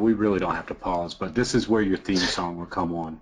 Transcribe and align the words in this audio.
Okay, 0.00 0.06
you 0.06 0.12
know, 0.12 0.18
we 0.18 0.26
really 0.26 0.38
don't 0.38 0.54
have 0.54 0.68
to 0.68 0.74
pause, 0.74 1.14
but 1.14 1.34
this 1.34 1.54
is 1.54 1.68
where 1.68 1.82
your 1.82 1.98
theme 1.98 2.16
song 2.16 2.58
will 2.58 2.66
come 2.66 2.94
on. 2.94 3.20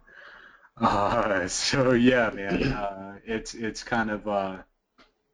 Uh, 0.76 1.48
so 1.48 1.92
yeah, 1.92 2.30
man, 2.30 2.62
uh, 2.62 3.18
it's 3.24 3.54
it's 3.54 3.82
kind 3.82 4.10
of 4.10 4.28
uh, 4.28 4.58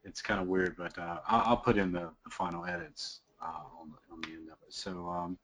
it's 0.03 0.21
kind 0.21 0.41
of 0.41 0.47
weird, 0.47 0.75
but 0.75 0.97
uh, 0.97 1.19
I'll, 1.27 1.41
I'll 1.45 1.57
put 1.57 1.77
in 1.77 1.91
the, 1.91 2.09
the 2.23 2.29
final 2.29 2.65
edits 2.65 3.21
uh, 3.41 3.63
on, 3.79 3.91
the, 3.91 4.13
on 4.13 4.21
the 4.21 4.27
end 4.29 4.49
of 4.49 4.57
it. 4.67 4.73
So 4.73 5.07
um, 5.07 5.37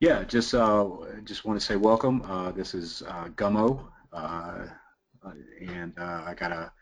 yeah, 0.00 0.24
just 0.24 0.54
uh, 0.54 0.88
just 1.24 1.44
want 1.44 1.60
to 1.60 1.66
say 1.66 1.76
welcome. 1.76 2.22
Uh, 2.22 2.52
this 2.52 2.74
is 2.74 3.02
uh, 3.06 3.28
Gummo, 3.36 3.80
uh, 4.12 4.66
and 5.60 5.92
uh, 5.98 6.22
I 6.26 6.34
got 6.34 6.52
a, 6.52 6.72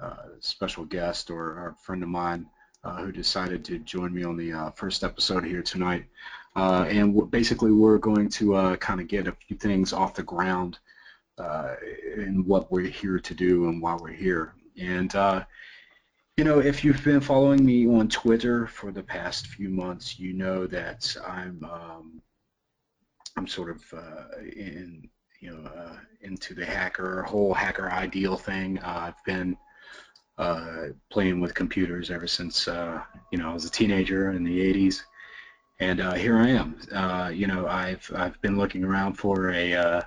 a 0.00 0.16
special 0.40 0.84
guest 0.84 1.30
or, 1.30 1.42
or 1.42 1.68
a 1.68 1.84
friend 1.84 2.02
of 2.02 2.08
mine 2.10 2.46
uh, 2.84 2.96
who 2.96 3.12
decided 3.12 3.64
to 3.64 3.78
join 3.78 4.12
me 4.12 4.24
on 4.24 4.36
the 4.36 4.52
uh, 4.52 4.70
first 4.72 5.02
episode 5.02 5.44
here 5.44 5.62
tonight. 5.62 6.04
Uh, 6.56 6.86
and 6.88 7.30
basically, 7.30 7.72
we're 7.72 7.98
going 7.98 8.28
to 8.28 8.54
uh, 8.54 8.76
kind 8.76 9.00
of 9.00 9.08
get 9.08 9.26
a 9.26 9.32
few 9.32 9.56
things 9.56 9.92
off 9.92 10.14
the 10.14 10.22
ground 10.22 10.78
uh, 11.38 11.74
in 12.16 12.44
what 12.46 12.70
we're 12.70 12.88
here 12.88 13.18
to 13.18 13.34
do 13.34 13.68
and 13.68 13.82
why 13.82 13.96
we're 13.96 14.12
here. 14.12 14.54
And 14.80 15.14
uh, 15.14 15.44
you 16.36 16.44
know, 16.44 16.60
if 16.60 16.84
you've 16.84 17.02
been 17.04 17.20
following 17.20 17.64
me 17.64 17.86
on 17.88 18.08
Twitter 18.08 18.66
for 18.66 18.92
the 18.92 19.02
past 19.02 19.48
few 19.48 19.68
months, 19.68 20.18
you 20.18 20.32
know 20.32 20.66
that 20.66 21.16
I'm 21.26 21.64
um, 21.64 22.22
I'm 23.36 23.46
sort 23.46 23.70
of 23.70 23.82
in 24.40 25.08
you 25.40 25.50
know 25.50 25.96
into 26.22 26.54
the 26.54 26.64
hacker 26.64 27.22
whole 27.22 27.52
hacker 27.52 27.90
ideal 27.90 28.36
thing. 28.36 28.78
I've 28.80 29.22
been 29.24 29.56
uh, 30.38 30.86
playing 31.10 31.40
with 31.40 31.54
computers 31.54 32.10
ever 32.10 32.26
since 32.26 32.66
uh, 32.66 33.02
you 33.30 33.38
know 33.38 33.50
I 33.50 33.54
was 33.54 33.64
a 33.64 33.70
teenager 33.70 34.30
in 34.30 34.42
the 34.42 34.58
80s, 34.72 35.02
and 35.80 36.00
uh, 36.00 36.14
here 36.14 36.36
I 36.36 36.48
am. 36.48 36.76
Uh, 36.92 37.30
you 37.32 37.46
know 37.46 37.66
I've 37.66 38.10
I've 38.14 38.40
been 38.40 38.56
looking 38.56 38.84
around 38.84 39.14
for 39.14 39.50
a 39.50 39.74
uh, 39.74 40.02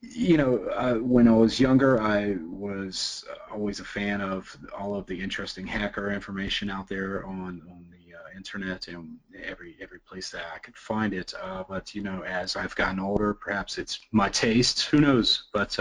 you 0.00 0.36
know 0.36 0.64
uh, 0.74 0.94
when 0.94 1.28
I 1.28 1.32
was 1.32 1.60
younger 1.60 2.00
I 2.00 2.36
was 2.48 3.24
always 3.50 3.80
a 3.80 3.84
fan 3.84 4.20
of 4.20 4.56
all 4.76 4.94
of 4.94 5.06
the 5.06 5.20
interesting 5.20 5.66
hacker 5.66 6.10
information 6.12 6.70
out 6.70 6.88
there 6.88 7.24
on 7.26 7.62
on 7.70 7.86
the 7.90 7.98
internet 8.36 8.88
and 8.88 9.18
every 9.44 9.76
every 9.82 9.98
place 9.98 10.30
that 10.30 10.44
I 10.54 10.58
could 10.58 10.76
find 10.76 11.12
it. 11.12 11.34
but 11.68 11.94
you 11.94 12.02
know 12.02 12.22
as 12.22 12.56
I've 12.56 12.74
gotten 12.74 12.98
older, 12.98 13.34
perhaps 13.34 13.76
it's 13.76 14.00
my 14.12 14.28
taste. 14.28 14.86
Who 14.86 15.00
knows? 15.00 15.48
But 15.52 15.78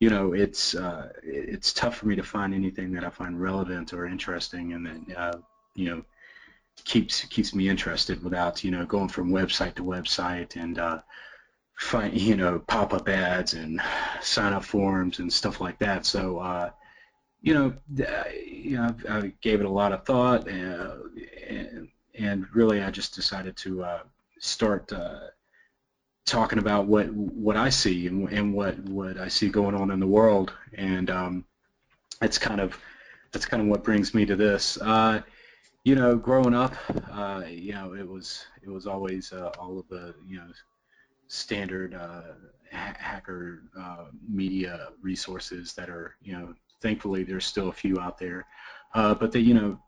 you 0.00 0.08
know, 0.08 0.32
it's 0.32 0.74
uh, 0.74 1.10
it's 1.22 1.74
tough 1.74 1.96
for 1.96 2.06
me 2.06 2.16
to 2.16 2.22
find 2.22 2.54
anything 2.54 2.92
that 2.92 3.04
I 3.04 3.10
find 3.10 3.40
relevant 3.40 3.92
or 3.92 4.06
interesting, 4.06 4.72
and 4.72 4.86
that 4.86 5.16
uh, 5.16 5.38
you 5.74 5.90
know 5.90 6.02
keeps 6.84 7.24
keeps 7.24 7.54
me 7.54 7.68
interested 7.68 8.22
without 8.22 8.64
you 8.64 8.70
know 8.70 8.84
going 8.84 9.08
from 9.08 9.30
website 9.30 9.74
to 9.74 9.84
website 9.84 10.56
and 10.56 10.78
uh, 10.78 11.00
find 11.76 12.18
you 12.18 12.36
know 12.36 12.58
pop-up 12.58 13.08
ads 13.08 13.54
and 13.54 13.80
sign 14.20 14.52
up 14.52 14.64
forms 14.64 15.18
and 15.18 15.32
stuff 15.32 15.60
like 15.60 15.78
that. 15.78 16.06
So 16.06 16.38
uh, 16.38 16.70
you 17.42 17.54
know, 17.54 17.74
you 18.46 18.76
know, 18.76 18.94
I, 19.08 19.32
gave 19.40 19.60
it 19.60 19.66
a 19.66 19.70
lot 19.70 19.92
of 19.92 20.04
thought, 20.04 20.46
and, 20.46 20.74
uh, 20.74 20.96
and, 21.48 21.88
and 22.18 22.46
really 22.54 22.82
I 22.82 22.90
just 22.90 23.14
decided 23.14 23.56
to 23.58 23.82
uh, 23.82 24.02
start 24.38 24.92
uh, 24.92 25.28
talking 26.26 26.58
about 26.58 26.86
what 26.86 27.10
what 27.10 27.56
I 27.56 27.70
see 27.70 28.06
and, 28.06 28.28
and 28.28 28.54
what 28.54 28.78
what 28.80 29.18
I 29.18 29.28
see 29.28 29.48
going 29.48 29.74
on 29.74 29.90
in 29.90 30.00
the 30.00 30.06
world, 30.06 30.52
and 30.74 31.08
um, 31.08 31.44
it's 32.20 32.38
kind 32.38 32.60
of 32.60 32.78
that's 33.32 33.46
kind 33.46 33.62
of 33.62 33.68
what 33.68 33.84
brings 33.84 34.12
me 34.12 34.26
to 34.26 34.36
this. 34.36 34.78
Uh, 34.78 35.22
you 35.84 35.94
know, 35.94 36.16
growing 36.16 36.54
up, 36.54 36.74
uh, 37.10 37.42
you 37.48 37.72
know, 37.72 37.94
it 37.94 38.06
was 38.06 38.44
it 38.62 38.68
was 38.68 38.86
always 38.86 39.32
uh, 39.32 39.50
all 39.58 39.78
of 39.78 39.88
the 39.88 40.14
you 40.26 40.36
know 40.36 40.46
standard 41.28 41.94
uh, 41.94 42.34
ha- 42.72 42.96
hacker 42.98 43.62
uh, 43.78 44.06
media 44.28 44.88
resources 45.00 45.72
that 45.74 45.88
are 45.88 46.16
you 46.22 46.32
know 46.32 46.54
thankfully 46.82 47.22
there's 47.24 47.46
still 47.46 47.68
a 47.68 47.72
few 47.72 47.98
out 47.98 48.18
there, 48.18 48.46
uh, 48.94 49.14
but 49.14 49.32
the 49.32 49.40
you 49.40 49.54
know 49.54 49.78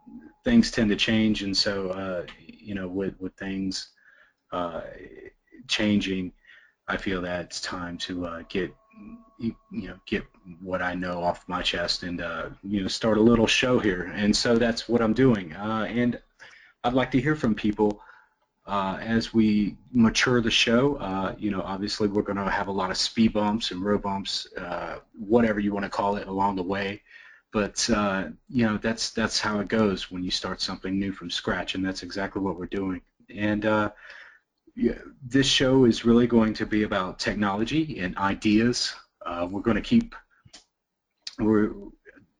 things 0.44 0.70
tend 0.70 0.88
to 0.90 0.96
change, 0.96 1.42
and 1.42 1.56
so 1.56 2.24
you 2.38 2.74
know 2.74 2.88
with 2.88 3.14
with 3.20 3.34
things 3.34 3.88
changing, 5.68 6.32
I 6.88 6.96
feel 6.96 7.20
that 7.22 7.46
it's 7.46 7.60
time 7.60 7.98
to 7.98 8.26
uh, 8.26 8.42
get 8.48 8.74
you, 9.42 9.88
know 9.88 9.98
get 10.06 10.24
what 10.60 10.82
I 10.82 10.94
know 10.94 11.22
off 11.22 11.48
my 11.48 11.62
chest 11.62 12.02
and 12.02 12.20
uh, 12.20 12.50
you 12.62 12.82
know 12.82 12.88
start 12.88 13.18
a 13.18 13.20
little 13.20 13.46
show 13.46 13.78
here. 13.78 14.12
And 14.14 14.34
so 14.34 14.56
that's 14.56 14.88
what 14.88 15.02
I'm 15.02 15.12
doing. 15.12 15.52
Uh, 15.52 15.86
and 15.88 16.20
I'd 16.84 16.94
like 16.94 17.10
to 17.12 17.20
hear 17.20 17.36
from 17.36 17.54
people 17.54 18.00
uh, 18.66 18.98
as 19.00 19.34
we 19.34 19.76
mature 19.92 20.40
the 20.40 20.50
show. 20.50 20.96
Uh, 20.96 21.34
you 21.38 21.50
know, 21.50 21.62
obviously 21.62 22.08
we're 22.08 22.22
going 22.22 22.38
to 22.38 22.50
have 22.50 22.68
a 22.68 22.72
lot 22.72 22.90
of 22.90 22.96
speed 22.96 23.32
bumps 23.32 23.70
and 23.70 23.82
road 23.82 24.02
bumps, 24.02 24.46
uh, 24.56 24.98
whatever 25.18 25.60
you 25.60 25.72
want 25.72 25.84
to 25.84 25.90
call 25.90 26.16
it, 26.16 26.28
along 26.28 26.56
the 26.56 26.62
way. 26.62 27.02
But 27.52 27.86
you 28.48 28.66
know 28.66 28.78
that's 28.78 29.10
that's 29.10 29.38
how 29.38 29.60
it 29.60 29.68
goes 29.68 30.10
when 30.10 30.24
you 30.24 30.30
start 30.30 30.62
something 30.62 30.98
new 30.98 31.12
from 31.12 31.30
scratch, 31.30 31.74
and 31.74 31.84
that's 31.84 32.02
exactly 32.02 32.40
what 32.40 32.58
we're 32.58 32.66
doing. 32.66 33.02
And 33.34 33.64
yeah, 34.74 34.98
this 35.22 35.46
show 35.46 35.84
is 35.84 36.04
really 36.04 36.26
going 36.26 36.54
to 36.54 36.66
be 36.66 36.82
about 36.82 37.18
technology 37.18 37.98
and 38.00 38.16
ideas. 38.16 38.94
Uh, 39.32 39.46
we're 39.46 39.60
going 39.60 39.76
to 39.76 39.80
keep 39.80 40.14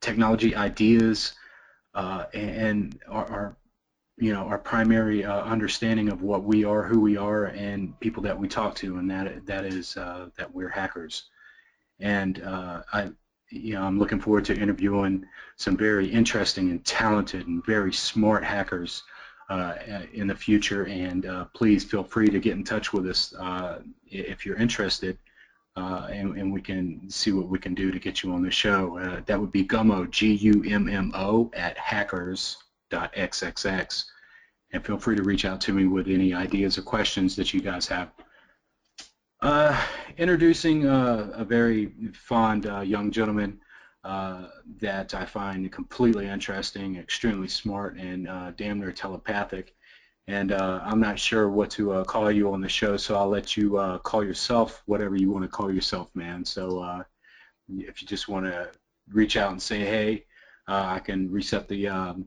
technology 0.01 0.55
ideas 0.55 1.35
uh, 1.95 2.25
and 2.35 2.99
our, 3.09 3.31
our, 3.31 3.57
you 4.19 4.33
know 4.33 4.43
our 4.43 4.59
primary 4.59 5.25
uh, 5.25 5.43
understanding 5.43 6.11
of 6.11 6.23
what 6.23 6.45
we 6.45 6.65
are, 6.65 6.83
who 6.83 7.01
we 7.01 7.17
are, 7.17 7.47
and 7.47 7.99
people 8.01 8.23
that 8.23 8.39
we 8.39 8.47
talk 8.47 8.75
to, 8.77 8.99
and 8.99 9.11
that 9.11 9.47
that 9.47 9.65
is 9.65 9.97
uh, 9.97 10.29
that 10.37 10.55
we're 10.55 10.69
hackers. 10.69 11.25
And 11.99 12.43
uh, 12.43 12.83
I 12.93 13.11
you 13.51 13.75
know 13.75 13.83
I'm 13.83 13.99
looking 13.99 14.21
forward 14.21 14.45
to 14.47 14.55
interviewing 14.55 15.25
some 15.57 15.77
very 15.77 16.09
interesting 16.09 16.71
and 16.71 16.85
talented 16.85 17.47
and 17.47 17.65
very 17.65 17.93
smart 17.93 18.45
hackers 18.45 19.03
uh, 19.49 19.75
in 20.13 20.27
the 20.27 20.35
future. 20.35 20.87
And 20.87 21.27
uh, 21.27 21.45
please 21.55 21.85
feel 21.85 22.05
free 22.05 22.29
to 22.29 22.39
get 22.39 22.53
in 22.53 22.65
touch 22.65 22.93
with 22.93 23.07
us 23.07 23.35
uh, 23.35 23.81
if 24.07 24.47
you're 24.47 24.57
interested, 24.57 25.19
and, 25.77 26.37
and, 26.37 26.53
we 26.53 26.61
can 26.61 27.09
see 27.09 27.33
what 27.33 27.49
we 27.49 27.59
can 27.59 27.75
do 27.75 27.91
to 27.91 27.99
get 27.99 28.23
you 28.23 28.33
on 28.33 28.43
the 28.43 28.51
show. 28.51 29.23
that 29.27 29.41
would 29.41 29.53
be 29.53 29.65
Gummo, 29.65 30.11
G-U-M-M-O, 30.11 31.51
at 31.55 31.79
hackers.xxx. 31.79 34.05
And 34.75 34.85
feel 34.85 34.99
free 34.99 35.17
to 35.17 35.23
reach 35.23 35.45
out 35.45 35.61
to 35.63 35.73
me 35.73 35.87
with 35.87 36.09
any 36.09 36.35
ideas 36.35 36.79
or 36.79 36.83
questions 36.83 37.37
that 37.37 37.53
you 37.53 37.61
guys 37.61 37.87
have. 37.89 38.11
Uh, 39.43 39.79
introducing 40.19 40.87
uh, 40.87 41.31
a 41.35 41.45
very 41.45 41.93
fond 42.15 42.67
uh, 42.67 42.81
young 42.81 43.11
gentleman 43.11 43.59
uh, 44.05 44.47
that 44.81 45.15
I 45.15 45.25
find 45.25 45.71
completely 45.71 46.29
interesting, 46.29 46.97
extremely 46.97 47.49
smart, 47.49 47.97
and 47.97 48.29
uh, 48.29 48.53
damn 48.53 48.79
near 48.79 48.93
telepathic. 48.93 49.75
And 50.29 50.53
uh, 50.53 50.81
I'm 50.85 51.01
not 51.01 51.19
sure 51.19 51.49
what 51.49 51.71
to 51.73 51.93
uh, 51.93 52.05
call 52.05 52.31
you 52.31 52.53
on 52.53 52.61
the 52.61 52.69
show, 52.69 52.97
so 52.97 53.17
I'll 53.17 53.29
let 53.29 53.57
you 53.57 53.79
uh, 53.79 53.99
call 53.99 54.25
yourself 54.25 54.83
whatever 54.87 55.17
you 55.17 55.31
want 55.31 55.45
to 55.45 55.49
call 55.49 55.73
yourself, 55.73 56.09
man. 56.15 56.45
So 56.45 57.05
if 57.69 58.01
you 58.01 58.09
just 58.09 58.29
want 58.29 58.47
to 58.47 58.71
reach 59.11 59.37
out 59.37 59.51
and 59.51 59.61
say, 59.61 59.81
hey, 59.81 60.27
I 60.69 61.01
can 61.01 61.31
reset 61.31 61.69
the 61.69 61.89
um, 61.89 62.27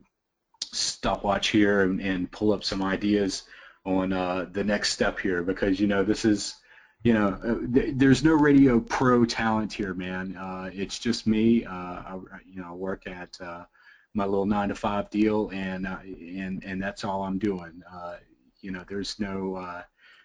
stopwatch 0.60 1.48
here 1.48 1.82
and, 1.82 2.00
and, 2.00 2.30
pull 2.30 2.52
up 2.52 2.64
some 2.64 2.82
ideas 2.82 3.44
on 3.86 4.10
the 4.10 4.64
next 4.64 4.92
step 4.92 5.18
here 5.18 5.42
because, 5.42 5.80
you 5.80 5.86
know, 5.86 6.04
this 6.04 6.26
is 6.26 6.54
you 7.06 7.12
know, 7.12 7.38
uh, 7.44 7.72
th- 7.72 7.94
there's 7.96 8.24
no 8.24 8.32
radio 8.32 8.80
pro 8.80 9.24
talent 9.24 9.72
here, 9.72 9.94
man. 9.94 10.36
Uh, 10.36 10.70
it's 10.72 10.98
just 10.98 11.24
me. 11.24 11.64
Uh, 11.64 11.70
I, 11.70 12.18
you 12.44 12.60
know, 12.60 12.70
I 12.70 12.72
work 12.72 13.06
at 13.06 13.38
uh, 13.40 13.64
my 14.16 14.24
little 14.24 14.46
nine 14.46 14.68
to 14.68 14.74
five 14.74 15.10
deal, 15.10 15.50
and 15.52 15.86
uh, 15.86 15.98
and 16.02 16.64
and 16.64 16.82
that's 16.82 17.04
all 17.04 17.22
I'm 17.22 17.38
doing. 17.38 17.82
Uh, 17.92 18.16
you 18.60 18.70
know, 18.70 18.84
there's 18.88 19.20
no 19.20 19.82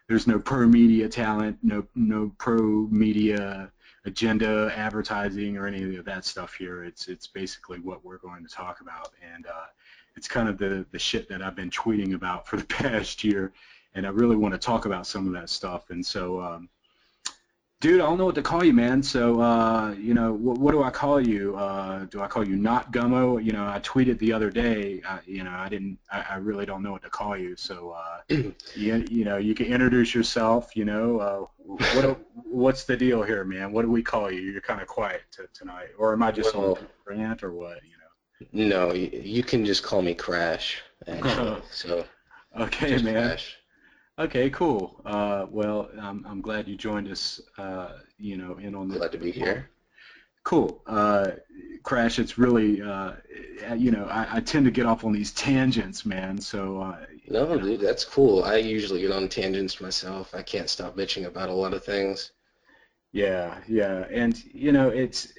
there's 0.07 0.27
no 0.27 0.39
pro 0.39 0.67
media 0.67 1.07
talent, 1.07 1.57
no 1.61 1.85
no 1.95 2.31
pro 2.37 2.87
media 2.89 3.71
agenda, 4.05 4.73
advertising, 4.75 5.57
or 5.57 5.67
any 5.67 5.95
of 5.95 6.05
that 6.05 6.25
stuff 6.25 6.55
here. 6.55 6.83
It's 6.83 7.07
it's 7.07 7.27
basically 7.27 7.79
what 7.79 8.03
we're 8.03 8.17
going 8.17 8.43
to 8.43 8.49
talk 8.49 8.81
about, 8.81 9.11
and 9.33 9.45
it's 10.15 10.27
kind 10.27 10.49
of 10.49 10.57
the 10.57 10.85
the 10.91 10.99
shit 10.99 11.29
that 11.29 11.41
I've 11.41 11.55
been 11.55 11.69
tweeting 11.69 12.15
about 12.15 12.47
for 12.47 12.57
the 12.57 12.65
past 12.81 13.23
year 13.23 13.53
and 13.93 14.05
I 14.05 14.09
really 14.09 14.35
want 14.35 14.53
to 14.53 14.57
talk 14.57 14.85
about 14.85 15.05
some 15.05 15.27
of 15.27 15.33
that 15.33 15.49
stuff. 15.49 15.89
And 15.89 16.05
so, 16.05 16.41
um, 16.41 16.69
dude, 17.81 17.99
I 17.99 18.05
don't 18.05 18.17
know 18.17 18.25
what 18.25 18.35
to 18.35 18.41
call 18.41 18.63
you, 18.63 18.73
man. 18.73 19.03
So, 19.03 19.41
uh, 19.41 19.93
you 19.99 20.13
know, 20.13 20.31
what, 20.33 20.59
what, 20.59 20.71
do 20.71 20.83
I 20.83 20.91
call 20.91 21.19
you? 21.19 21.57
Uh, 21.57 22.05
do 22.05 22.21
I 22.21 22.27
call 22.27 22.47
you 22.47 22.55
not 22.55 22.93
Gummo? 22.93 23.43
You 23.43 23.51
know, 23.51 23.65
I 23.67 23.79
tweeted 23.79 24.19
the 24.19 24.31
other 24.31 24.49
day. 24.49 25.01
I, 25.05 25.19
you 25.25 25.43
know, 25.43 25.51
I 25.51 25.67
didn't. 25.67 25.97
I, 26.09 26.25
I, 26.29 26.35
really 26.35 26.65
don't 26.65 26.83
know 26.83 26.91
what 26.91 27.01
to 27.01 27.09
call 27.09 27.35
you. 27.35 27.55
So, 27.57 27.97
uh, 27.97 28.19
you, 28.75 29.05
you 29.09 29.25
know, 29.25 29.37
you 29.37 29.53
can 29.53 29.65
introduce 29.65 30.15
yourself. 30.15 30.75
You 30.75 30.85
know, 30.85 31.19
uh, 31.19 31.45
what 31.95 32.19
what's 32.45 32.85
the 32.85 32.95
deal 32.95 33.23
here, 33.23 33.43
man? 33.43 33.73
What 33.73 33.81
do 33.81 33.91
we 33.91 34.03
call 34.03 34.31
you? 34.31 34.39
You're 34.41 34.61
kind 34.61 34.81
of 34.81 34.87
quiet 34.87 35.23
t- 35.35 35.43
tonight, 35.53 35.89
or 35.97 36.13
am 36.13 36.23
I 36.23 36.31
just 36.31 36.55
well, 36.55 36.75
on 36.75 36.87
rant 37.05 37.43
or 37.43 37.51
what? 37.51 37.79
You 37.83 37.97
know. 37.97 38.69
No, 38.69 38.93
you, 38.93 39.09
you 39.11 39.43
can 39.43 39.65
just 39.65 39.83
call 39.83 40.01
me 40.01 40.13
Crash. 40.13 40.81
Actually, 41.07 41.61
so. 41.71 42.05
Okay, 42.59 43.01
man. 43.01 43.13
Crash. 43.13 43.57
Okay, 44.19 44.49
cool. 44.49 45.01
Uh, 45.05 45.45
well, 45.49 45.89
I'm, 45.99 46.25
I'm 46.27 46.41
glad 46.41 46.67
you 46.67 46.75
joined 46.75 47.09
us. 47.09 47.41
Uh, 47.57 47.93
you 48.17 48.37
know, 48.37 48.57
in 48.57 48.75
on 48.75 48.87
this. 48.87 48.97
Glad 48.97 49.11
to 49.13 49.17
be 49.17 49.31
here. 49.31 49.69
Cool. 50.43 50.81
Uh, 50.87 51.31
Crash, 51.83 52.19
it's 52.19 52.37
really, 52.37 52.81
uh, 52.81 53.13
you 53.75 53.91
know, 53.91 54.05
I, 54.05 54.37
I 54.37 54.39
tend 54.41 54.65
to 54.65 54.71
get 54.71 54.85
off 54.85 55.03
on 55.03 55.11
these 55.11 55.31
tangents, 55.31 56.05
man. 56.05 56.39
So, 56.39 56.81
uh, 56.81 56.97
No, 57.27 57.57
dude, 57.57 57.79
that's 57.79 58.05
cool. 58.05 58.43
I 58.43 58.57
usually 58.57 59.01
get 59.01 59.11
on 59.11 59.27
tangents 59.29 59.81
myself. 59.81 60.33
I 60.35 60.43
can't 60.43 60.69
stop 60.69 60.95
bitching 60.95 61.25
about 61.25 61.49
a 61.49 61.53
lot 61.53 61.73
of 61.73 61.83
things. 61.83 62.31
yeah, 63.13 63.59
yeah, 63.67 64.05
and 64.11 64.41
you 64.53 64.71
know, 64.71 64.89
it's, 64.89 65.33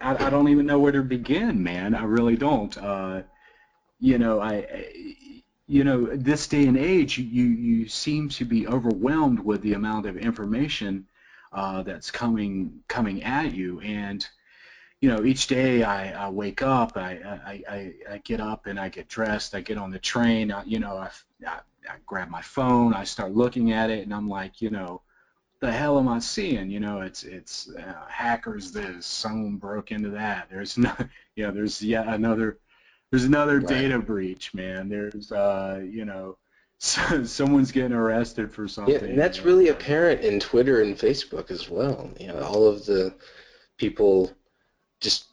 I, 0.00 0.26
I 0.26 0.30
don't 0.30 0.48
even 0.48 0.66
know 0.66 0.78
where 0.78 0.92
to 0.92 1.02
begin, 1.02 1.62
man. 1.62 1.94
I 1.94 2.04
really 2.04 2.36
don't. 2.36 2.76
Uh, 2.76 3.22
you 4.00 4.18
know, 4.18 4.40
I, 4.40 4.54
I- 4.54 5.16
you 5.66 5.84
know, 5.84 6.06
this 6.06 6.46
day 6.46 6.66
and 6.66 6.76
age, 6.76 7.18
you 7.18 7.44
you 7.44 7.88
seem 7.88 8.28
to 8.30 8.44
be 8.44 8.66
overwhelmed 8.66 9.40
with 9.40 9.62
the 9.62 9.74
amount 9.74 10.06
of 10.06 10.16
information 10.16 11.06
uh, 11.52 11.82
that's 11.82 12.10
coming 12.10 12.80
coming 12.88 13.22
at 13.22 13.52
you, 13.54 13.80
and 13.80 14.26
you 15.00 15.10
know, 15.10 15.24
each 15.24 15.46
day 15.46 15.82
I, 15.82 16.26
I 16.26 16.30
wake 16.30 16.62
up, 16.62 16.96
I, 16.96 17.62
I, 17.68 17.92
I, 18.10 18.18
get 18.24 18.40
up 18.40 18.66
and 18.66 18.80
I 18.80 18.88
get 18.88 19.08
dressed, 19.08 19.54
I 19.54 19.60
get 19.60 19.76
on 19.76 19.90
the 19.90 19.98
train, 19.98 20.50
I, 20.50 20.64
you 20.64 20.78
know, 20.78 20.96
I, 20.96 21.10
I, 21.46 21.58
I 21.88 21.96
grab 22.06 22.30
my 22.30 22.40
phone, 22.40 22.94
I 22.94 23.04
start 23.04 23.32
looking 23.32 23.72
at 23.72 23.90
it, 23.90 24.04
and 24.04 24.14
I'm 24.14 24.28
like, 24.28 24.62
you 24.62 24.70
know, 24.70 25.02
the 25.60 25.70
hell 25.70 25.98
am 25.98 26.08
I 26.08 26.18
seeing? 26.18 26.70
You 26.70 26.80
know, 26.80 27.00
it's 27.00 27.24
it's 27.24 27.70
uh, 27.70 28.06
hackers 28.08 28.72
this, 28.72 29.06
someone 29.06 29.56
broke 29.56 29.90
into 29.90 30.10
that. 30.10 30.48
There's 30.50 30.76
no, 30.78 30.92
you 31.34 31.44
know, 31.46 31.50
there's 31.50 31.82
yet 31.82 32.08
another, 32.08 32.58
there's 33.10 33.24
another 33.24 33.60
Right. 33.60 33.68
data 33.68 33.98
breach, 33.98 34.54
man. 34.54 34.88
There's, 34.88 35.32
uh, 35.32 35.82
you 35.84 36.04
know, 36.04 36.38
so, 36.78 37.24
someone's 37.24 37.72
getting 37.72 37.92
arrested 37.92 38.52
for 38.52 38.68
something. 38.68 38.92
Yeah, 38.92 39.10
and 39.10 39.18
that's 39.18 39.44
really 39.44 39.68
apparent 39.68 40.20
in 40.22 40.40
Twitter 40.40 40.82
and 40.82 40.96
Facebook 40.96 41.50
as 41.50 41.68
well. 41.68 42.10
You 42.20 42.28
know, 42.28 42.40
all 42.42 42.66
of 42.66 42.84
the 42.86 43.14
people 43.78 44.32
just 45.00 45.26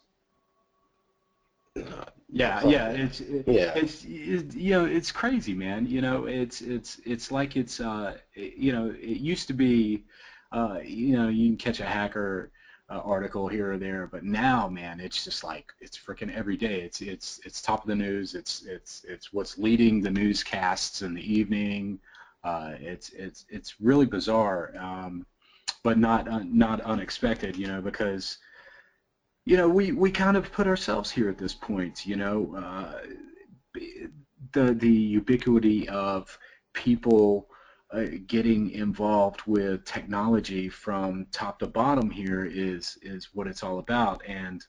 uh, 1.76 2.04
Yeah, 2.28 2.62
yeah, 2.64 2.88
it's 2.90 3.20
it, 3.20 3.46
Yeah. 3.46 3.74
it's 3.74 4.04
it, 4.04 4.54
you 4.54 4.70
know 4.72 4.84
it's 4.84 5.12
crazy, 5.12 5.54
man. 5.54 5.86
You 5.86 6.00
know, 6.00 6.26
it's 6.26 6.60
it's 6.62 7.00
it's 7.04 7.30
like 7.30 7.56
it's 7.56 7.80
uh 7.80 8.16
you 8.34 8.72
know 8.72 8.90
it 8.90 9.18
used 9.20 9.46
to 9.48 9.54
be 9.54 10.04
uh 10.52 10.78
you 10.84 11.16
know 11.16 11.28
you 11.28 11.48
can 11.48 11.56
catch 11.56 11.80
a 11.80 11.84
hacker 11.84 12.50
uh, 12.90 13.00
article 13.04 13.48
here 13.48 13.72
or 13.72 13.78
there, 13.78 14.06
but 14.06 14.24
now, 14.24 14.68
man, 14.68 15.00
it's 15.00 15.24
just 15.24 15.42
like 15.42 15.72
it's 15.80 15.98
freaking 15.98 16.34
every 16.34 16.56
day. 16.56 16.80
It's 16.80 17.00
it's 17.00 17.40
it's 17.44 17.62
top 17.62 17.82
of 17.82 17.88
the 17.88 17.96
news. 17.96 18.34
It's 18.34 18.64
it's 18.66 19.04
it's 19.08 19.32
what's 19.32 19.58
leading 19.58 20.00
the 20.00 20.10
newscasts 20.10 21.02
in 21.02 21.14
the 21.14 21.32
evening. 21.32 21.98
Uh, 22.42 22.74
it's 22.78 23.10
it's 23.10 23.46
it's 23.48 23.80
really 23.80 24.06
bizarre, 24.06 24.74
um, 24.78 25.24
but 25.82 25.98
not 25.98 26.28
un, 26.28 26.56
not 26.56 26.82
unexpected. 26.82 27.56
You 27.56 27.68
know, 27.68 27.80
because 27.80 28.38
you 29.44 29.56
know, 29.56 29.68
we, 29.68 29.92
we 29.92 30.10
kind 30.10 30.36
of 30.36 30.50
put 30.52 30.66
ourselves 30.66 31.10
here 31.10 31.28
at 31.28 31.38
this 31.38 31.54
point, 31.54 32.06
you 32.06 32.16
know, 32.16 32.54
uh, 32.56 33.00
the, 34.52 34.72
the 34.74 34.90
ubiquity 34.90 35.88
of 35.88 36.38
people 36.72 37.48
uh, 37.50 37.53
getting 38.26 38.70
involved 38.70 39.42
with 39.46 39.84
technology 39.84 40.68
from 40.68 41.26
top 41.30 41.58
to 41.60 41.66
bottom 41.66 42.10
here 42.10 42.44
is, 42.44 42.98
is 43.02 43.28
what 43.32 43.46
it's 43.46 43.62
all 43.62 43.78
about. 43.78 44.22
And 44.26 44.64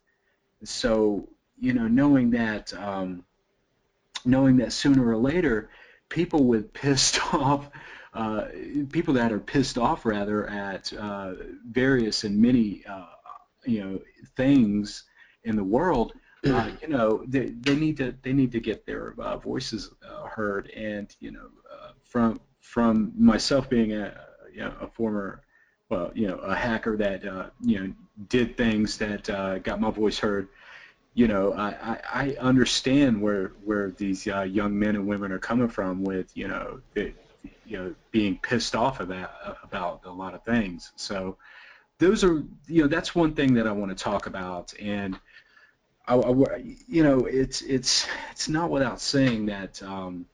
so, 0.63 1.29
you 1.59 1.73
know, 1.73 1.87
knowing 1.87 2.31
that, 2.31 2.73
um, 2.73 3.25
knowing 4.25 4.57
that 4.57 4.73
sooner 4.73 5.07
or 5.07 5.17
later, 5.17 5.69
people 6.09 6.45
with 6.45 6.73
pissed 6.73 7.19
off, 7.33 7.69
uh, 8.13 8.45
people 8.91 9.15
that 9.15 9.31
are 9.31 9.39
pissed 9.39 9.77
off 9.77 10.05
rather 10.05 10.47
at 10.47 10.91
uh, 10.93 11.33
various 11.67 12.23
and 12.23 12.41
many, 12.41 12.83
uh, 12.87 13.05
you 13.65 13.83
know, 13.83 13.99
things 14.35 15.03
in 15.43 15.55
the 15.55 15.63
world, 15.63 16.13
uh, 16.45 16.69
you 16.81 16.87
know, 16.87 17.23
they, 17.27 17.47
they 17.47 17.75
need 17.75 17.97
to 17.97 18.13
they 18.21 18.33
need 18.33 18.51
to 18.51 18.59
get 18.59 18.85
their 18.85 19.15
uh, 19.19 19.37
voices 19.37 19.89
uh, 20.07 20.27
heard. 20.27 20.69
And 20.69 21.13
you 21.19 21.31
know, 21.31 21.47
uh, 21.71 21.91
from 22.03 22.39
from 22.65 23.13
myself 23.15 23.69
being 23.69 23.93
a 23.93 24.13
you 24.51 24.61
know, 24.61 24.73
a 24.81 24.87
former 24.87 25.41
well, 25.89 26.11
you 26.15 26.27
know, 26.27 26.37
a 26.37 26.55
hacker 26.55 26.97
that 26.97 27.25
uh, 27.25 27.49
you 27.61 27.79
know 27.79 27.93
did 28.27 28.57
things 28.57 28.97
that 28.97 29.29
uh, 29.29 29.59
got 29.59 29.79
my 29.79 29.91
voice 29.91 30.17
heard. 30.17 30.49
You 31.13 31.29
know, 31.29 31.53
I, 31.53 31.99
I, 32.13 32.35
understand 32.41 33.21
where 33.21 33.53
where 33.63 33.91
these 33.91 34.27
uh, 34.27 34.41
young 34.41 34.77
men 34.77 34.95
and 34.95 35.07
women 35.07 35.31
are 35.31 35.39
coming 35.39 35.69
from 35.69 36.03
with 36.03 36.35
you 36.35 36.47
know, 36.47 36.81
the, 36.93 37.13
you 37.65 37.77
know, 37.77 37.95
being 38.11 38.37
pissed 38.41 38.75
off 38.75 38.99
about 38.99 39.31
about 39.63 40.01
a 40.05 40.11
lot 40.11 40.33
of 40.33 40.43
things. 40.43 40.91
So 40.95 41.37
those 41.99 42.23
are 42.23 42.43
you 42.67 42.81
know 42.81 42.87
that's 42.87 43.13
one 43.13 43.33
thing 43.35 43.53
that 43.53 43.67
I 43.67 43.71
want 43.71 43.95
to 43.95 44.03
talk 44.03 44.25
about 44.25 44.73
and 44.81 45.17
I, 46.07 46.15
I- 46.15 46.75
you 46.87 47.03
know 47.03 47.25
it's 47.25 47.61
it's 47.61 48.07
it's 48.31 48.49
not 48.49 48.69
without 48.71 48.99
saying 48.99 49.45
that 49.47 49.81
um, 49.83 50.25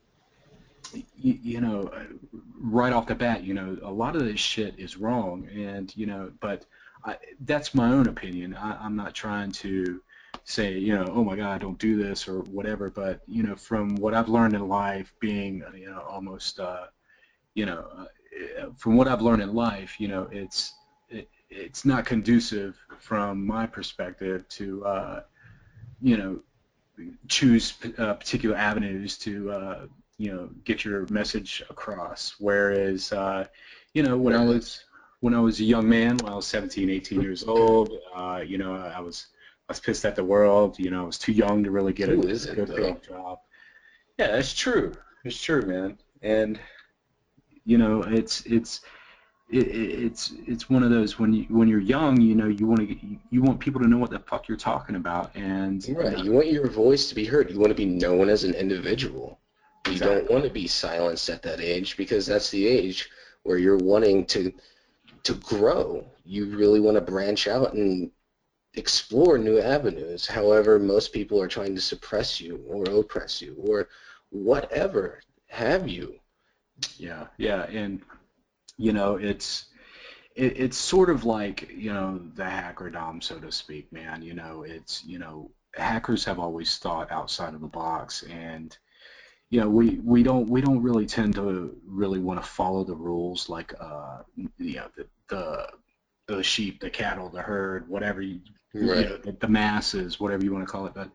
you, 0.94 1.40
you 1.42 1.62
know 1.62 1.92
right 2.60 2.94
off 2.94 3.08
the 3.08 3.16
bat 3.16 3.44
you 3.44 3.54
know 3.54 3.78
a 3.84 3.92
lot 3.92 4.16
of 4.16 4.24
this 4.24 4.40
shit 4.40 4.78
is 4.78 4.98
wrong 4.98 5.48
and 5.54 5.96
you 5.96 6.06
know 6.06 6.32
but 6.40 6.66
I, 7.04 7.18
that's 7.42 7.74
my 7.74 7.92
own 7.92 8.08
opinion. 8.08 8.56
I, 8.56 8.78
I'm 8.84 8.96
not 8.96 9.14
trying 9.14 9.52
to 9.54 10.02
say 10.44 10.78
you 10.78 10.96
know 10.96 11.06
oh 11.10 11.24
my 11.24 11.36
god 11.36 11.62
don't 11.62 11.78
do 11.78 12.02
this 12.02 12.28
or 12.28 12.40
whatever 12.42 12.90
but 12.90 13.22
you 13.28 13.44
know 13.44 13.56
from 13.56 13.96
what 13.96 14.14
I've 14.14 14.30
learned 14.30 14.56
in 14.56 14.68
life 14.68 15.14
being 15.20 15.64
you 15.76 15.90
know 15.90 16.02
almost 16.02 16.60
uh, 16.60 16.88
you 17.54 17.66
know 17.66 17.86
uh, 18.60 18.68
from 18.78 18.96
what 18.96 19.08
I've 19.08 19.22
learned 19.22 19.42
in 19.42 19.54
life 19.54 20.00
you 20.00 20.08
know 20.08 20.28
it's 20.32 20.74
it, 21.10 21.30
it's 21.50 21.86
not 21.86 22.06
conducive 22.06 22.76
from 23.00 23.46
my 23.46 23.68
perspective 23.68 24.48
to 24.50 24.86
uh, 24.86 25.24
you 26.02 26.18
know 26.18 26.40
choose 27.28 27.74
uh, 27.98 28.14
particular 28.14 28.56
avenues 28.56 29.18
to 29.20 29.52
uh, 29.52 29.86
you 30.22 30.32
know 30.32 30.50
get 30.66 30.86
your 30.86 31.06
message 31.10 31.64
across. 31.70 32.36
Whereas 32.40 33.12
uh, 33.12 33.48
you 33.96 34.04
know 34.04 34.18
when 34.18 34.36
I 34.36 34.46
was 34.46 34.86
when 35.22 35.34
I 35.34 35.40
was 35.40 35.60
a 35.60 35.64
young 35.64 35.88
man, 35.90 36.18
when 36.18 36.32
I 36.32 36.36
was 36.36 36.48
17, 36.48 36.90
18 36.90 37.22
years 37.22 37.44
old, 37.44 37.92
uh, 38.16 38.42
you 38.46 38.58
know 38.58 38.76
I 38.76 39.00
was 39.00 39.28
I 39.68 39.72
was 39.74 39.80
pissed 39.80 40.06
at 40.06 40.16
the 40.16 40.24
world. 40.24 40.78
You 40.78 40.92
know 40.92 41.04
I 41.04 41.06
was 41.06 41.18
too 41.18 41.32
young 41.32 41.64
to 41.64 41.72
really 41.72 41.94
get 41.94 42.10
Who 42.10 42.22
a 42.48 42.56
good 42.56 42.76
paying 42.76 43.02
job. 43.08 43.40
Yeah, 44.20 44.38
it's 44.38 44.54
true. 44.54 44.94
It's 45.24 45.42
true, 45.42 45.64
man. 45.64 45.98
And 46.22 46.60
you 47.66 47.78
know 47.78 48.04
it's 48.04 48.46
it's 48.46 48.82
it, 49.50 49.68
it- 49.68 50.04
it's 50.06 50.34
it's 50.48 50.70
one 50.70 50.84
of 50.84 50.90
those 50.92 51.20
when 51.20 51.34
you 51.34 51.44
when 51.50 51.68
you're 51.68 51.80
young, 51.98 52.22
you 52.22 52.36
know, 52.36 52.48
you 52.48 52.66
want 52.68 52.80
to 52.80 52.88
you, 52.88 53.18
you 53.32 53.42
want 53.42 53.60
people 53.60 53.82
to 53.82 53.88
know 53.88 53.98
what 53.98 54.12
the 54.12 54.20
fuck 54.20 54.48
you're 54.48 54.58
talking 54.58 54.96
about, 54.96 55.36
and 55.36 55.88
Right. 55.90 56.18
You 56.24 56.32
want 56.32 56.52
your 56.52 56.70
voice 56.70 57.10
to 57.10 57.16
be 57.16 57.26
heard. 57.26 57.52
You 57.52 57.60
want 57.60 57.70
to 57.72 57.76
be 57.76 57.86
known 57.86 58.30
as 58.30 58.44
an 58.44 58.54
individual. 58.54 59.40
You 59.86 60.00
Exactly. 60.00 60.02
don't 60.02 60.30
want 60.30 60.44
to 60.46 60.50
be 60.50 60.68
silenced 60.68 61.30
at 61.30 61.44
that 61.44 61.60
age 61.62 61.98
because 61.98 62.26
that's 62.26 62.50
the 62.50 62.68
age 62.68 63.10
where 63.44 63.58
you're 63.58 63.78
wanting 63.78 64.26
to 64.28 64.54
to 65.24 65.34
grow. 65.36 66.06
You 66.26 66.46
really 66.58 66.80
want 66.80 66.96
to 66.96 67.02
branch 67.02 67.48
out 67.48 67.74
and 67.74 68.12
explore 68.76 69.38
new 69.38 69.60
avenues. 69.60 70.28
However, 70.28 70.80
most 70.80 71.14
people 71.14 71.42
are 71.42 71.48
trying 71.48 71.76
to 71.76 71.82
suppress 71.82 72.42
you 72.42 72.64
or 72.68 72.86
oppress 72.90 73.42
you 73.42 73.56
or 73.60 73.90
whatever 74.32 75.22
have 75.48 75.88
you. 75.88 76.20
Yeah, 76.98 77.28
yeah, 77.38 77.64
and 77.64 78.02
you 78.78 78.94
know, 78.94 79.16
it's 79.18 79.66
it, 80.36 80.60
it's 80.60 80.78
sort 80.78 81.10
of 81.10 81.26
like 81.26 81.70
you 81.72 81.94
know 81.94 82.20
the 82.36 82.44
hackerdom, 82.44 83.24
so 83.24 83.40
to 83.40 83.52
speak, 83.52 83.92
man. 83.94 84.22
You 84.22 84.34
know, 84.36 84.64
it's 84.64 85.04
you 85.06 85.20
know 85.20 85.52
hackers 85.76 86.26
have 86.26 86.40
always 86.40 86.78
thought 86.78 87.12
outside 87.12 87.54
of 87.54 87.62
the 87.62 87.68
box, 87.68 88.24
and 88.24 88.78
you 89.52 89.60
know 89.60 89.70
we 89.70 90.00
we 90.04 90.24
don't 90.24 90.50
we 90.50 90.62
don't 90.62 90.82
really 90.82 91.06
tend 91.06 91.36
to 91.36 91.76
really 91.86 92.20
want 92.20 92.42
to 92.42 92.50
follow 92.50 92.84
the 92.84 92.96
rules 92.96 93.50
like 93.50 93.74
uh 93.80 94.24
you 94.58 94.76
know 94.78 94.88
the 94.98 95.06
the 95.30 95.68
the 96.28 96.44
sheep, 96.44 96.80
the 96.80 96.90
cattle, 96.90 97.30
the 97.30 97.42
herd, 97.42 97.88
whatever 97.88 98.22
you, 98.22 98.40
you 98.74 98.82
know, 98.82 99.18
the, 99.18 99.36
the 99.40 99.48
masses, 99.48 100.20
whatever 100.20 100.44
you 100.44 100.54
want 100.54 100.66
to 100.66 100.72
call 100.72 100.86
it, 100.86 100.94
but 100.94 101.10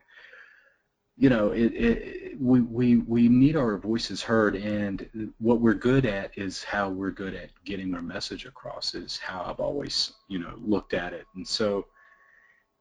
you 1.19 1.31
know, 1.31 1.53
it, 1.53 1.73
it, 1.73 2.41
we, 2.41 2.61
we, 2.61 2.99
we 2.99 3.27
need 3.27 3.57
our 3.57 3.79
voices 3.79 4.23
heard, 4.23 4.55
and 4.55 5.33
what 5.39 5.61
we're 5.61 5.73
good 5.73 6.05
at 6.05 6.37
is 6.37 6.63
how 6.63 6.91
we're 6.91 7.11
good 7.11 7.35
at 7.35 7.49
getting 7.65 7.95
our 7.95 8.03
message 8.03 8.45
across, 8.45 8.95
is 8.95 9.17
how 9.17 9.47
I've 9.49 9.61
always, 9.61 10.13
you 10.29 10.39
know, 10.39 10.53
looked 10.61 10.93
at 10.93 11.15
it. 11.15 11.25
And 11.35 11.49
so, 11.49 11.87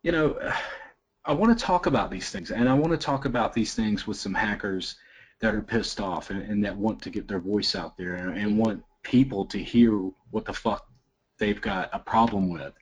you 0.04 0.12
know, 0.12 0.38
I 1.28 1.34
want 1.34 1.58
to 1.58 1.66
talk 1.66 1.88
about 1.88 2.12
these 2.12 2.30
things, 2.30 2.52
and 2.52 2.70
I 2.70 2.74
want 2.74 2.92
to 2.92 2.98
talk 2.98 3.26
about 3.26 3.54
these 3.54 3.74
things 3.74 4.06
with 4.06 4.18
some 4.18 4.34
hackers 4.34 4.96
that 5.42 5.54
are 5.54 5.62
pissed 5.62 6.00
off 6.00 6.30
and, 6.30 6.42
and 6.42 6.64
that 6.66 6.78
want 6.78 7.02
to 7.04 7.10
get 7.10 7.28
their 7.28 7.40
voice 7.40 7.76
out 7.76 7.98
there 7.98 8.16
and, 8.16 8.38
and 8.38 8.58
want 8.58 8.84
people 9.04 9.46
to 9.46 9.58
hear 9.58 9.92
what 10.32 10.46
the 10.46 10.54
fuck 10.54 10.88
they've 11.38 11.62
got 11.62 11.90
a 11.94 12.00
problem 12.00 12.50
with. 12.50 12.74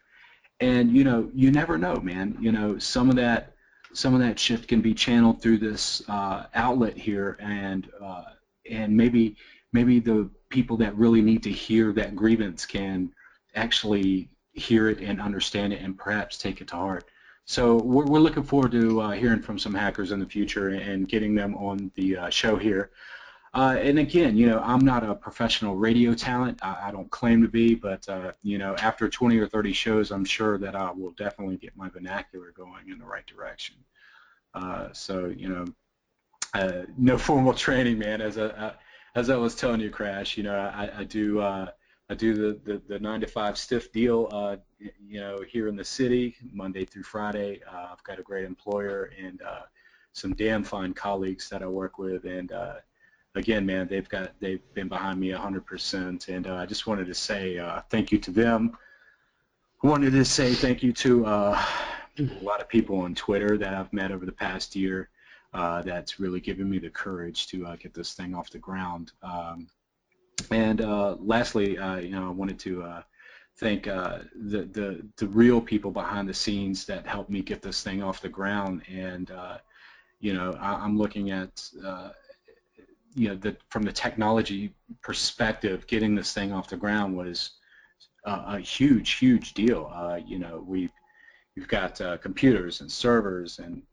And, 0.60 0.96
you 0.96 1.04
know, 1.04 1.30
you 1.34 1.52
never 1.52 1.78
know, 1.78 1.96
man. 1.96 2.38
You 2.40 2.52
know, 2.52 2.78
some 2.78 3.10
of 3.10 3.18
that 3.18 3.54
some 3.94 4.16
of 4.16 4.22
that 4.22 4.40
shit 4.40 4.68
can 4.68 4.82
be 4.82 4.94
channeled 4.94 5.42
through 5.42 5.60
this 5.60 6.02
uh, 6.10 6.48
outlet 6.54 6.98
here, 6.98 7.38
and 7.40 7.90
uh, 8.04 8.24
and 8.70 8.98
maybe 8.98 9.38
maybe 9.72 10.00
the 10.00 10.30
people 10.50 10.78
that 10.78 10.98
really 10.98 11.22
need 11.22 11.44
to 11.44 11.52
hear 11.52 11.94
that 11.94 12.16
grievance 12.16 12.66
can 12.66 13.12
actually 13.56 14.30
hear 14.52 14.90
it 14.90 15.00
and 15.00 15.22
understand 15.22 15.74
it 15.74 15.82
and 15.82 15.98
perhaps 15.98 16.38
take 16.38 16.62
it 16.62 16.68
to 16.68 16.76
heart. 16.76 17.06
So 17.46 17.76
we're, 17.78 18.06
we're 18.06 18.20
looking 18.20 18.44
forward 18.44 18.72
to 18.72 19.02
uh, 19.02 19.12
hearing 19.12 19.42
from 19.42 19.60
some 19.60 19.74
hackers 19.74 20.12
in 20.12 20.20
the 20.20 20.26
future 20.26 20.70
and 20.70 21.08
getting 21.08 21.36
them 21.36 21.56
on 21.56 21.92
the 21.96 22.18
uh, 22.18 22.30
show 22.30 22.56
here. 22.56 22.92
Uh, 23.54 23.78
and 23.80 24.00
again, 24.00 24.36
you 24.36 24.48
know, 24.48 24.60
I'm 24.60 24.84
not 24.84 25.04
a 25.08 25.14
professional 25.14 25.76
radio 25.76 26.16
talent. 26.16 26.60
I, 26.64 26.88
I 26.88 26.92
don't 26.92 27.12
claim 27.12 27.44
to 27.44 27.48
be, 27.48 27.76
but 27.76 28.08
uh, 28.10 28.32
you 28.42 28.58
know, 28.58 28.76
after 28.78 29.08
20 29.08 29.38
or 29.38 29.48
30 29.48 29.74
shows, 29.74 30.12
I'm 30.12 30.26
sure 30.26 30.58
that 30.58 30.76
I 30.76 30.92
will 30.92 31.12
definitely 31.12 31.58
get 31.58 31.78
my 31.78 31.90
vernacular 31.90 32.52
going 32.52 32.90
in 32.90 32.98
the 32.98 33.06
right 33.06 33.26
direction. 33.28 33.76
Uh, 34.56 34.90
so 34.94 35.26
you 35.36 35.50
know, 35.50 35.66
uh, 36.56 36.84
no 36.98 37.18
formal 37.18 37.54
training, 37.66 38.00
man. 38.00 38.22
As 38.22 38.38
a 38.38 38.76
as 39.14 39.30
I 39.30 39.36
was 39.36 39.54
telling 39.56 39.82
you, 39.82 39.92
Crash, 39.92 40.36
you 40.36 40.44
know, 40.44 40.56
I, 40.56 40.90
I 41.00 41.04
do 41.04 41.40
I 42.10 42.16
do 42.16 42.34
the, 42.34 42.60
the, 42.64 42.82
the 42.88 43.00
nine 43.00 43.22
to 43.22 43.28
five 43.28 43.58
stiff 43.58 43.92
deal, 43.92 44.28
uh, 44.32 44.58
you 45.08 45.22
know, 45.22 45.42
here 45.48 45.68
in 45.68 45.76
the 45.76 45.86
city, 45.86 46.36
Monday 46.52 46.86
through 46.86 47.04
Friday. 47.04 47.62
Uh, 47.68 47.88
I've 47.92 48.04
got 48.04 48.20
a 48.20 48.24
great 48.24 48.46
employer 48.46 49.12
and 49.18 49.42
uh, 49.42 49.62
some 50.12 50.34
damn 50.36 50.64
fine 50.64 50.94
colleagues 50.94 51.50
that 51.50 51.64
I 51.64 51.68
work 51.68 51.98
with, 51.98 52.26
and 52.26 52.52
uh, 52.52 52.76
again, 53.36 53.66
man, 53.66 53.88
they've 53.88 54.08
got 54.08 54.34
they've 54.40 54.62
been 54.74 54.90
behind 54.90 55.20
me 55.20 55.30
100%, 55.30 56.28
and 56.28 56.48
uh, 56.48 56.56
I 56.56 56.66
just 56.66 56.86
wanted 56.86 57.08
to 57.08 57.14
say 57.14 57.58
uh, 57.58 57.82
thank 57.90 58.12
you 58.12 58.20
to 58.20 58.32
them. 58.32 58.78
I 59.84 59.88
wanted 59.88 60.12
to 60.12 60.26
say 60.26 60.54
thank 60.54 60.84
you 60.84 60.94
to 60.94 61.26
a 61.26 61.66
lot 62.42 62.62
of 62.62 62.68
people 62.70 63.00
on 63.00 63.16
Twitter 63.16 63.58
that 63.58 63.74
I've 63.74 63.92
met 63.92 64.12
over 64.12 64.26
the 64.26 64.32
past 64.32 64.76
year. 64.76 65.10
That's 65.54 66.20
really 66.20 66.42
given 66.42 66.70
me 66.70 66.80
the 66.80 66.90
courage 66.90 67.48
to 67.48 67.76
get 67.78 67.94
this 67.94 68.14
thing 68.14 68.36
off 68.36 68.50
the 68.50 68.60
ground. 68.60 69.14
Um, 69.22 69.68
and 70.52 70.82
uh, 70.82 71.16
lastly, 71.20 71.78
uh, 71.78 71.98
you 71.98 72.12
know, 72.12 72.28
I 72.28 72.32
wanted 72.32 72.60
to 72.60 72.84
uh, 72.84 73.02
thank 73.58 73.88
uh, 73.88 74.20
the, 74.36 74.64
the 74.64 75.06
the 75.18 75.28
real 75.28 75.62
people 75.62 75.92
behind 75.92 76.28
the 76.28 76.34
scenes 76.34 76.86
that 76.86 77.08
helped 77.08 77.30
me 77.30 77.42
get 77.42 77.62
this 77.62 77.84
thing 77.84 78.04
off 78.04 78.22
the 78.22 78.30
ground. 78.30 78.84
And 78.90 79.32
you 80.20 80.34
know, 80.34 80.54
I, 80.60 80.86
am 80.86 80.98
looking 80.98 81.32
at 81.32 81.62
you 83.16 83.30
know, 83.30 83.36
the, 83.36 83.56
from 83.70 83.84
the 83.84 83.92
technology 83.92 84.74
perspective, 85.04 85.86
getting 85.86 86.16
this 86.16 86.34
thing 86.34 86.52
off 86.52 86.68
the 86.68 86.78
ground 86.78 87.16
was 87.16 87.52
a 88.26 88.58
huge, 88.58 89.12
huge 89.12 89.54
deal. 89.54 89.92
you 90.26 90.40
know, 90.40 90.64
we've 90.66 90.92
you've 91.56 91.68
got 91.68 92.02
computers 92.22 92.82
and 92.82 92.92
servers 92.92 93.60
and 93.60 93.84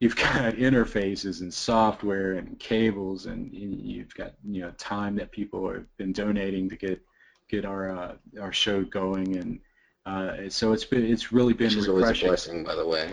you've 0.00 0.16
got 0.16 0.54
interfaces 0.54 1.40
and 1.40 1.52
software 1.52 2.34
and 2.34 2.58
cables 2.58 3.26
and 3.26 3.52
you've 3.52 4.14
got 4.14 4.34
you 4.44 4.62
know 4.62 4.70
time 4.72 5.16
that 5.16 5.30
people 5.30 5.70
have 5.72 5.96
been 5.96 6.12
donating 6.12 6.68
to 6.68 6.76
get 6.76 7.00
get 7.48 7.64
our 7.64 7.90
uh, 7.90 8.14
our 8.40 8.52
show 8.52 8.82
going 8.84 9.36
and 9.36 9.60
uh, 10.08 10.48
so 10.48 10.72
it's 10.72 10.84
been 10.84 11.04
it's 11.04 11.32
really 11.32 11.52
been 11.52 11.66
Which 11.66 11.76
is 11.76 11.88
refreshing. 11.88 12.28
always 12.28 12.46
a 12.46 12.50
blessing, 12.50 12.64
by 12.64 12.74
the 12.74 12.86
way. 12.86 13.12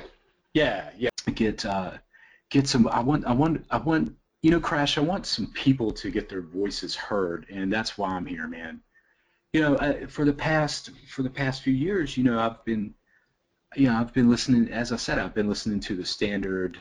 Yeah, 0.53 0.89
yeah. 0.97 1.09
Get 1.33 1.65
uh, 1.65 1.91
get 2.49 2.67
some. 2.67 2.87
I 2.87 3.01
want 3.01 3.25
I 3.25 3.33
want 3.33 3.65
I 3.69 3.77
want 3.77 4.15
you 4.41 4.51
know, 4.51 4.61
Crash. 4.61 4.97
I 4.97 5.01
want 5.01 5.25
some 5.25 5.47
people 5.47 5.91
to 5.91 6.09
get 6.09 6.29
their 6.29 6.41
voices 6.41 6.95
heard, 6.95 7.47
and 7.49 7.71
that's 7.71 7.97
why 7.97 8.11
I'm 8.11 8.25
here, 8.25 8.47
man. 8.47 8.79
You 9.51 9.61
know, 9.61 9.77
I, 9.79 10.05
for 10.05 10.23
the 10.23 10.33
past 10.33 10.91
for 11.09 11.23
the 11.23 11.29
past 11.29 11.63
few 11.63 11.73
years, 11.73 12.15
you 12.15 12.23
know, 12.23 12.39
I've 12.39 12.63
been 12.63 12.93
you 13.75 13.87
know, 13.87 13.95
I've 13.97 14.13
been 14.13 14.29
listening, 14.29 14.71
as 14.71 14.91
I 14.91 14.95
said, 14.97 15.19
I've 15.19 15.33
been 15.33 15.49
listening 15.49 15.79
to 15.81 15.95
the 15.95 16.05
standard 16.05 16.77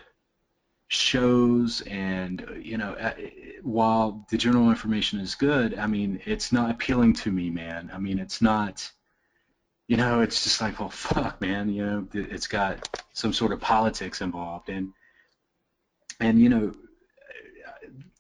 shows, 0.89 1.81
and 1.83 2.47
you 2.61 2.79
know, 2.79 2.97
while 3.63 4.27
the 4.31 4.39
general 4.39 4.71
information 4.71 5.21
is 5.21 5.35
good, 5.35 5.79
I 5.79 5.87
mean, 5.87 6.21
it's 6.25 6.53
not 6.53 6.71
appealing 6.71 7.15
to 7.15 7.33
me, 7.33 7.51
man. 7.51 7.91
I 7.93 7.99
mean, 7.99 8.19
it's 8.19 8.41
not, 8.41 8.91
you 9.89 9.97
know, 9.97 10.21
it's 10.21 10.45
just 10.45 10.61
like, 10.61 10.79
well, 10.79 10.91
fuck, 10.91 11.41
man. 11.41 11.69
You 11.69 11.85
know, 11.85 12.09
it's 12.13 12.47
got 12.47 12.89
some 13.13 13.33
sort 13.33 13.53
of 13.53 13.61
politics 13.61 14.21
involved, 14.21 14.69
and 14.69 14.93
and 16.21 16.41
you 16.41 16.49
know, 16.49 16.73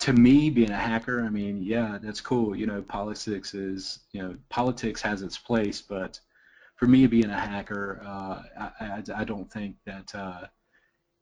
to 0.00 0.12
me, 0.12 0.50
being 0.50 0.70
a 0.70 0.76
hacker, 0.76 1.24
I 1.24 1.30
mean, 1.30 1.62
yeah, 1.62 1.98
that's 2.02 2.20
cool. 2.20 2.56
You 2.56 2.66
know, 2.66 2.82
politics 2.82 3.54
is, 3.54 4.00
you 4.12 4.22
know, 4.22 4.36
politics 4.48 5.00
has 5.02 5.22
its 5.22 5.38
place, 5.38 5.80
but 5.80 6.18
for 6.84 6.90
me 6.90 7.06
being 7.06 7.30
a 7.30 7.40
hacker, 7.40 8.02
uh, 8.06 8.42
I, 8.78 9.02
I, 9.16 9.24
don't 9.24 9.50
think 9.50 9.76
that 9.86 10.14
uh, 10.14 10.42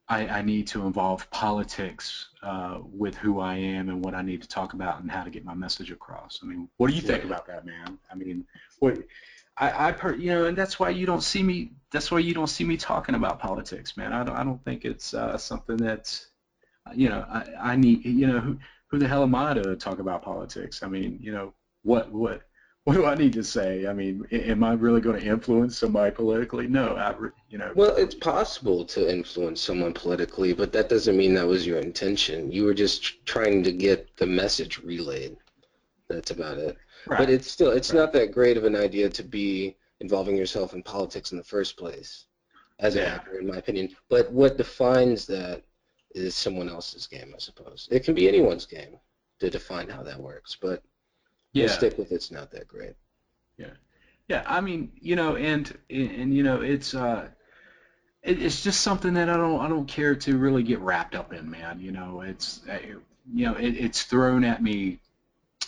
I, 0.09 0.27
I, 0.27 0.43
need 0.43 0.67
to 0.69 0.85
involve 0.89 1.31
politics 1.31 2.31
uh, 2.43 2.79
with 2.83 3.15
who 3.15 3.39
I 3.39 3.59
am 3.59 3.89
and 3.89 4.05
what 4.05 4.13
I 4.13 4.23
need 4.23 4.43
to 4.43 4.49
talk 4.49 4.73
about 4.73 5.01
and 5.01 5.09
how 5.09 5.23
to 5.23 5.31
get 5.31 5.45
my 5.45 5.55
message 5.55 5.93
across. 5.93 6.41
I 6.43 6.47
mean, 6.47 6.69
what 6.79 6.91
do 6.91 6.97
you 6.97 7.01
think 7.01 7.23
about 7.23 7.47
that, 7.47 7.65
man? 7.65 7.97
I 8.11 8.17
mean, 8.17 8.45
what 8.81 9.05
I, 9.57 9.91
I 9.91 9.93
per, 9.93 10.17
you 10.17 10.33
know, 10.33 10.47
and 10.47 10.59
that's 10.59 10.81
why 10.81 10.91
you 10.91 11.07
don't 11.07 11.23
see 11.23 11.45
me. 11.45 11.71
That's 11.93 12.11
why 12.11 12.19
you 12.19 12.35
don't 12.35 12.49
see 12.49 12.65
me 12.65 12.77
talking 12.77 13.15
about 13.15 13.39
politics, 13.39 13.97
man. 13.97 14.13
I 14.13 14.25
don't, 14.25 14.35
I 14.35 14.43
don't 14.43 14.65
think 14.65 14.85
it's 14.85 15.15
uh, 15.15 15.39
something 15.39 15.77
that's, 15.77 16.27
you 16.93 17.09
know, 17.09 17.25
I, 17.31 17.45
I 17.61 17.77
need, 17.77 18.05
you 18.05 18.27
know, 18.27 18.41
who, 18.41 18.59
who 18.89 18.99
the 18.99 19.07
hell 19.07 19.23
am 19.23 19.37
I 19.37 19.55
to 19.55 19.77
talk 19.77 20.01
about 20.01 20.23
politics? 20.23 20.83
I 20.83 20.89
mean, 20.89 21.21
you 21.23 21.31
know, 21.31 21.55
what, 21.85 22.11
what, 22.11 22.43
what 22.85 22.95
do 22.95 23.07
I 23.07 23.15
need 23.15 23.33
to 23.35 23.45
say? 23.45 23.87
I 23.87 23.93
mean, 23.93 24.27
am 24.33 24.65
I 24.65 24.73
really 24.73 25.01
going 25.01 25.21
to 25.21 25.27
influence 25.27 25.79
somebody 25.79 26.11
politically? 26.11 26.67
No, 26.67 26.97
I, 26.97 27.15
you 27.49 27.59
know. 27.59 27.73
Well, 27.77 27.95
it's 27.95 28.15
possible 28.15 28.85
to 28.87 29.09
influence 29.09 29.61
someone 29.61 29.95
politically, 29.95 30.53
but 30.53 30.73
that 30.73 30.89
doesn't 30.89 31.17
mean 31.17 31.35
that 31.35 31.47
was 31.47 31.65
your 31.65 31.79
intention. 31.79 32.51
You 32.51 32.65
were 32.65 32.75
just 32.75 33.25
trying 33.25 33.63
to 33.63 33.73
get 33.73 34.17
the 34.17 34.27
message 34.27 34.79
relayed. 34.79 35.37
That's 36.09 36.33
about 36.33 36.59
it. 36.59 36.77
Right. 37.07 37.19
But 37.19 37.31
it's 37.31 37.49
still, 37.49 37.71
it's 37.71 37.93
right. 37.93 38.01
not 38.01 38.13
that 38.15 38.33
great 38.33 38.57
of 38.57 38.65
an 38.65 38.75
idea 38.75 39.09
to 39.11 39.23
be 39.23 39.77
involving 40.01 40.37
yourself 40.37 40.75
in 40.75 40.83
politics 40.83 41.31
in 41.31 41.39
the 41.39 41.45
first 41.45 41.77
place, 41.77 42.25
as 42.81 42.97
yeah. 42.97 43.03
an 43.03 43.09
actor, 43.13 43.39
in 43.39 43.47
my 43.47 43.59
opinion. 43.59 43.95
But 44.09 44.33
what 44.33 44.57
defines 44.57 45.25
that 45.27 45.63
is 46.17 46.35
someone 46.35 46.69
else's 46.69 47.07
game, 47.07 47.33
I 47.33 47.39
suppose. 47.39 47.89
It 47.93 48.05
can 48.05 48.15
be 48.15 48.29
anyone's 48.29 48.67
game 48.67 48.99
to 49.39 49.51
define 49.51 49.89
how 49.89 50.03
that 50.03 50.21
works, 50.21 50.57
but 50.61 50.83
yeah. 51.53 51.65
We'll 51.65 51.75
stick 51.75 51.99
with 51.99 52.13
it's 52.13 52.31
not 52.31 52.51
that 52.53 52.69
great. 52.69 52.95
Yeah, 53.59 53.71
yeah. 54.29 54.43
I 54.47 54.61
mean, 54.61 54.93
you 55.01 55.17
know, 55.17 55.37
and 55.37 55.77
and 55.91 56.35
you 56.35 56.43
know, 56.43 56.61
it's 56.61 56.95
uh, 56.95 57.29
it, 58.23 58.43
it's 58.43 58.63
just 58.63 58.81
something 58.81 59.15
that 59.15 59.29
I 59.29 59.37
don't 59.37 59.61
I 59.61 59.69
don't 59.69 59.87
care 59.87 60.15
to 60.15 60.39
really 60.39 60.63
get 60.63 60.81
wrapped 60.81 61.15
up 61.15 61.33
in, 61.33 61.51
man. 61.51 61.81
You 61.81 61.93
know, 61.93 62.23
it's 62.23 62.61
you 63.33 63.47
know, 63.47 63.55
it, 63.55 63.71
it's 63.77 64.03
thrown 64.03 64.45
at 64.45 64.63
me, 64.63 64.99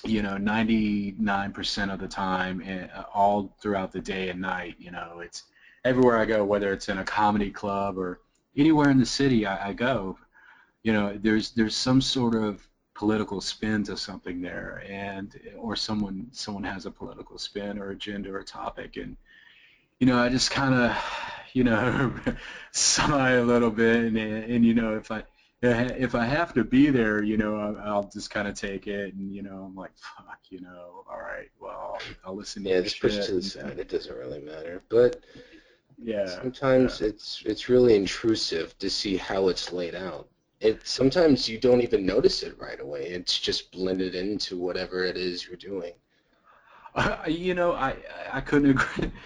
you 0.04 0.22
know, 0.22 0.36
99% 0.36 1.92
of 1.92 2.00
the 2.00 2.08
time, 2.08 2.62
eh, 2.66 2.88
all 3.12 3.54
throughout 3.60 3.92
the 3.92 4.00
day 4.00 4.30
and 4.30 4.40
night. 4.40 4.76
You 4.78 4.90
know, 4.90 5.20
it's 5.20 5.44
everywhere 5.84 6.18
I 6.18 6.24
go, 6.24 6.44
whether 6.44 6.72
it's 6.72 6.88
in 6.88 6.98
a 6.98 7.04
comedy 7.04 7.50
club 7.50 7.98
or 7.98 8.20
anywhere 8.56 8.90
in 8.90 8.98
the 8.98 9.06
city 9.06 9.46
I, 9.46 9.70
I 9.70 9.72
go. 9.72 10.18
You 10.82 10.92
know, 10.92 11.18
there's 11.20 11.50
there's 11.52 11.76
some 11.76 12.00
sort 12.00 12.34
of 12.34 12.66
political 12.94 13.40
spin 13.40 13.82
to 13.84 13.96
something 13.96 14.40
there 14.40 14.84
and 14.88 15.38
or 15.58 15.74
someone 15.74 16.28
someone 16.32 16.62
has 16.62 16.86
a 16.86 16.90
political 16.90 17.38
spin 17.38 17.78
or 17.78 17.90
agenda 17.90 18.32
or 18.32 18.42
topic 18.42 18.96
and 18.96 19.16
you 19.98 20.06
know 20.06 20.18
I 20.18 20.28
just 20.28 20.50
kind 20.50 20.74
of 20.74 20.96
you 21.52 21.64
know 21.64 22.12
sigh 22.72 23.32
a 23.32 23.44
little 23.44 23.70
bit 23.70 23.96
and, 23.96 24.16
and 24.16 24.64
you 24.64 24.74
know 24.74 24.96
if 24.96 25.10
I 25.10 25.24
if 25.64 26.14
I 26.14 26.24
have 26.24 26.52
to 26.54 26.64
be 26.64 26.90
there, 26.90 27.22
you 27.22 27.36
know, 27.36 27.76
I'll, 27.82 28.04
just 28.04 28.30
kind 28.30 28.46
of 28.46 28.54
take 28.54 28.86
it, 28.86 29.14
and 29.14 29.34
you 29.34 29.42
know, 29.42 29.64
I'm 29.64 29.74
like, 29.74 29.92
fuck, 29.96 30.38
you 30.50 30.60
know, 30.60 31.04
all 31.10 31.20
right, 31.20 31.50
well, 31.60 31.98
I'll 32.24 32.36
listen. 32.36 32.64
Yeah, 32.64 32.80
to 32.80 32.84
it's 32.84 32.98
pushed 32.98 33.22
to 33.24 33.34
the 33.34 33.42
side. 33.42 33.78
It 33.78 33.88
doesn't 33.88 34.14
really 34.14 34.40
matter, 34.40 34.82
but 34.88 35.22
yeah, 36.02 36.26
sometimes 36.26 37.00
yeah. 37.00 37.08
it's 37.08 37.42
it's 37.46 37.68
really 37.68 37.96
intrusive 37.96 38.78
to 38.78 38.90
see 38.90 39.16
how 39.16 39.48
it's 39.48 39.72
laid 39.72 39.94
out 39.94 40.28
it 40.60 40.86
sometimes 40.86 41.48
you 41.48 41.58
don't 41.58 41.82
even 41.82 42.06
notice 42.06 42.42
it 42.42 42.58
right 42.58 42.80
away. 42.80 43.06
It's 43.06 43.38
just 43.38 43.72
blended 43.72 44.14
into 44.14 44.56
whatever 44.56 45.04
it 45.04 45.16
is 45.16 45.46
you're 45.46 45.56
doing. 45.56 45.92
Uh, 46.94 47.18
you 47.26 47.54
know, 47.54 47.72
I 47.72 47.96
I 48.32 48.40
couldn't 48.40 48.70
agree. 48.70 49.10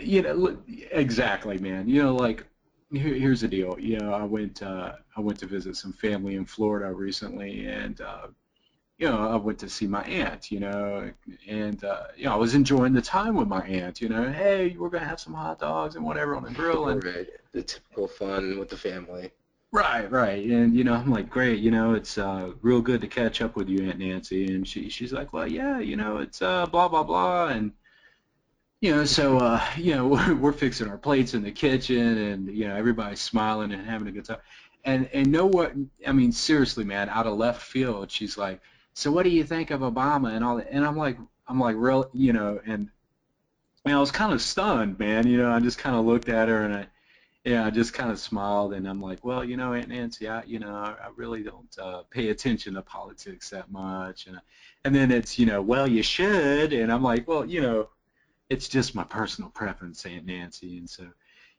You 0.00 0.22
know, 0.22 0.56
exactly, 0.92 1.58
man. 1.58 1.86
You 1.86 2.02
know, 2.02 2.14
like 2.14 2.46
here, 2.90 3.12
here's 3.14 3.42
the 3.42 3.48
deal. 3.48 3.76
You 3.78 3.98
know, 3.98 4.14
I 4.14 4.22
went 4.22 4.62
uh, 4.62 4.94
I 5.14 5.20
went 5.20 5.38
to 5.40 5.46
visit 5.46 5.76
some 5.76 5.92
family 5.92 6.36
in 6.36 6.46
Florida 6.46 6.90
recently, 6.90 7.66
and 7.66 8.00
uh, 8.00 8.28
you 8.96 9.06
know, 9.10 9.28
I 9.28 9.36
went 9.36 9.58
to 9.58 9.68
see 9.68 9.86
my 9.86 10.02
aunt. 10.04 10.50
You 10.50 10.60
know, 10.60 11.12
and 11.46 11.84
uh, 11.84 12.04
you 12.16 12.24
know, 12.24 12.32
I 12.32 12.36
was 12.36 12.54
enjoying 12.54 12.94
the 12.94 13.02
time 13.02 13.36
with 13.36 13.46
my 13.46 13.60
aunt. 13.66 14.00
You 14.00 14.08
know, 14.08 14.32
hey, 14.32 14.74
we're 14.78 14.88
gonna 14.88 15.04
have 15.04 15.20
some 15.20 15.34
hot 15.34 15.58
dogs 15.58 15.96
and 15.96 16.04
whatever 16.06 16.34
on 16.34 16.44
the 16.44 16.50
grill, 16.50 16.88
and 16.88 17.04
right. 17.04 17.28
the 17.52 17.62
typical 17.62 18.08
fun 18.08 18.58
with 18.58 18.70
the 18.70 18.78
family. 18.78 19.32
Right, 19.74 20.08
right, 20.08 20.44
and 20.46 20.72
you 20.76 20.84
know, 20.84 20.94
I'm 20.94 21.10
like, 21.10 21.28
great, 21.28 21.58
you 21.58 21.72
know, 21.72 21.94
it's 21.94 22.16
uh, 22.16 22.52
real 22.62 22.80
good 22.80 23.00
to 23.00 23.08
catch 23.08 23.42
up 23.42 23.56
with 23.56 23.68
you, 23.68 23.88
Aunt 23.88 23.98
Nancy, 23.98 24.46
and 24.54 24.66
she 24.68 24.88
she's 24.88 25.12
like, 25.12 25.32
well, 25.32 25.48
yeah, 25.48 25.80
you 25.80 25.96
know, 25.96 26.18
it's 26.18 26.40
uh, 26.40 26.66
blah 26.66 26.86
blah 26.86 27.02
blah, 27.02 27.48
and 27.48 27.72
you 28.80 28.94
know, 28.94 29.04
so 29.04 29.38
uh, 29.38 29.60
you 29.76 29.96
know, 29.96 30.06
we're, 30.14 30.34
we're 30.36 30.52
fixing 30.52 30.88
our 30.88 30.96
plates 30.96 31.34
in 31.34 31.42
the 31.42 31.50
kitchen, 31.50 32.18
and 32.18 32.56
you 32.56 32.68
know, 32.68 32.76
everybody's 32.76 33.20
smiling 33.20 33.72
and 33.72 33.84
having 33.84 34.06
a 34.06 34.12
good 34.12 34.24
time, 34.24 34.38
and 34.84 35.08
and 35.12 35.32
know 35.32 35.46
what? 35.46 35.72
I 36.06 36.12
mean, 36.12 36.30
seriously, 36.30 36.84
man, 36.84 37.08
out 37.08 37.26
of 37.26 37.36
left 37.36 37.60
field, 37.60 38.12
she's 38.12 38.38
like, 38.38 38.60
so 38.92 39.10
what 39.10 39.24
do 39.24 39.30
you 39.30 39.42
think 39.42 39.72
of 39.72 39.80
Obama 39.80 40.36
and 40.36 40.44
all 40.44 40.58
that? 40.58 40.68
And 40.70 40.86
I'm 40.86 40.96
like, 40.96 41.18
I'm 41.48 41.58
like, 41.58 41.74
real, 41.76 42.08
you 42.12 42.32
know, 42.32 42.60
and 42.64 42.90
and 43.84 43.94
I 43.96 43.98
was 43.98 44.12
kind 44.12 44.32
of 44.32 44.40
stunned, 44.40 45.00
man. 45.00 45.26
You 45.26 45.38
know, 45.38 45.50
I 45.50 45.58
just 45.58 45.78
kind 45.78 45.96
of 45.96 46.04
looked 46.04 46.28
at 46.28 46.48
her 46.48 46.62
and 46.62 46.74
I, 46.74 46.86
yeah, 47.44 47.66
I 47.66 47.70
just 47.70 47.92
kind 47.92 48.10
of 48.10 48.18
smiled 48.18 48.72
and 48.72 48.88
I'm 48.88 49.02
like, 49.02 49.22
well, 49.22 49.44
you 49.44 49.58
know, 49.58 49.74
Aunt 49.74 49.88
Nancy, 49.88 50.28
I, 50.28 50.42
you 50.44 50.58
know, 50.58 50.74
I, 50.74 51.08
really 51.14 51.42
don't 51.42 51.76
uh, 51.78 52.02
pay 52.10 52.30
attention 52.30 52.74
to 52.74 52.82
politics 52.82 53.50
that 53.50 53.70
much, 53.70 54.26
and 54.26 54.40
and 54.84 54.94
then 54.94 55.10
it's, 55.10 55.38
you 55.38 55.46
know, 55.46 55.60
well, 55.60 55.86
you 55.86 56.02
should, 56.02 56.72
and 56.72 56.90
I'm 56.90 57.02
like, 57.02 57.28
well, 57.28 57.44
you 57.44 57.60
know, 57.60 57.90
it's 58.48 58.68
just 58.68 58.94
my 58.94 59.04
personal 59.04 59.50
preference, 59.50 60.04
Aunt 60.06 60.26
Nancy, 60.26 60.78
and 60.78 60.88
so, 60.88 61.06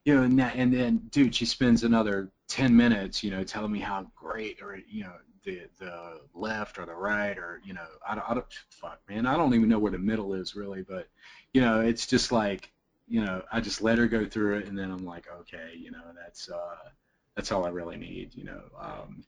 you 0.06 0.16
know, 0.16 0.24
and, 0.24 0.40
that, 0.40 0.56
and 0.56 0.74
then, 0.74 0.98
dude, 1.10 1.36
she 1.36 1.46
spends 1.46 1.84
another 1.84 2.32
10 2.48 2.76
minutes, 2.76 3.24
you 3.24 3.32
know, 3.32 3.44
telling 3.44 3.72
me 3.72 3.80
how 3.80 4.08
great, 4.16 4.62
or 4.62 4.80
you 4.88 5.04
know, 5.04 5.14
the 5.44 5.62
the 5.80 6.22
left 6.34 6.80
or 6.80 6.88
the 6.88 6.96
right, 6.96 7.38
or 7.38 7.62
you 7.64 7.76
know, 7.76 7.86
I 8.08 8.20
I 8.28 8.34
don't, 8.34 8.46
fuck, 8.72 9.00
man, 9.08 9.28
I 9.28 9.38
don't 9.38 9.54
even 9.54 9.70
know 9.70 9.80
where 9.80 9.92
the 9.92 10.00
middle 10.00 10.34
is 10.34 10.56
really, 10.56 10.82
but 10.82 11.08
you 11.54 11.62
know, 11.62 11.82
it's 11.82 12.08
just 12.08 12.32
like, 12.32 12.72
you 13.08 13.24
know, 13.24 13.44
I 13.52 13.62
just 13.62 13.82
let 13.82 13.98
her 13.98 14.08
go 14.08 14.26
through 14.26 14.60
it, 14.60 14.68
and 14.68 14.78
then 14.78 14.92
I'm 14.92 15.06
like, 15.06 15.26
okay, 15.42 15.74
you 15.78 15.92
know, 15.92 16.04
that's 16.16 16.50
uh, 16.50 16.90
that's 17.36 17.52
all 17.52 17.66
I 17.66 17.70
really 17.70 17.98
need, 17.98 18.34
you 18.36 18.46
know. 18.46 18.62
Um, 18.80 19.24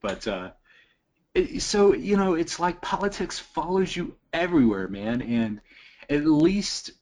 but 0.00 0.26
uh, 0.26 0.50
it, 1.34 1.62
so 1.62 1.94
you 1.94 2.16
know, 2.16 2.34
it's 2.34 2.60
like 2.60 2.80
politics 2.80 3.38
follows 3.38 3.96
you 3.96 4.16
everywhere, 4.32 4.88
man, 4.88 5.22
and 5.22 5.60
at 6.08 6.24
least 6.24 6.92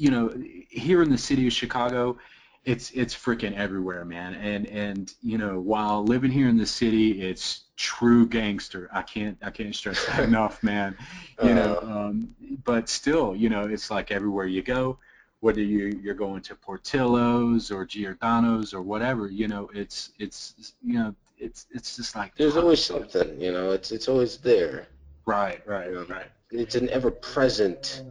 you 0.00 0.10
know, 0.10 0.32
here 0.70 1.02
in 1.02 1.10
the 1.10 1.18
city 1.18 1.46
of 1.46 1.52
Chicago, 1.52 2.16
it's 2.64 2.90
it's 2.92 3.14
freaking 3.14 3.54
everywhere, 3.54 4.04
man. 4.06 4.34
And 4.34 4.66
and 4.66 5.12
you 5.22 5.36
know, 5.36 5.60
while 5.60 6.04
living 6.04 6.30
here 6.30 6.48
in 6.48 6.56
the 6.56 6.66
city, 6.66 7.20
it's 7.20 7.64
true 7.76 8.26
gangster. 8.26 8.88
I 8.92 9.02
can't 9.02 9.36
I 9.42 9.50
can't 9.50 9.74
stress 9.74 10.04
that 10.06 10.20
enough, 10.28 10.62
man. 10.62 10.96
You 11.42 11.54
know, 11.54 11.78
um, 11.82 12.34
but 12.64 12.88
still, 12.88 13.36
you 13.36 13.50
know, 13.50 13.64
it's 13.64 13.90
like 13.90 14.10
everywhere 14.10 14.46
you 14.46 14.62
go, 14.62 14.98
whether 15.40 15.60
you 15.62 15.98
you're 16.02 16.14
going 16.14 16.42
to 16.42 16.54
Portillo's 16.54 17.70
or 17.70 17.84
Giordano's 17.84 18.72
or 18.72 18.82
whatever, 18.82 19.28
you 19.28 19.48
know, 19.48 19.70
it's 19.74 20.12
it's 20.18 20.74
you 20.82 20.94
know, 20.94 21.14
it's 21.38 21.66
it's 21.70 21.96
just 21.96 22.14
like 22.14 22.34
There's 22.36 22.56
always 22.56 22.84
something, 22.84 23.40
you 23.40 23.52
know. 23.52 23.70
It's 23.72 23.90
it's 23.90 24.08
always 24.08 24.36
there. 24.36 24.86
right, 25.26 25.62
right, 25.66 25.92
right. 26.08 26.26
It's 26.50 26.74
an 26.74 26.88
ever-present 26.90 28.02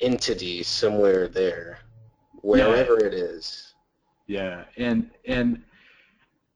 entity 0.00 0.62
somewhere 0.62 1.26
there, 1.26 1.78
wherever 2.42 2.98
it 2.98 3.14
is. 3.14 3.74
Yeah, 4.26 4.64
and 4.76 5.10
and 5.26 5.62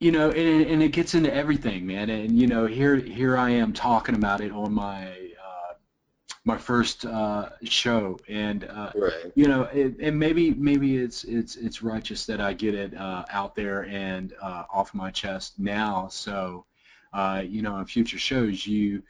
you 0.01 0.13
know, 0.13 0.31
and, 0.31 0.67
and 0.67 0.83
it 0.83 0.93
gets 0.93 1.15
into 1.15 1.35
everything, 1.35 1.87
man. 1.87 2.11
And 2.11 2.39
you 2.39 2.47
know, 2.47 2.67
here 2.67 2.97
here 2.97 3.37
I 3.37 3.51
am 3.51 3.73
talking 3.73 4.15
about 4.15 4.41
it 4.41 4.53
on 4.53 4.73
my 4.73 5.28
my 6.49 6.57
first 6.57 7.05
uh, 7.05 7.51
show, 7.63 8.19
and 8.27 8.65
uh, 8.65 8.91
Right. 8.95 9.31
you 9.35 9.47
know, 9.47 9.63
it, 9.65 9.99
and 10.01 10.19
maybe 10.19 10.55
maybe 10.55 10.97
it's 10.97 11.25
it's 11.25 11.57
it's 11.57 11.83
righteous 11.83 12.25
that 12.27 12.41
I 12.41 12.55
get 12.55 12.75
it 12.75 12.97
uh, 12.97 13.25
out 13.31 13.55
there 13.55 13.85
and 13.85 14.33
uh, 14.43 14.65
off 14.73 14.95
my 14.95 15.11
chest 15.11 15.59
now. 15.59 16.09
So, 16.09 16.65
uh, 17.13 17.43
you 17.47 17.61
know, 17.61 17.77
in 17.79 17.85
future 17.85 18.19
shows, 18.19 18.67
you 18.67 19.03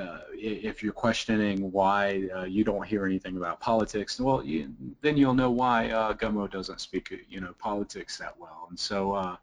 uh, 0.00 0.20
if 0.32 0.82
you're 0.82 0.92
questioning 0.92 1.72
why 1.72 2.28
uh, 2.36 2.44
you 2.44 2.62
don't 2.62 2.86
hear 2.86 3.04
anything 3.04 3.36
about 3.36 3.58
politics, 3.58 4.20
well, 4.20 4.44
you, 4.44 4.72
then 5.00 5.16
you'll 5.16 5.34
know 5.34 5.50
why 5.50 5.90
uh, 5.90 6.12
Gummo 6.14 6.48
doesn't 6.48 6.80
speak, 6.80 7.12
you 7.28 7.40
know, 7.40 7.52
politics 7.58 8.16
that 8.18 8.38
well. 8.38 8.66
And 8.70 8.78
so, 8.78 9.12
uh, 9.12 9.36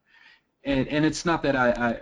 and 0.63 0.87
and 0.87 1.03
it's 1.05 1.25
not 1.25 1.43
that 1.43 1.57
I, 1.57 1.69
I 1.87 1.99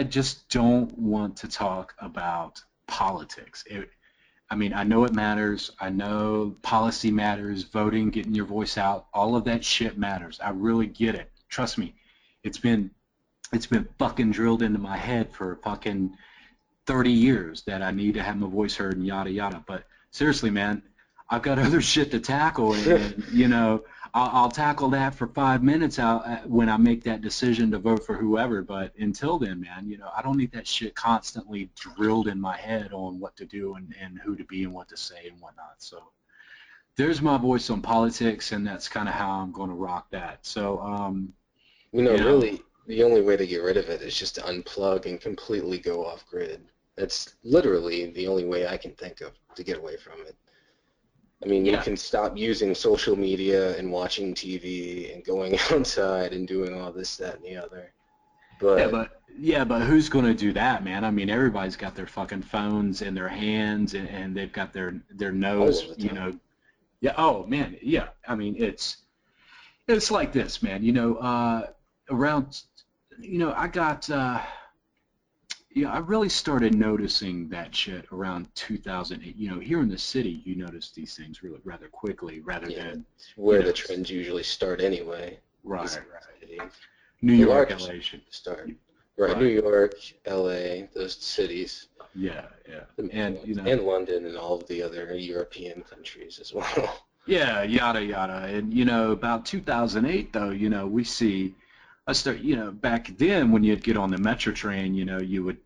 I 0.00 0.02
just 0.04 0.48
don't 0.50 0.96
want 0.96 1.36
to 1.38 1.48
talk 1.48 1.94
about 1.98 2.62
politics. 2.86 3.64
It, 3.66 3.90
I 4.50 4.56
mean, 4.56 4.72
I 4.74 4.82
know 4.82 5.04
it 5.04 5.14
matters. 5.14 5.70
I 5.80 5.90
know 5.90 6.56
policy 6.62 7.10
matters, 7.10 7.62
voting, 7.62 8.10
getting 8.10 8.34
your 8.34 8.46
voice 8.46 8.76
out, 8.76 9.06
all 9.14 9.36
of 9.36 9.44
that 9.44 9.64
shit 9.64 9.96
matters. 9.96 10.40
I 10.40 10.50
really 10.50 10.88
get 10.88 11.14
it. 11.14 11.30
Trust 11.48 11.78
me. 11.78 11.94
It's 12.42 12.58
been 12.58 12.90
it's 13.52 13.66
been 13.66 13.88
fucking 13.98 14.30
drilled 14.30 14.62
into 14.62 14.78
my 14.78 14.96
head 14.96 15.32
for 15.32 15.56
fucking 15.62 16.16
30 16.86 17.10
years 17.10 17.62
that 17.62 17.82
I 17.82 17.90
need 17.90 18.14
to 18.14 18.22
have 18.22 18.36
my 18.36 18.48
voice 18.48 18.76
heard 18.76 18.96
and 18.96 19.06
yada 19.06 19.30
yada. 19.30 19.64
But 19.66 19.84
seriously, 20.10 20.50
man, 20.50 20.82
I've 21.32 21.42
got 21.42 21.58
other 21.60 21.80
shit 21.80 22.10
to 22.10 22.18
tackle, 22.20 22.74
and, 22.74 23.24
you 23.32 23.46
know, 23.46 23.84
I'll, 24.12 24.30
I'll 24.32 24.50
tackle 24.50 24.88
that 24.90 25.14
for 25.14 25.28
five 25.28 25.62
minutes 25.62 26.00
out 26.00 26.26
uh, 26.26 26.38
when 26.38 26.68
I 26.68 26.76
make 26.76 27.04
that 27.04 27.22
decision 27.22 27.70
to 27.70 27.78
vote 27.78 28.04
for 28.04 28.16
whoever. 28.16 28.62
But 28.62 28.92
until 28.98 29.38
then, 29.38 29.60
man, 29.60 29.88
you 29.88 29.96
know, 29.96 30.10
I 30.16 30.22
don't 30.22 30.36
need 30.36 30.50
that 30.52 30.66
shit 30.66 30.96
constantly 30.96 31.70
drilled 31.76 32.26
in 32.26 32.40
my 32.40 32.56
head 32.56 32.92
on 32.92 33.20
what 33.20 33.36
to 33.36 33.44
do 33.44 33.76
and, 33.76 33.94
and 34.02 34.18
who 34.18 34.34
to 34.34 34.44
be 34.44 34.64
and 34.64 34.72
what 34.72 34.88
to 34.88 34.96
say 34.96 35.28
and 35.28 35.40
whatnot. 35.40 35.76
So 35.78 36.10
there's 36.96 37.22
my 37.22 37.38
voice 37.38 37.70
on 37.70 37.80
politics, 37.80 38.50
and 38.50 38.66
that's 38.66 38.88
kind 38.88 39.08
of 39.08 39.14
how 39.14 39.30
I'm 39.30 39.52
going 39.52 39.70
to 39.70 39.76
rock 39.76 40.10
that. 40.10 40.44
So 40.44 40.80
um, 40.80 41.32
You 41.92 42.02
know, 42.02 42.12
You 42.12 42.18
know. 42.18 42.26
really, 42.26 42.62
the 42.88 43.04
only 43.04 43.22
way 43.22 43.36
to 43.36 43.46
get 43.46 43.62
rid 43.62 43.76
of 43.76 43.88
it 43.88 44.02
is 44.02 44.18
just 44.18 44.34
to 44.34 44.40
unplug 44.42 45.06
and 45.06 45.20
completely 45.20 45.78
go 45.78 46.04
off 46.04 46.26
grid. 46.26 46.60
That's 46.96 47.36
literally 47.44 48.10
the 48.10 48.26
only 48.26 48.44
way 48.44 48.66
I 48.66 48.76
can 48.76 48.92
think 48.94 49.20
of 49.20 49.32
to 49.54 49.62
get 49.62 49.78
away 49.78 49.96
from 49.96 50.20
it. 50.26 50.34
I 51.42 51.46
mean, 51.46 51.64
you 51.64 51.72
Yeah. 51.72 51.82
can 51.82 51.96
stop 51.96 52.36
using 52.36 52.74
social 52.74 53.16
media 53.16 53.76
and 53.78 53.90
watching 53.90 54.34
TV 54.34 55.14
and 55.14 55.24
going 55.24 55.58
outside 55.70 56.32
and 56.32 56.46
doing 56.46 56.78
all 56.78 56.92
this, 56.92 57.16
that, 57.16 57.36
and 57.36 57.44
the 57.44 57.56
other. 57.56 57.92
But, 58.60 58.78
Yeah, 58.78 58.88
but 58.88 59.22
yeah, 59.38 59.64
but 59.64 59.82
who's 59.82 60.08
going 60.10 60.26
to 60.26 60.34
do 60.34 60.52
that, 60.52 60.84
man? 60.84 61.04
I 61.04 61.10
mean, 61.10 61.30
everybody's 61.30 61.76
got 61.76 61.94
their 61.94 62.06
fucking 62.06 62.42
phones 62.42 63.00
in 63.00 63.14
their 63.14 63.28
hands, 63.28 63.94
and, 63.94 64.08
and 64.08 64.36
they've 64.36 64.52
got 64.52 64.72
their 64.72 65.00
their 65.10 65.32
nose, 65.32 65.94
the 65.96 66.02
you 66.02 66.12
know. 66.12 66.38
Yeah. 67.00 67.14
Oh 67.16 67.46
man. 67.46 67.76
Yeah. 67.80 68.08
I 68.28 68.34
mean, 68.34 68.54
it's 68.58 68.98
it's 69.88 70.10
like 70.10 70.32
this, 70.32 70.62
man. 70.62 70.82
You 70.82 70.92
know, 70.92 71.16
uh, 71.16 71.68
around, 72.10 72.62
you 73.18 73.38
know, 73.38 73.52
I 73.56 73.66
got, 73.68 74.08
uh, 74.10 74.40
yeah, 75.72 75.92
I 75.92 75.98
really 75.98 76.28
started 76.28 76.74
noticing 76.74 77.48
that 77.50 77.74
shit 77.74 78.06
around 78.12 78.48
2008. 78.54 79.36
You 79.36 79.50
know, 79.50 79.60
here 79.60 79.80
in 79.80 79.88
the 79.88 79.98
city, 79.98 80.42
you 80.44 80.56
notice 80.56 80.90
these 80.90 81.14
things 81.16 81.42
really 81.42 81.60
rather 81.64 81.88
quickly, 81.88 82.40
rather 82.40 82.68
Yeah. 82.68 82.84
than 82.90 83.04
where 83.36 83.58
you 83.58 83.62
know, 83.64 83.68
the 83.68 83.72
trends 83.72 84.10
usually 84.10 84.42
start 84.42 84.80
anyway. 84.80 85.38
right, 85.62 85.88
right. 86.58 86.70
New 87.22 87.36
The 87.36 87.42
York, 87.42 87.70
LA 87.70 88.00
should, 88.00 88.22
Start. 88.30 88.70
Right, 89.18 89.34
Right. 89.34 89.38
New 89.38 89.48
York, 89.48 89.94
LA, 90.26 90.86
those 90.94 91.16
cities, 91.16 91.88
yeah, 92.14 92.46
yeah, 92.68 92.84
the 92.96 93.08
and 93.12 93.38
you 93.44 93.54
know, 93.54 93.64
and 93.64 93.82
London 93.82 94.24
and 94.24 94.36
all 94.38 94.54
of 94.56 94.66
the 94.66 94.82
other 94.82 95.14
European 95.14 95.82
countries 95.82 96.38
as 96.40 96.52
well. 96.54 97.04
Yeah, 97.26 97.62
yada 97.62 98.02
yada. 98.02 98.46
And 98.46 98.72
you 98.72 98.84
know, 98.86 99.12
about 99.12 99.44
2008 99.44 100.32
though, 100.32 100.50
you 100.50 100.70
know, 100.70 100.86
we 100.86 101.04
see 101.04 101.54
I 102.10 102.12
start, 102.12 102.38
you 102.40 102.56
know, 102.56 102.72
back 102.72 103.16
then 103.18 103.52
when 103.52 103.62
you'd 103.62 103.84
get 103.84 103.96
on 103.96 104.10
the 104.10 104.18
metro 104.18 104.52
train, 104.52 104.94
you 104.94 105.04
know, 105.04 105.20
you 105.20 105.44
would 105.44 105.58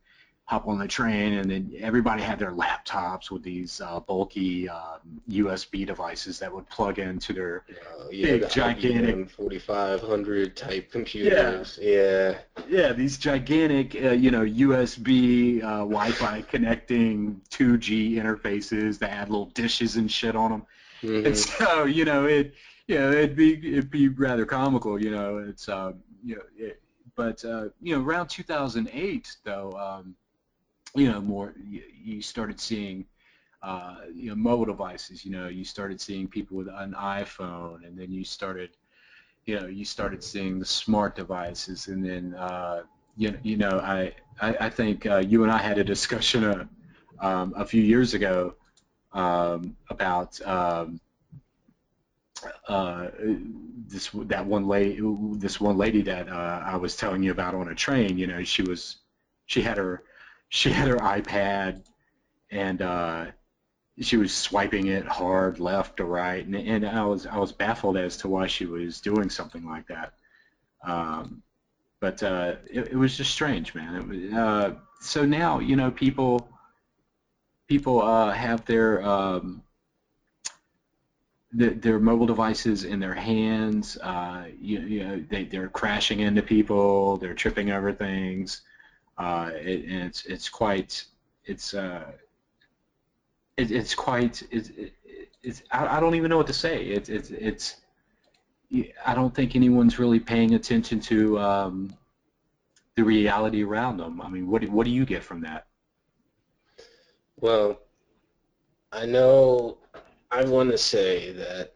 hop 0.44 0.68
on 0.68 0.78
the 0.78 0.86
train 0.86 1.32
and 1.38 1.50
then 1.50 1.72
everybody 1.80 2.20
had 2.22 2.38
their 2.38 2.52
laptops 2.52 3.30
with 3.30 3.42
these 3.42 3.80
uh, 3.80 3.98
bulky 4.00 4.68
um, 4.68 4.98
USB 5.30 5.86
devices 5.86 6.38
that 6.40 6.54
would 6.54 6.68
plug 6.68 6.98
into 6.98 7.32
their 7.32 7.64
Uh, 7.70 8.08
yeah, 8.12 8.26
Big, 8.26 8.40
the 8.42 8.48
gigantic- 8.48 9.16
IBM 9.16 9.30
4500 9.30 10.54
type 10.54 10.92
computers. 10.92 11.78
Yeah. 11.80 12.34
yeah, 12.68 12.68
yeah 12.68 12.92
these 12.92 13.16
gigantic, 13.16 13.94
uh, 14.04 14.10
you 14.10 14.30
know, 14.30 14.42
USB 14.44 15.62
uh, 15.62 15.78
Wi-Fi 15.78 16.42
connecting 16.42 17.40
2G 17.50 18.16
interfaces 18.16 18.98
that 18.98 19.10
had 19.12 19.30
little 19.30 19.46
dishes 19.46 19.96
and 19.96 20.12
shit 20.12 20.36
on 20.36 20.50
them. 20.50 20.62
Mhm. 21.02 21.24
And 21.26 21.38
so, 21.38 21.84
you 21.84 22.04
know, 22.04 22.26
it, 22.26 22.52
know, 22.88 23.10
it'd 23.10 23.36
be 23.36 23.54
it'd 23.72 23.90
be 23.90 24.08
rather 24.08 24.44
comical, 24.44 25.00
you 25.00 25.10
know. 25.10 25.38
It's, 25.38 25.68
um, 25.68 26.02
you 26.22 26.36
know, 26.36 26.42
it, 26.56 26.80
but 27.16 27.44
uh, 27.44 27.68
you 27.80 27.96
know, 27.96 28.02
around 28.02 28.28
2008, 28.28 29.36
though, 29.44 29.72
um, 29.72 30.14
you 30.94 31.10
know, 31.10 31.20
more 31.20 31.54
you, 31.66 31.82
you 32.02 32.22
started 32.22 32.60
seeing, 32.60 33.06
uh, 33.62 33.96
you 34.14 34.28
know, 34.28 34.36
mobile 34.36 34.66
devices. 34.66 35.24
You 35.24 35.32
know, 35.32 35.48
you 35.48 35.64
started 35.64 36.00
seeing 36.00 36.28
people 36.28 36.56
with 36.58 36.68
an 36.68 36.94
iPhone, 36.98 37.86
and 37.86 37.98
then 37.98 38.12
you 38.12 38.24
started, 38.24 38.70
you 39.46 39.58
know, 39.58 39.66
you 39.66 39.84
started 39.84 40.22
seeing 40.22 40.58
the 40.58 40.66
smart 40.66 41.16
devices, 41.16 41.88
and 41.88 42.04
then, 42.04 42.34
uh, 42.34 42.82
you 43.16 43.38
you 43.42 43.56
know, 43.56 43.80
I 43.80 44.14
I, 44.40 44.56
I 44.66 44.70
think 44.70 45.06
uh, 45.06 45.18
you 45.18 45.42
and 45.42 45.52
I 45.52 45.58
had 45.58 45.78
a 45.78 45.84
discussion 45.84 46.44
uh, 46.44 46.66
um, 47.20 47.54
a 47.56 47.64
few 47.64 47.82
years 47.82 48.12
ago 48.12 48.56
um, 49.12 49.76
about 49.88 50.40
um, 50.46 51.00
uh, 52.68 53.08
this 53.86 54.10
that 54.12 54.46
one 54.46 54.66
lady 54.66 55.00
this 55.36 55.60
one 55.60 55.76
lady 55.76 56.02
that 56.02 56.28
uh, 56.28 56.62
I 56.64 56.76
was 56.76 56.96
telling 56.96 57.22
you 57.22 57.30
about 57.30 57.54
on 57.54 57.68
a 57.68 57.74
train. 57.74 58.18
You 58.18 58.26
know, 58.26 58.44
she 58.44 58.62
was 58.62 58.96
she 59.46 59.62
had 59.62 59.76
her 59.76 60.02
she 60.48 60.70
had 60.70 60.88
her 60.88 60.96
iPad 60.96 61.82
and 62.50 62.82
uh, 62.82 63.26
she 64.00 64.16
was 64.16 64.34
swiping 64.34 64.86
it 64.88 65.06
hard 65.06 65.60
left 65.60 65.98
to 65.98 66.04
right, 66.04 66.44
and, 66.44 66.56
and 66.56 66.86
I 66.86 67.04
was 67.04 67.26
I 67.26 67.38
was 67.38 67.52
baffled 67.52 67.96
as 67.96 68.16
to 68.18 68.28
why 68.28 68.46
she 68.46 68.66
was 68.66 69.00
doing 69.00 69.30
something 69.30 69.64
like 69.64 69.86
that. 69.88 70.14
Um, 70.84 71.42
but 72.00 72.22
uh, 72.22 72.56
it, 72.70 72.88
it 72.88 72.96
was 72.96 73.16
just 73.16 73.32
strange, 73.32 73.74
man. 73.74 73.94
It 73.94 74.08
was, 74.08 74.32
uh, 74.32 74.74
so 75.00 75.24
now 75.24 75.58
you 75.58 75.76
know 75.76 75.90
people 75.90 76.48
people 77.68 78.02
uh, 78.02 78.32
have 78.32 78.64
their 78.64 79.02
um, 79.02 79.62
the, 81.54 81.70
their 81.70 81.98
mobile 81.98 82.26
devices 82.26 82.84
in 82.84 83.00
their 83.00 83.14
hands. 83.14 83.96
Uh, 83.98 84.44
you, 84.60 84.80
you, 84.80 85.04
know, 85.04 85.24
they 85.30 85.44
they're 85.44 85.68
crashing 85.68 86.20
into 86.20 86.42
people. 86.42 87.16
They're 87.16 87.34
tripping 87.34 87.70
over 87.70 87.92
things. 87.92 88.62
Uh, 89.16 89.50
it, 89.54 89.84
and 89.84 90.02
it's 90.02 90.26
it's 90.26 90.48
quite 90.48 91.04
it's 91.44 91.74
uh, 91.74 92.12
it, 93.56 93.70
it's 93.70 93.94
quite 93.94 94.42
it's, 94.50 94.70
it's 95.42 95.62
I, 95.70 95.96
I 95.96 96.00
don't 96.00 96.16
even 96.16 96.30
know 96.30 96.36
what 96.36 96.48
to 96.48 96.52
say. 96.52 96.84
It's 96.86 97.08
it's 97.08 97.30
it's 97.30 97.76
I 99.06 99.14
don't 99.14 99.34
think 99.34 99.54
anyone's 99.54 99.98
really 99.98 100.20
paying 100.20 100.54
attention 100.54 100.98
to 101.00 101.38
um, 101.38 101.94
the 102.96 103.04
reality 103.04 103.62
around 103.62 103.98
them. 103.98 104.20
I 104.20 104.28
mean, 104.28 104.48
what 104.48 104.64
what 104.68 104.84
do 104.84 104.90
you 104.90 105.06
get 105.06 105.22
from 105.22 105.42
that? 105.42 105.66
Well, 107.40 107.80
I 108.92 109.06
know 109.06 109.78
I 110.34 110.44
want 110.44 110.72
to 110.72 110.78
say 110.78 111.30
that 111.32 111.74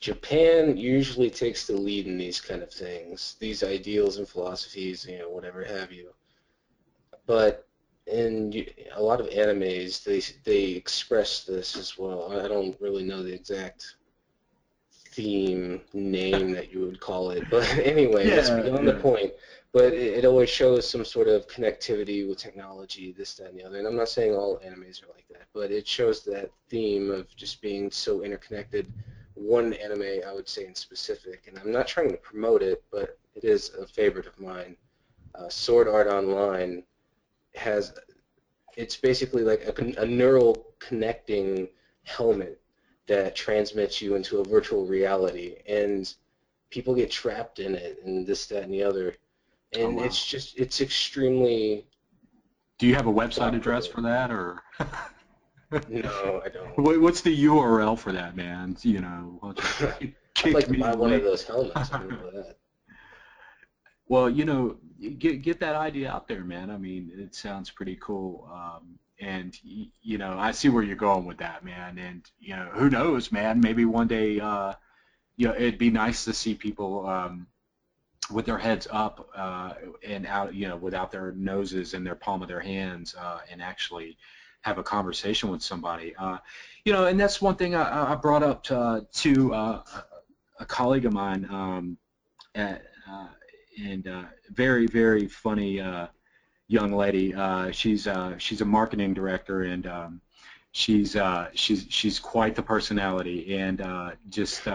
Japan 0.00 0.76
usually 0.76 1.30
takes 1.30 1.68
the 1.68 1.74
lead 1.74 2.08
in 2.08 2.18
these 2.18 2.40
kind 2.40 2.60
of 2.60 2.72
things, 2.72 3.36
these 3.38 3.62
ideals 3.62 4.18
and 4.18 4.28
philosophies, 4.28 5.06
you 5.08 5.18
know, 5.18 5.30
whatever 5.30 5.62
have 5.62 5.92
you. 5.92 6.10
But 7.26 7.68
in 8.08 8.66
a 8.96 9.00
lot 9.00 9.20
of 9.20 9.28
animes, 9.28 10.02
they 10.02 10.20
they 10.44 10.72
express 10.72 11.44
this 11.44 11.76
as 11.76 11.96
well. 11.96 12.32
I 12.32 12.48
don't 12.48 12.80
really 12.80 13.04
know 13.04 13.22
the 13.22 13.32
exact 13.32 13.94
theme 14.90 15.82
name 15.92 16.50
that 16.52 16.72
you 16.72 16.80
would 16.80 16.98
call 16.98 17.30
it, 17.30 17.44
but 17.50 17.68
anyway, 17.78 18.28
yeah, 18.28 18.34
that's 18.34 18.50
beyond 18.50 18.84
yeah. 18.84 18.92
the 18.94 19.00
point 19.00 19.32
but 19.72 19.94
it, 19.94 20.18
it, 20.18 20.24
always 20.26 20.50
shows 20.50 20.88
some 20.88 21.04
sort 21.04 21.28
of 21.28 21.48
connectivity 21.48 22.28
with 22.28 22.38
technology, 22.38 23.12
this, 23.16 23.34
that, 23.34 23.48
and 23.48 23.58
the 23.58 23.64
other. 23.64 23.78
And 23.78 23.86
I'm 23.86 23.96
not 23.96 24.10
saying 24.10 24.34
all 24.34 24.58
animes 24.58 25.02
are 25.02 25.08
like 25.08 25.26
that, 25.30 25.46
but 25.54 25.70
it 25.70 25.88
shows 25.88 26.22
that 26.24 26.50
theme 26.68 27.10
of 27.10 27.34
just 27.36 27.62
being 27.62 27.90
so 27.90 28.22
interconnected. 28.22 28.92
One 29.34 29.72
anime 29.72 30.20
I 30.28 30.32
would 30.34 30.48
say 30.48 30.66
in 30.66 30.74
specific, 30.74 31.46
and 31.48 31.58
I'm 31.58 31.72
not 31.72 31.88
trying 31.88 32.10
to 32.10 32.18
promote 32.18 32.62
it, 32.62 32.84
but 32.90 33.18
it 33.34 33.44
is 33.44 33.70
a 33.70 33.86
favorite 33.86 34.26
of 34.26 34.38
mine. 34.38 34.76
Uh, 35.34 35.48
Sword 35.48 35.88
Art 35.88 36.06
Online 36.06 36.82
has, 37.54 37.94
it's 38.76 38.96
basically 38.96 39.42
like 39.42 39.62
a, 39.62 40.02
a 40.02 40.06
neural 40.06 40.66
connecting 40.80 41.66
helmet 42.02 42.60
that 43.06 43.34
transmits 43.34 44.02
you 44.02 44.16
into 44.16 44.40
a 44.40 44.44
virtual 44.44 44.84
reality, 44.84 45.56
and 45.66 46.14
people 46.68 46.94
get 46.94 47.10
trapped 47.10 47.58
in 47.58 47.74
it, 47.74 48.00
and 48.04 48.26
this, 48.26 48.46
that, 48.46 48.64
and 48.64 48.72
the 48.72 48.82
other 48.82 49.16
and 49.74 49.82
oh, 49.82 49.90
wow. 49.90 50.04
it's 50.04 50.24
just 50.24 50.58
it's 50.58 50.80
extremely. 50.80 51.86
Do 52.78 52.86
you 52.86 52.94
have 52.94 53.06
a 53.06 53.12
website 53.12 53.54
address 53.54 53.86
for 53.86 54.00
that, 54.02 54.30
or? 54.30 54.62
no, 55.88 56.42
I 56.44 56.48
don't. 56.48 56.78
What's 57.02 57.20
the 57.20 57.44
URL 57.44 57.98
for 57.98 58.12
that, 58.12 58.36
man? 58.36 58.76
You 58.82 59.00
know, 59.00 59.40
I'd 60.44 60.52
like 60.52 60.66
to 60.66 60.78
buy 60.78 60.94
one 60.94 61.12
of 61.12 61.22
those 61.22 61.44
helmets. 61.44 61.90
well, 64.08 64.28
you 64.28 64.44
know, 64.44 64.76
get 65.18 65.42
get 65.42 65.60
that 65.60 65.76
idea 65.76 66.10
out 66.10 66.28
there, 66.28 66.44
man. 66.44 66.70
I 66.70 66.76
mean, 66.76 67.10
it 67.14 67.34
sounds 67.34 67.70
pretty 67.70 67.96
cool. 68.00 68.48
Um, 68.52 68.98
and 69.20 69.56
you 69.62 70.18
know, 70.18 70.36
I 70.38 70.50
see 70.52 70.68
where 70.68 70.82
you're 70.82 70.96
going 70.96 71.24
with 71.24 71.38
that, 71.38 71.64
man. 71.64 71.98
And 71.98 72.28
you 72.40 72.56
know, 72.56 72.68
who 72.72 72.90
knows, 72.90 73.32
man? 73.32 73.60
Maybe 73.60 73.84
one 73.84 74.08
day, 74.08 74.40
uh, 74.40 74.74
you 75.36 75.48
know, 75.48 75.54
it'd 75.54 75.78
be 75.78 75.90
nice 75.90 76.24
to 76.24 76.32
see 76.32 76.54
people. 76.54 77.06
Um, 77.06 77.46
with 78.30 78.46
their 78.46 78.58
heads 78.58 78.86
up 78.90 79.28
uh, 79.34 79.74
and 80.06 80.26
out, 80.26 80.54
you 80.54 80.68
know, 80.68 80.76
without 80.76 81.10
their 81.10 81.32
noses 81.32 81.94
in 81.94 82.04
their 82.04 82.14
palm 82.14 82.42
of 82.42 82.48
their 82.48 82.60
hands, 82.60 83.14
uh, 83.18 83.40
and 83.50 83.60
actually 83.60 84.16
have 84.62 84.78
a 84.78 84.82
conversation 84.82 85.50
with 85.50 85.62
somebody. 85.62 86.14
Uh, 86.16 86.38
you 86.84 86.92
know, 86.92 87.06
and 87.06 87.18
that's 87.18 87.40
one 87.42 87.56
thing 87.56 87.74
I, 87.74 88.12
I 88.12 88.14
brought 88.14 88.42
up 88.42 88.62
to, 88.64 89.06
to 89.12 89.54
uh, 89.54 89.82
a 90.60 90.64
colleague 90.64 91.04
of 91.04 91.12
mine, 91.12 91.46
um, 91.50 91.96
at, 92.54 92.84
uh, 93.10 93.28
and 93.82 94.06
uh, 94.06 94.24
very 94.50 94.86
very 94.86 95.26
funny 95.26 95.82
young 96.68 96.92
lady. 96.92 97.34
she's 97.72 98.06
she's 98.38 98.60
a 98.60 98.64
marketing 98.64 99.14
director 99.14 99.62
and. 99.62 99.86
Um, 99.86 100.20
she's 100.74 101.14
she's 101.52 101.86
she's 101.90 102.18
quite 102.18 102.54
the 102.54 102.62
personality 102.62 103.58
and 103.58 103.82
just 104.30 104.66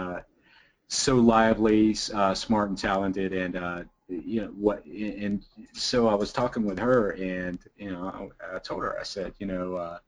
so 0.88 1.16
lively, 1.16 1.96
uh, 2.14 2.34
smart, 2.34 2.70
and 2.70 2.78
talented, 2.78 3.34
and 3.34 3.56
uh, 3.56 3.84
you 4.08 4.42
know 4.42 4.48
what. 4.48 4.86
And 4.86 5.44
so 5.74 6.08
I 6.08 6.16
was 6.16 6.32
talking 6.32 6.64
with 6.64 6.80
her, 6.80 7.12
and 7.12 7.60
you 7.78 7.92
know, 7.92 8.32
I, 8.42 8.56
I 8.56 8.60
told 8.60 8.84
her, 8.84 8.98
I 9.00 9.04
said, 9.04 9.34
you 9.40 9.48
know, 9.48 9.76
uh, 9.76 10.00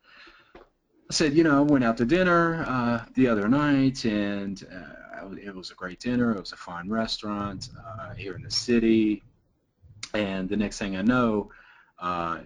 I 0.55 1.13
said, 1.13 1.33
you 1.33 1.43
know, 1.43 1.57
I 1.57 1.61
went 1.61 1.83
out 1.83 1.97
to 1.97 2.05
dinner 2.05 2.63
uh, 2.67 3.05
the 3.15 3.27
other 3.27 3.49
night, 3.49 4.05
and 4.05 4.63
uh, 4.71 5.35
it 5.35 5.53
was 5.53 5.71
a 5.71 5.75
great 5.75 5.99
dinner. 5.99 6.31
It 6.31 6.39
was 6.39 6.53
a 6.53 6.57
fine 6.57 6.89
restaurant 6.89 7.69
uh, 7.77 8.13
here 8.13 8.35
in 8.35 8.43
the 8.43 8.51
city, 8.51 9.23
and 10.13 10.47
the 10.47 10.57
next 10.57 10.77
thing 10.77 10.95
I 10.95 11.01
know. 11.01 11.51
Uh, 12.01 12.39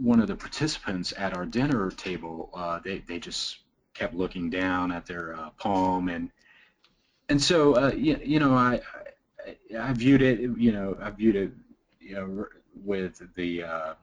one 0.00 0.18
of 0.18 0.26
the 0.26 0.34
participants 0.34 1.14
at 1.16 1.36
our 1.36 1.46
dinner 1.46 1.92
table, 1.92 2.50
uh, 2.54 2.80
they, 2.82 2.98
they 3.06 3.20
just 3.20 3.58
kept 3.94 4.14
looking 4.14 4.50
down 4.50 4.90
at 4.90 5.06
their 5.06 5.36
uh, 5.36 5.50
palm 5.50 6.08
and 6.08 6.30
and 7.28 7.42
so 7.42 7.74
uh, 7.74 7.92
you, 7.94 8.18
you 8.22 8.38
know 8.38 8.54
I, 8.54 8.80
I, 9.46 9.88
I 9.88 9.92
viewed 9.92 10.22
it 10.22 10.40
you 10.40 10.72
know 10.72 10.96
I 11.00 11.10
viewed 11.10 11.36
it 11.36 11.52
you 12.00 12.14
know 12.14 12.46
with 12.84 13.22
the 13.34 13.64
uh, 13.64 13.94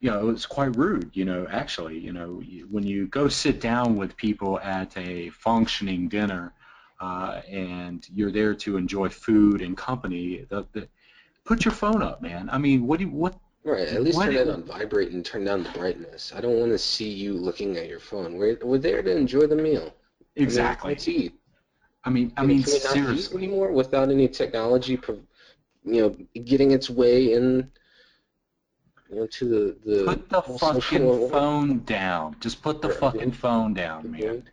you 0.00 0.10
know 0.10 0.20
it 0.20 0.32
was 0.32 0.46
quite 0.46 0.76
rude 0.76 1.10
you 1.14 1.24
know 1.24 1.46
actually 1.50 1.98
you 1.98 2.12
know 2.12 2.42
when 2.70 2.84
you 2.84 3.06
go 3.08 3.28
sit 3.28 3.60
down 3.60 3.96
with 3.96 4.16
people 4.16 4.60
at 4.60 4.96
a 4.96 5.30
functioning 5.30 6.08
dinner 6.08 6.52
uh, 7.00 7.42
and 7.48 8.06
you're 8.14 8.32
there 8.32 8.54
to 8.54 8.76
enjoy 8.76 9.08
food 9.08 9.60
and 9.60 9.76
company 9.76 10.46
the, 10.48 10.66
the, 10.72 10.88
put 11.44 11.64
your 11.64 11.72
phone 11.72 12.02
up 12.02 12.22
man 12.22 12.48
I 12.50 12.58
mean 12.58 12.86
what 12.86 12.98
do 12.98 13.06
you, 13.06 13.10
what 13.10 13.38
Right, 13.66 13.88
at 13.88 14.04
least 14.04 14.20
turn 14.20 14.36
it 14.36 14.48
on 14.48 14.62
vibrate 14.62 15.10
and 15.10 15.26
turn 15.26 15.44
down 15.44 15.64
the 15.64 15.70
brightness. 15.70 16.32
I 16.32 16.40
don't 16.40 16.60
want 16.60 16.70
to 16.70 16.78
see 16.78 17.10
you 17.10 17.32
looking 17.32 17.76
at 17.76 17.88
your 17.88 17.98
phone. 17.98 18.36
We're, 18.36 18.56
we're 18.62 18.78
there 18.78 19.02
to 19.02 19.10
enjoy 19.10 19.48
the 19.48 19.56
meal. 19.56 19.92
Exactly. 20.36 20.90
I 20.90 20.94
mean, 20.94 20.98
to 20.98 21.12
eat. 21.12 21.34
I 22.06 22.10
mean, 22.10 22.32
I 22.36 22.46
mean, 22.46 22.62
can 22.62 22.72
seriously. 22.72 23.00
Not 23.02 23.16
use 23.16 23.34
anymore 23.34 23.72
without 23.72 24.10
any 24.10 24.28
technology, 24.28 24.98
you 25.84 26.00
know, 26.00 26.16
getting 26.44 26.70
its 26.70 26.88
way 26.88 27.32
in, 27.32 27.68
you 29.10 29.16
know, 29.16 29.26
to 29.26 29.44
the 29.44 29.76
the. 29.84 30.04
Put 30.04 30.28
the 30.28 30.42
fucking 30.42 31.30
phone 31.30 31.80
down. 31.80 32.36
Just 32.40 32.62
put 32.62 32.80
the 32.80 32.90
fucking 32.90 33.32
phone 33.32 33.74
down, 33.74 34.12
man. 34.12 34.44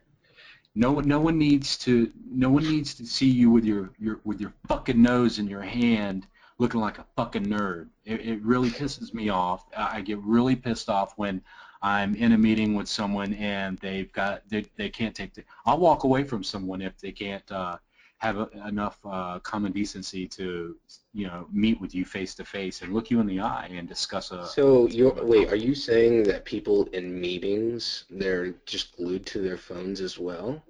No, 0.73 0.99
no 1.01 1.19
one 1.19 1.37
needs 1.37 1.77
to. 1.79 2.11
No 2.27 2.49
one 2.49 2.63
needs 2.63 2.95
to 2.95 3.05
see 3.05 3.29
you 3.29 3.51
with 3.51 3.65
your, 3.65 3.91
your 3.99 4.19
with 4.23 4.41
your 4.41 4.53
fucking 4.67 4.99
nose 4.99 5.37
in 5.37 5.47
your 5.47 5.61
hand, 5.61 6.25
looking 6.57 6.81
like 6.81 6.97
a 6.97 7.05
fucking 7.15 7.45
nerd. 7.45 7.89
It, 8.03 8.21
it 8.21 8.41
really 8.41 8.71
pisses 8.71 9.13
me 9.13 9.29
off. 9.29 9.65
I 9.77 10.01
get 10.01 10.17
really 10.19 10.55
pissed 10.55 10.89
off 10.89 11.13
when 11.17 11.39
I'm 11.83 12.15
in 12.15 12.31
a 12.31 12.37
meeting 12.37 12.73
with 12.75 12.87
someone 12.87 13.33
and 13.33 13.77
they've 13.79 14.11
got 14.13 14.47
they, 14.49 14.65
they 14.77 14.89
can't 14.89 15.13
take 15.13 15.33
the 15.33 15.43
I'll 15.65 15.77
walk 15.77 16.05
away 16.05 16.23
from 16.23 16.41
someone 16.41 16.81
if 16.81 16.97
they 16.97 17.11
can't 17.11 17.51
uh, 17.51 17.77
have 18.23 18.37
a, 18.37 18.49
enough 18.65 18.97
uh, 19.05 19.39
common 19.39 19.73
decency 19.73 20.25
to 20.25 20.77
you 21.13 21.27
know 21.27 21.45
meet 21.51 21.79
with 21.81 21.93
you 21.93 22.05
face 22.05 22.33
to 22.35 22.45
face 22.45 22.81
and 22.81 22.93
look 22.93 23.11
you 23.11 23.19
in 23.19 23.27
the 23.27 23.41
eye 23.41 23.69
and 23.69 23.87
discuss 23.87 24.31
a. 24.31 24.47
So 24.47 24.87
you 24.87 25.13
wait, 25.21 25.51
are 25.51 25.57
you 25.57 25.75
saying 25.75 26.23
that 26.23 26.45
people 26.45 26.85
in 26.93 27.19
meetings 27.19 28.05
they're 28.09 28.51
just 28.65 28.95
glued 28.95 29.25
to 29.27 29.41
their 29.41 29.57
phones 29.57 29.99
as 29.99 30.17
well? 30.17 30.63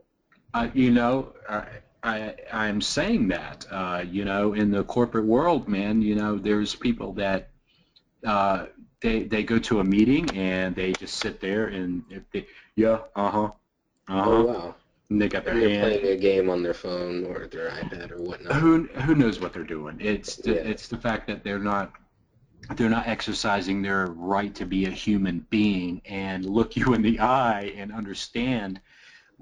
Uh, 0.56 0.70
you 0.74 0.90
know, 0.90 1.34
I, 1.48 1.66
I 2.02 2.36
I'm 2.52 2.82
saying 2.82 3.28
that 3.28 3.68
uh, 3.70 4.04
you 4.10 4.26
know 4.26 4.54
in 4.54 4.72
the 4.72 4.84
corporate 4.84 5.26
world, 5.26 5.68
man, 5.68 6.02
you 6.02 6.16
know 6.16 6.40
there's 6.40 6.74
people 6.74 7.14
that 7.14 7.50
uh, 8.26 8.66
they 9.04 9.24
they 9.24 9.44
go 9.44 9.60
to 9.60 9.80
a 9.80 9.84
meeting 9.84 10.28
and 10.32 10.76
they 10.76 10.94
just 10.94 11.18
sit 11.18 11.40
there 11.40 11.68
and 11.68 12.04
if 12.10 12.24
they 12.32 12.48
yeah 12.76 13.00
uh 13.16 13.30
huh 13.30 13.52
uh 14.08 14.24
huh 14.24 14.30
oh, 14.32 14.44
wow 14.46 14.76
and 15.14 15.22
they 15.22 15.30
got 15.30 15.46
their 15.46 15.60
they're 15.60 15.70
hand 15.70 15.82
playing 15.84 16.08
a 16.08 16.20
game 16.20 16.50
on 16.50 16.64
their 16.64 16.74
phone 16.74 17.26
or 17.26 17.48
their 17.48 17.70
iPad 17.70 18.12
or 18.12 18.22
whatnot. 18.22 18.56
Who 18.56 18.84
who 18.88 19.16
knows 19.16 19.40
what 19.40 19.54
they're 19.54 19.64
doing? 19.64 19.98
It's 20.00 20.38
the, 20.38 20.56
yeah. 20.56 20.62
it's 20.62 20.88
the 20.88 20.98
fact 20.98 21.28
that 21.28 21.44
they're 21.44 21.60
not 21.60 21.94
they're 22.76 22.90
not 22.90 23.08
exercising 23.08 23.82
their 23.82 24.08
right 24.08 24.56
to 24.56 24.66
be 24.66 24.86
a 24.86 24.90
human 24.90 25.46
being 25.50 26.02
and 26.06 26.46
look 26.46 26.76
you 26.76 26.94
in 26.94 27.02
the 27.02 27.20
eye 27.20 27.74
and 27.76 27.92
understand 27.92 28.82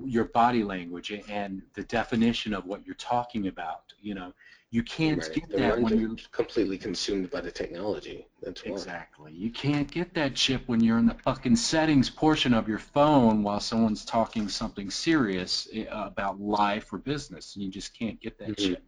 your 0.03 0.25
body 0.25 0.63
language 0.63 1.11
and 1.29 1.61
the 1.75 1.83
definition 1.83 2.53
of 2.53 2.65
what 2.65 2.85
you're 2.85 2.95
talking 2.95 3.47
about. 3.47 3.93
You 4.01 4.15
know, 4.15 4.33
you 4.71 4.83
can't 4.83 5.21
right. 5.21 5.33
get 5.33 5.49
that 5.57 5.81
when 5.81 5.99
you're 5.99 6.15
completely 6.31 6.77
consumed 6.77 7.29
by 7.29 7.41
the 7.41 7.51
technology. 7.51 8.25
That's 8.41 8.63
why. 8.63 8.71
Exactly. 8.71 9.33
You 9.33 9.51
can't 9.51 9.91
get 9.91 10.13
that 10.13 10.33
chip 10.33 10.63
when 10.67 10.81
you're 10.81 10.97
in 10.97 11.07
the 11.07 11.13
fucking 11.13 11.57
settings 11.57 12.09
portion 12.09 12.53
of 12.53 12.69
your 12.69 12.79
phone 12.79 13.43
while 13.43 13.59
someone's 13.59 14.05
talking 14.05 14.47
something 14.47 14.89
serious 14.89 15.67
eh, 15.73 15.85
about 15.91 16.39
life 16.39 16.93
or 16.93 16.99
business. 16.99 17.55
You 17.57 17.69
just 17.69 17.93
can't 17.97 18.19
get 18.21 18.39
that 18.39 18.51
mm-hmm. 18.51 18.69
chip. 18.69 18.83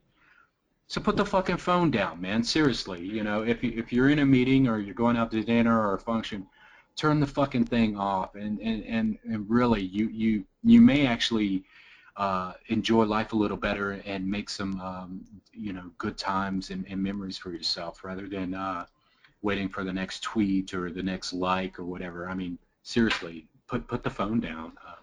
So 0.88 1.02
put 1.02 1.18
the 1.18 1.26
fucking 1.26 1.58
phone 1.58 1.92
down, 1.92 2.22
man. 2.22 2.46
Seriously, 2.46 3.02
you 3.02 3.24
know, 3.24 3.44
if 3.44 3.62
you, 3.62 3.74
if 3.76 3.92
you're 3.92 4.10
in 4.10 4.20
a 4.20 4.26
meeting 4.26 4.70
or 4.70 4.80
you're 4.80 4.94
going 4.94 5.18
out 5.18 5.32
to 5.32 5.44
dinner 5.44 5.78
or 5.78 5.96
a 5.96 6.00
function, 6.00 6.48
turn 6.96 7.20
the 7.20 7.28
fucking 7.28 7.66
thing 7.66 7.98
off, 7.98 8.36
and 8.36 8.60
and 8.60 8.84
and, 8.86 9.18
and 9.24 9.50
really, 9.50 9.82
you 9.82 10.08
you 10.10 10.46
you 10.64 10.82
may 10.82 11.08
actually 11.08 11.64
uh, 12.16 12.54
enjoy 12.68 13.04
life 13.06 13.34
a 13.34 13.36
little 13.36 13.58
better 13.58 14.02
and 14.06 14.30
make 14.30 14.50
some 14.50 14.80
um, 14.82 15.26
you 15.54 15.74
know 15.74 15.92
good 15.98 16.18
times 16.18 16.70
and, 16.70 16.86
and, 16.90 17.02
memories 17.02 17.38
for 17.38 17.52
yourself 17.52 18.04
rather 18.04 18.28
than 18.28 18.54
uh, 18.54 18.86
waiting 19.42 19.70
for 19.70 19.84
the 19.84 19.94
next 19.94 20.22
tweet 20.22 20.74
or 20.74 20.92
the 20.92 21.04
next 21.04 21.34
like 21.34 21.80
or 21.80 21.86
whatever. 21.86 22.30
I 22.30 22.34
mean, 22.34 22.58
seriously, 22.82 23.48
put 23.68 23.88
put 23.88 24.04
the 24.04 24.10
phone 24.10 24.40
down. 24.40 24.74
Uh, 24.86 24.96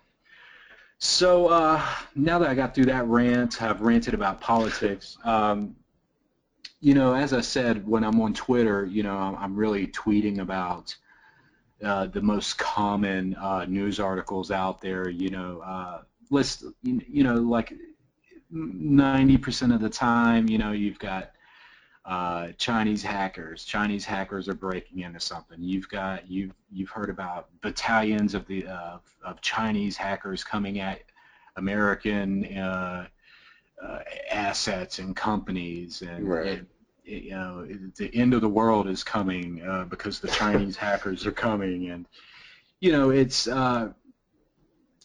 so 0.98 1.46
uh, 1.48 1.82
now 2.14 2.38
that 2.38 2.50
I 2.50 2.54
got 2.54 2.74
through 2.74 2.86
that 2.86 3.06
rant, 3.06 3.62
I've 3.62 3.80
ranted 3.80 4.14
about 4.14 4.40
politics. 4.40 5.16
Um, 5.24 5.76
you 6.80 6.94
know, 6.94 7.14
as 7.14 7.32
I 7.32 7.40
said, 7.40 7.86
when 7.86 8.04
I'm 8.04 8.20
on 8.20 8.34
Twitter, 8.34 8.84
you 8.84 9.02
know, 9.02 9.16
I'm 9.16 9.54
really 9.54 9.86
tweeting 9.86 10.40
about 10.40 10.94
uh, 11.82 12.06
the 12.06 12.20
most 12.20 12.58
common 12.58 13.34
uh, 13.36 13.64
news 13.66 14.00
articles 14.00 14.50
out 14.50 14.80
there. 14.80 15.08
You 15.08 15.30
know, 15.30 15.62
uh, 15.64 16.02
list, 16.30 16.64
you 16.82 17.24
know, 17.24 17.34
like 17.34 17.72
90% 18.52 19.74
of 19.74 19.80
the 19.80 19.90
time, 19.90 20.48
you 20.48 20.58
know, 20.58 20.72
you've 20.72 20.98
got 20.98 21.32
uh, 22.04 22.48
Chinese 22.58 23.02
hackers. 23.02 23.64
Chinese 23.64 24.04
hackers 24.04 24.48
are 24.48 24.54
breaking 24.54 25.00
into 25.00 25.20
something. 25.20 25.58
You've 25.60 25.88
got 25.88 26.28
you've 26.30 26.54
you've 26.72 26.90
heard 26.90 27.10
about 27.10 27.48
battalions 27.60 28.34
of 28.34 28.46
the 28.46 28.66
uh, 28.66 28.98
of 29.24 29.40
Chinese 29.40 29.96
hackers 29.96 30.42
coming 30.42 30.80
at 30.80 31.02
American 31.56 32.44
uh, 32.56 33.06
uh, 33.82 33.98
assets 34.30 34.98
and 34.98 35.14
companies, 35.14 36.02
and, 36.02 36.28
right. 36.28 36.46
and, 36.58 36.66
you 37.04 37.30
know 37.30 37.66
the 37.96 38.10
end 38.14 38.34
of 38.34 38.40
the 38.40 38.48
world 38.48 38.88
is 38.88 39.04
coming 39.04 39.62
uh, 39.62 39.84
because 39.84 40.20
the 40.20 40.28
Chinese 40.28 40.76
hackers 40.78 41.26
are 41.26 41.32
coming, 41.32 41.90
and 41.90 42.06
you 42.80 42.92
know 42.92 43.10
it's 43.10 43.46
uh, 43.46 43.92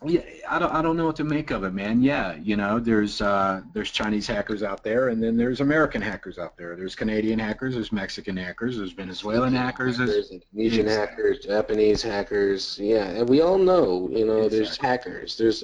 yeah, 0.03 0.21
I 0.49 0.59
don't, 0.59 0.73
I 0.73 0.81
don't 0.81 0.97
know 0.97 1.05
what 1.05 1.15
to 1.17 1.23
make 1.23 1.51
of 1.51 1.63
it, 1.63 1.71
man. 1.73 2.01
Yeah, 2.01 2.35
you 2.35 2.57
know, 2.57 2.79
there's 2.79 3.21
uh, 3.21 3.61
there's 3.73 3.91
Chinese 3.91 4.27
hackers 4.27 4.61
out 4.61 4.83
there, 4.83 5.07
and 5.07 5.23
then 5.23 5.37
there's 5.37 5.61
American 5.61 6.01
hackers 6.01 6.37
out 6.37 6.57
there. 6.57 6.75
There's 6.75 6.95
Canadian 6.95 7.39
hackers, 7.39 7.75
there's 7.75 7.93
Mexican 7.93 8.35
hackers, 8.35 8.77
there's 8.77 8.91
Venezuelan 8.91 9.53
hackers, 9.53 9.97
there's 9.97 10.31
Indonesian 10.31 10.87
hackers, 10.87 11.39
Japanese 11.39 12.01
hackers. 12.01 12.77
Yeah, 12.77 13.05
and 13.05 13.29
we 13.29 13.39
all 13.41 13.57
know, 13.57 14.09
you 14.11 14.25
know, 14.25 14.41
exactly. 14.41 14.57
there's 14.57 14.77
hackers. 14.77 15.37
There's 15.37 15.63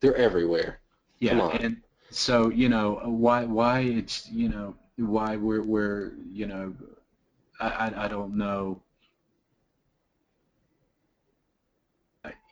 they're 0.00 0.16
everywhere. 0.16 0.80
Yeah, 1.18 1.48
and 1.48 1.78
so 2.10 2.50
you 2.50 2.68
know 2.68 3.00
why 3.04 3.44
why 3.44 3.80
it's 3.80 4.28
you 4.28 4.50
know 4.50 4.76
why 4.96 5.36
we're 5.36 5.62
we're 5.62 6.12
you 6.28 6.46
know 6.46 6.74
I 7.58 7.68
I, 7.68 8.04
I 8.04 8.08
don't 8.08 8.36
know 8.36 8.82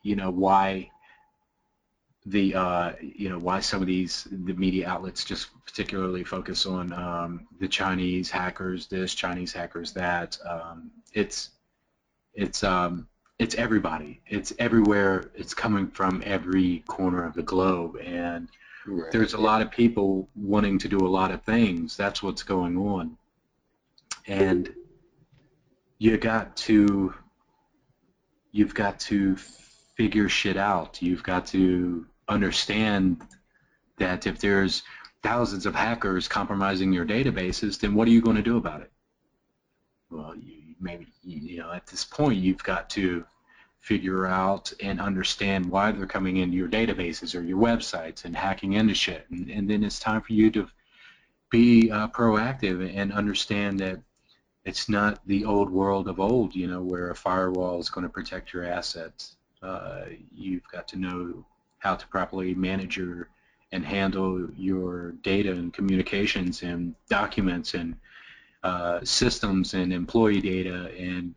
you 0.02 0.16
know 0.16 0.30
why 0.30 0.90
the 2.26 2.54
uh, 2.54 2.92
you 3.00 3.28
know 3.28 3.38
why 3.38 3.60
some 3.60 3.80
of 3.80 3.86
these 3.86 4.26
the 4.30 4.54
media 4.54 4.88
outlets 4.88 5.24
just 5.24 5.48
particularly 5.64 6.24
focus 6.24 6.66
on 6.66 6.92
um, 6.92 7.46
the 7.60 7.68
Chinese 7.68 8.30
hackers 8.30 8.86
this 8.86 9.14
Chinese 9.14 9.52
hackers 9.52 9.92
that 9.92 10.38
um, 10.46 10.90
it's 11.12 11.50
it's 12.34 12.62
um, 12.62 13.08
it's 13.38 13.54
everybody. 13.54 14.20
It's 14.26 14.52
everywhere. 14.58 15.30
It's 15.34 15.54
coming 15.54 15.88
from 15.88 16.22
every 16.24 16.80
corner 16.88 17.24
of 17.24 17.34
the 17.34 17.42
globe. 17.42 17.96
And 18.04 18.48
right. 18.86 19.10
there's 19.12 19.34
a 19.34 19.38
lot 19.38 19.62
of 19.62 19.70
people 19.70 20.28
wanting 20.34 20.78
to 20.80 20.88
do 20.88 20.98
a 20.98 21.08
lot 21.08 21.30
of 21.30 21.42
things. 21.44 21.96
That's 21.96 22.22
what's 22.22 22.42
going 22.42 22.76
on. 22.76 23.16
And 24.26 24.74
you 25.98 26.16
got 26.16 26.56
to 26.56 27.14
you've 28.50 28.74
got 28.74 28.98
to 29.00 29.36
figure 29.98 30.28
shit 30.28 30.56
out. 30.56 31.02
You've 31.02 31.24
got 31.24 31.46
to 31.48 32.06
understand 32.28 33.20
that 33.98 34.28
if 34.28 34.38
there's 34.38 34.84
thousands 35.24 35.66
of 35.66 35.74
hackers 35.74 36.28
compromising 36.28 36.92
your 36.92 37.04
databases, 37.04 37.80
then 37.80 37.94
what 37.94 38.06
are 38.06 38.12
you 38.12 38.22
going 38.22 38.36
to 38.36 38.42
do 38.42 38.56
about 38.56 38.80
it? 38.80 38.92
Well, 40.08 40.36
you, 40.36 40.76
maybe 40.80 41.08
you 41.24 41.58
know 41.58 41.72
at 41.72 41.88
this 41.88 42.04
point 42.04 42.38
you've 42.38 42.62
got 42.62 42.88
to 42.90 43.24
figure 43.80 44.24
out 44.26 44.72
and 44.80 45.00
understand 45.00 45.66
why 45.66 45.90
they're 45.90 46.06
coming 46.06 46.36
into 46.36 46.56
your 46.56 46.68
databases 46.68 47.34
or 47.34 47.42
your 47.42 47.58
websites 47.58 48.24
and 48.24 48.36
hacking 48.36 48.74
into 48.74 48.94
shit, 48.94 49.26
and, 49.30 49.50
and 49.50 49.68
then 49.68 49.82
it's 49.82 49.98
time 49.98 50.22
for 50.22 50.32
you 50.32 50.50
to 50.52 50.68
be 51.50 51.90
uh, 51.90 52.06
proactive 52.08 52.96
and 52.96 53.12
understand 53.12 53.80
that 53.80 53.98
it's 54.64 54.88
not 54.88 55.26
the 55.26 55.44
old 55.44 55.70
world 55.70 56.06
of 56.06 56.20
old, 56.20 56.54
you 56.54 56.68
know, 56.68 56.82
where 56.82 57.10
a 57.10 57.16
firewall 57.16 57.80
is 57.80 57.90
going 57.90 58.06
to 58.06 58.12
protect 58.12 58.52
your 58.52 58.64
assets. 58.64 59.37
Uh, 59.62 60.04
you've 60.34 60.66
got 60.70 60.88
to 60.88 60.96
know 60.96 61.44
how 61.78 61.94
to 61.94 62.06
properly 62.08 62.54
manage 62.54 62.96
your 62.96 63.28
and 63.70 63.84
handle 63.84 64.48
your 64.56 65.12
data 65.22 65.52
and 65.52 65.72
communications 65.72 66.62
and 66.62 66.94
documents 67.08 67.74
and 67.74 67.96
uh, 68.62 69.00
systems 69.04 69.74
and 69.74 69.92
employee 69.92 70.40
data 70.40 70.90
and 70.98 71.34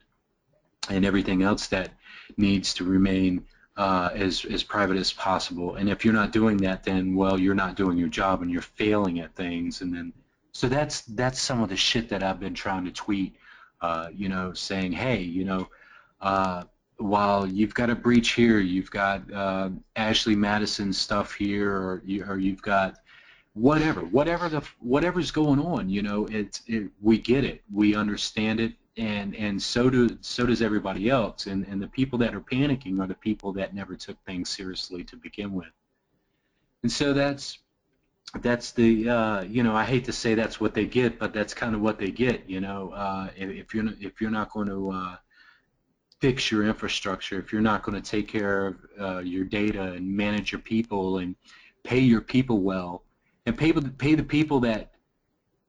and 0.89 1.05
everything 1.05 1.43
else 1.43 1.67
that 1.67 1.91
needs 2.37 2.73
to 2.73 2.83
remain 2.83 3.45
uh, 3.77 4.09
as 4.13 4.45
as 4.45 4.63
private 4.63 4.97
as 4.97 5.11
possible. 5.13 5.75
And 5.75 5.89
if 5.89 6.03
you're 6.03 6.13
not 6.13 6.31
doing 6.31 6.57
that, 6.57 6.83
then 6.83 7.15
well, 7.15 7.39
you're 7.39 7.55
not 7.55 7.75
doing 7.75 7.97
your 7.97 8.09
job 8.09 8.41
and 8.41 8.49
you're 8.49 8.61
failing 8.61 9.19
at 9.19 9.35
things. 9.35 9.81
And 9.81 9.93
then 9.93 10.13
so 10.51 10.67
that's 10.67 11.01
that's 11.01 11.39
some 11.39 11.61
of 11.61 11.69
the 11.69 11.77
shit 11.77 12.09
that 12.09 12.23
I've 12.23 12.39
been 12.39 12.53
trying 12.53 12.85
to 12.85 12.91
tweet. 12.91 13.35
Uh, 13.81 14.09
you 14.13 14.29
know, 14.29 14.53
saying, 14.53 14.91
hey, 14.91 15.21
you 15.21 15.43
know, 15.43 15.67
uh, 16.21 16.65
while 17.01 17.47
you've 17.47 17.73
got 17.73 17.89
a 17.89 17.95
breach 17.95 18.31
here, 18.31 18.59
you've 18.59 18.91
got 18.91 19.31
uh, 19.31 19.69
Ashley 19.95 20.35
Madison 20.35 20.93
stuff 20.93 21.33
here, 21.33 21.71
or, 21.71 22.01
you, 22.05 22.23
or 22.23 22.37
you've 22.37 22.61
got 22.61 22.97
whatever, 23.53 24.01
whatever 24.01 24.49
the 24.49 24.61
whatever's 24.79 25.31
going 25.31 25.59
on, 25.59 25.89
you 25.89 26.01
know, 26.01 26.25
it's 26.27 26.61
it, 26.67 26.89
we 27.01 27.17
get 27.17 27.43
it, 27.43 27.63
we 27.73 27.95
understand 27.95 28.59
it, 28.59 28.73
and 28.97 29.35
and 29.35 29.61
so 29.61 29.89
do 29.89 30.17
so 30.21 30.45
does 30.45 30.61
everybody 30.61 31.09
else, 31.09 31.47
and 31.47 31.65
and 31.67 31.81
the 31.81 31.87
people 31.87 32.19
that 32.19 32.35
are 32.35 32.41
panicking 32.41 32.99
are 33.01 33.07
the 33.07 33.15
people 33.15 33.53
that 33.53 33.73
never 33.73 33.95
took 33.95 34.23
things 34.25 34.49
seriously 34.49 35.03
to 35.03 35.15
begin 35.15 35.53
with, 35.53 35.71
and 36.83 36.91
so 36.91 37.13
that's 37.13 37.59
that's 38.41 38.71
the 38.71 39.09
uh, 39.09 39.41
you 39.43 39.63
know 39.63 39.75
I 39.75 39.83
hate 39.83 40.05
to 40.05 40.13
say 40.13 40.35
that's 40.35 40.59
what 40.59 40.73
they 40.73 40.85
get, 40.85 41.19
but 41.19 41.33
that's 41.33 41.53
kind 41.53 41.75
of 41.75 41.81
what 41.81 41.99
they 41.99 42.11
get, 42.11 42.49
you 42.49 42.61
know, 42.61 42.91
uh, 42.91 43.29
if, 43.35 43.49
if 43.49 43.73
you're 43.73 43.89
if 43.99 44.21
you're 44.21 44.31
not 44.31 44.51
going 44.51 44.67
to 44.67 44.91
uh, 44.91 45.15
fix 46.21 46.51
your 46.51 46.63
infrastructure, 46.63 47.39
if 47.39 47.51
you're 47.51 47.61
not 47.61 47.83
going 47.83 47.99
to 47.99 48.09
take 48.09 48.27
care 48.27 48.67
of 48.67 48.75
uh, 48.99 49.19
your 49.19 49.43
data 49.43 49.93
and 49.93 50.07
manage 50.07 50.51
your 50.51 50.61
people 50.61 51.17
and 51.17 51.35
pay 51.83 51.99
your 51.99 52.21
people 52.21 52.59
well, 52.59 53.03
and 53.47 53.57
pay 53.57 53.73
pay 53.73 54.13
the 54.13 54.23
people 54.23 54.59
that 54.59 54.91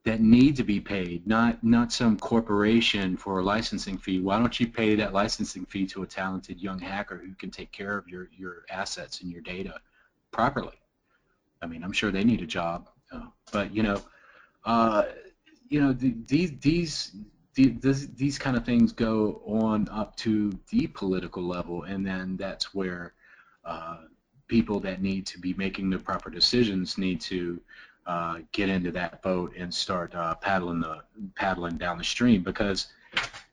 that 0.05 0.21
need 0.21 0.55
to 0.57 0.63
be 0.63 0.79
paid, 0.79 1.25
not 1.25 1.63
not 1.63 1.91
some 1.91 2.17
corporation 2.17 3.17
for 3.17 3.39
a 3.39 3.43
licensing 3.43 3.97
fee. 3.97 4.19
Why 4.19 4.37
don't 4.37 4.57
you 4.59 4.67
pay 4.67 4.95
that 4.95 5.11
licensing 5.11 5.65
fee 5.65 5.87
to 5.87 6.03
a 6.03 6.07
talented 6.07 6.61
young 6.61 6.77
hacker 6.77 7.17
who 7.17 7.33
can 7.33 7.49
take 7.49 7.71
care 7.71 7.97
of 7.97 8.07
your 8.07 8.29
your 8.37 8.63
assets 8.69 9.21
and 9.21 9.31
your 9.31 9.41
data 9.41 9.79
properly? 10.31 10.79
I 11.61 11.65
mean, 11.65 11.83
I'm 11.83 11.93
sure 11.93 12.11
they 12.11 12.23
need 12.23 12.41
a 12.41 12.45
job, 12.45 12.89
uh, 13.11 13.27
but 13.51 13.73
you 13.73 13.81
know, 13.81 14.01
uh, 14.65 15.05
you 15.69 15.81
know, 15.81 15.93
the, 15.93 16.13
these 16.27 16.51
these 16.59 17.15
this, 17.55 18.07
these 18.15 18.37
kind 18.39 18.57
of 18.57 18.65
things 18.65 18.91
go 18.91 19.41
on 19.45 19.87
up 19.89 20.15
to 20.17 20.57
the 20.69 20.87
political 20.87 21.43
level, 21.43 21.83
and 21.83 22.05
then 22.05 22.35
that's 22.37 22.73
where 22.73 23.13
uh, 23.65 23.97
people 24.47 24.79
that 24.79 25.01
need 25.01 25.25
to 25.27 25.39
be 25.39 25.53
making 25.53 25.89
the 25.89 25.97
proper 25.97 26.29
decisions 26.29 26.97
need 26.97 27.21
to 27.21 27.59
uh, 28.05 28.39
get 28.51 28.69
into 28.69 28.91
that 28.91 29.21
boat 29.21 29.53
and 29.57 29.73
start 29.73 30.13
uh, 30.13 30.35
paddling 30.35 30.81
the 30.81 31.01
paddling 31.35 31.77
down 31.77 31.97
the 31.97 32.03
stream 32.03 32.43
because 32.43 32.87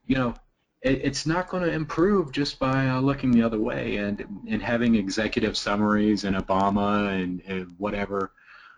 you 0.07 0.17
know 0.17 0.35
it, 0.83 1.01
it's 1.05 1.25
not 1.25 1.49
going 1.49 1.63
to 1.63 1.71
improve 1.71 2.33
just 2.33 2.59
by 2.59 2.89
uh, 2.89 3.01
looking 3.01 3.31
the 3.31 3.43
other 3.43 3.61
way 3.61 3.97
and 3.97 4.25
and 4.49 4.61
having 4.61 4.97
executive 4.97 5.57
summaries 5.57 6.25
and 6.25 6.37
Obama 6.37 7.23
and, 7.23 7.41
and 7.47 7.73
whatever 7.79 8.33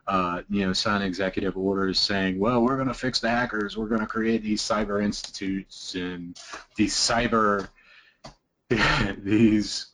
uh, 0.06 0.42
you 0.48 0.66
know, 0.66 0.72
sign 0.72 1.02
executive 1.02 1.56
orders 1.56 1.98
saying, 1.98 2.38
well, 2.38 2.62
we're 2.62 2.76
going 2.76 2.88
to 2.88 2.94
fix 2.94 3.20
the 3.20 3.28
hackers, 3.28 3.76
we're 3.76 3.88
going 3.88 4.00
to 4.00 4.06
create 4.06 4.42
these 4.42 4.62
cyber 4.62 5.02
institutes 5.02 5.94
and 5.94 6.38
these 6.76 6.94
cyber, 6.94 7.68
these 9.18 9.86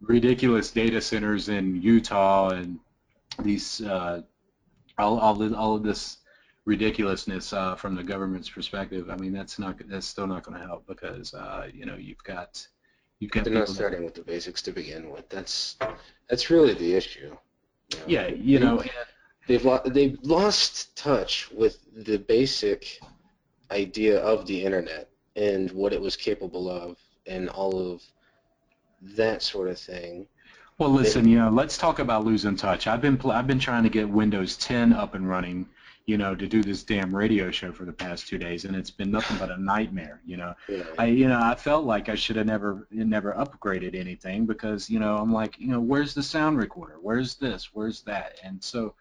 ridiculous 0.00 0.70
data 0.70 1.00
centers 1.00 1.48
in 1.48 1.82
Utah 1.82 2.50
and 2.50 2.78
these, 3.42 3.80
uh, 3.82 4.22
all, 4.96 5.18
all, 5.18 5.54
all 5.54 5.74
of 5.74 5.82
this 5.82 6.18
ridiculousness 6.68 7.52
uh, 7.54 7.74
from 7.74 7.94
the 7.94 8.02
government's 8.02 8.48
perspective. 8.48 9.08
I 9.10 9.16
mean, 9.16 9.32
that's 9.32 9.58
not 9.58 9.76
that's 9.88 10.06
still 10.06 10.26
not 10.26 10.44
going 10.44 10.60
to 10.60 10.64
help 10.64 10.86
because 10.86 11.34
uh, 11.34 11.68
you 11.72 11.86
know 11.86 11.96
you've 11.96 12.22
got 12.22 12.64
you've 13.18 13.30
got. 13.30 13.44
They're 13.44 13.54
not 13.54 13.68
starting 13.68 14.00
that, 14.00 14.04
with 14.04 14.14
the 14.14 14.22
basics 14.22 14.62
to 14.62 14.72
begin 14.72 15.10
with. 15.10 15.28
That's 15.30 15.76
that's 16.28 16.50
really 16.50 16.74
the 16.74 16.94
issue. 16.94 17.34
You 17.90 17.98
know? 17.98 18.04
Yeah, 18.06 18.26
you 18.28 18.58
know, 18.60 18.80
and, 18.80 18.90
they've 19.48 19.64
lo- 19.64 19.82
they've 19.84 20.18
lost 20.22 20.96
touch 20.96 21.50
with 21.50 21.78
the 22.04 22.18
basic 22.18 23.00
idea 23.72 24.20
of 24.20 24.46
the 24.46 24.64
internet 24.64 25.08
and 25.34 25.70
what 25.72 25.92
it 25.92 26.00
was 26.00 26.16
capable 26.16 26.70
of 26.70 26.96
and 27.26 27.48
all 27.48 27.92
of 27.92 28.02
that 29.02 29.42
sort 29.42 29.68
of 29.68 29.78
thing. 29.78 30.26
Well, 30.78 30.90
listen, 30.90 31.26
you 31.28 31.38
know, 31.38 31.50
let's 31.50 31.76
talk 31.76 31.98
about 31.98 32.24
losing 32.24 32.54
touch. 32.56 32.86
I've 32.86 33.00
been 33.00 33.16
pl- 33.16 33.32
I've 33.32 33.48
been 33.48 33.58
trying 33.58 33.82
to 33.82 33.88
get 33.88 34.08
Windows 34.08 34.56
10 34.58 34.92
up 34.92 35.14
and 35.14 35.28
running, 35.28 35.66
you 36.06 36.16
know, 36.16 36.36
to 36.36 36.46
do 36.46 36.62
this 36.62 36.84
damn 36.84 37.14
radio 37.14 37.50
show 37.50 37.72
for 37.72 37.84
the 37.84 37.92
past 37.92 38.28
two 38.28 38.38
days, 38.38 38.64
and 38.64 38.76
it's 38.76 38.90
been 38.90 39.10
nothing 39.10 39.38
but 39.38 39.50
a 39.50 39.60
nightmare. 39.60 40.20
You 40.24 40.36
know, 40.36 40.54
Yeah. 40.68 40.84
I 40.96 41.06
you 41.06 41.26
know 41.28 41.40
I 41.42 41.56
felt 41.56 41.84
like 41.84 42.08
I 42.08 42.14
should 42.14 42.36
have 42.36 42.46
never 42.46 42.86
never 42.92 43.32
upgraded 43.32 43.96
anything 43.96 44.46
because 44.46 44.88
you 44.88 45.00
know 45.00 45.16
I'm 45.16 45.32
like 45.32 45.58
you 45.58 45.68
know 45.68 45.80
where's 45.80 46.14
the 46.14 46.22
sound 46.22 46.58
recorder? 46.58 46.98
Where's 47.00 47.34
this? 47.34 47.70
Where's 47.74 48.02
that? 48.02 48.38
And 48.44 48.62
so 48.62 48.94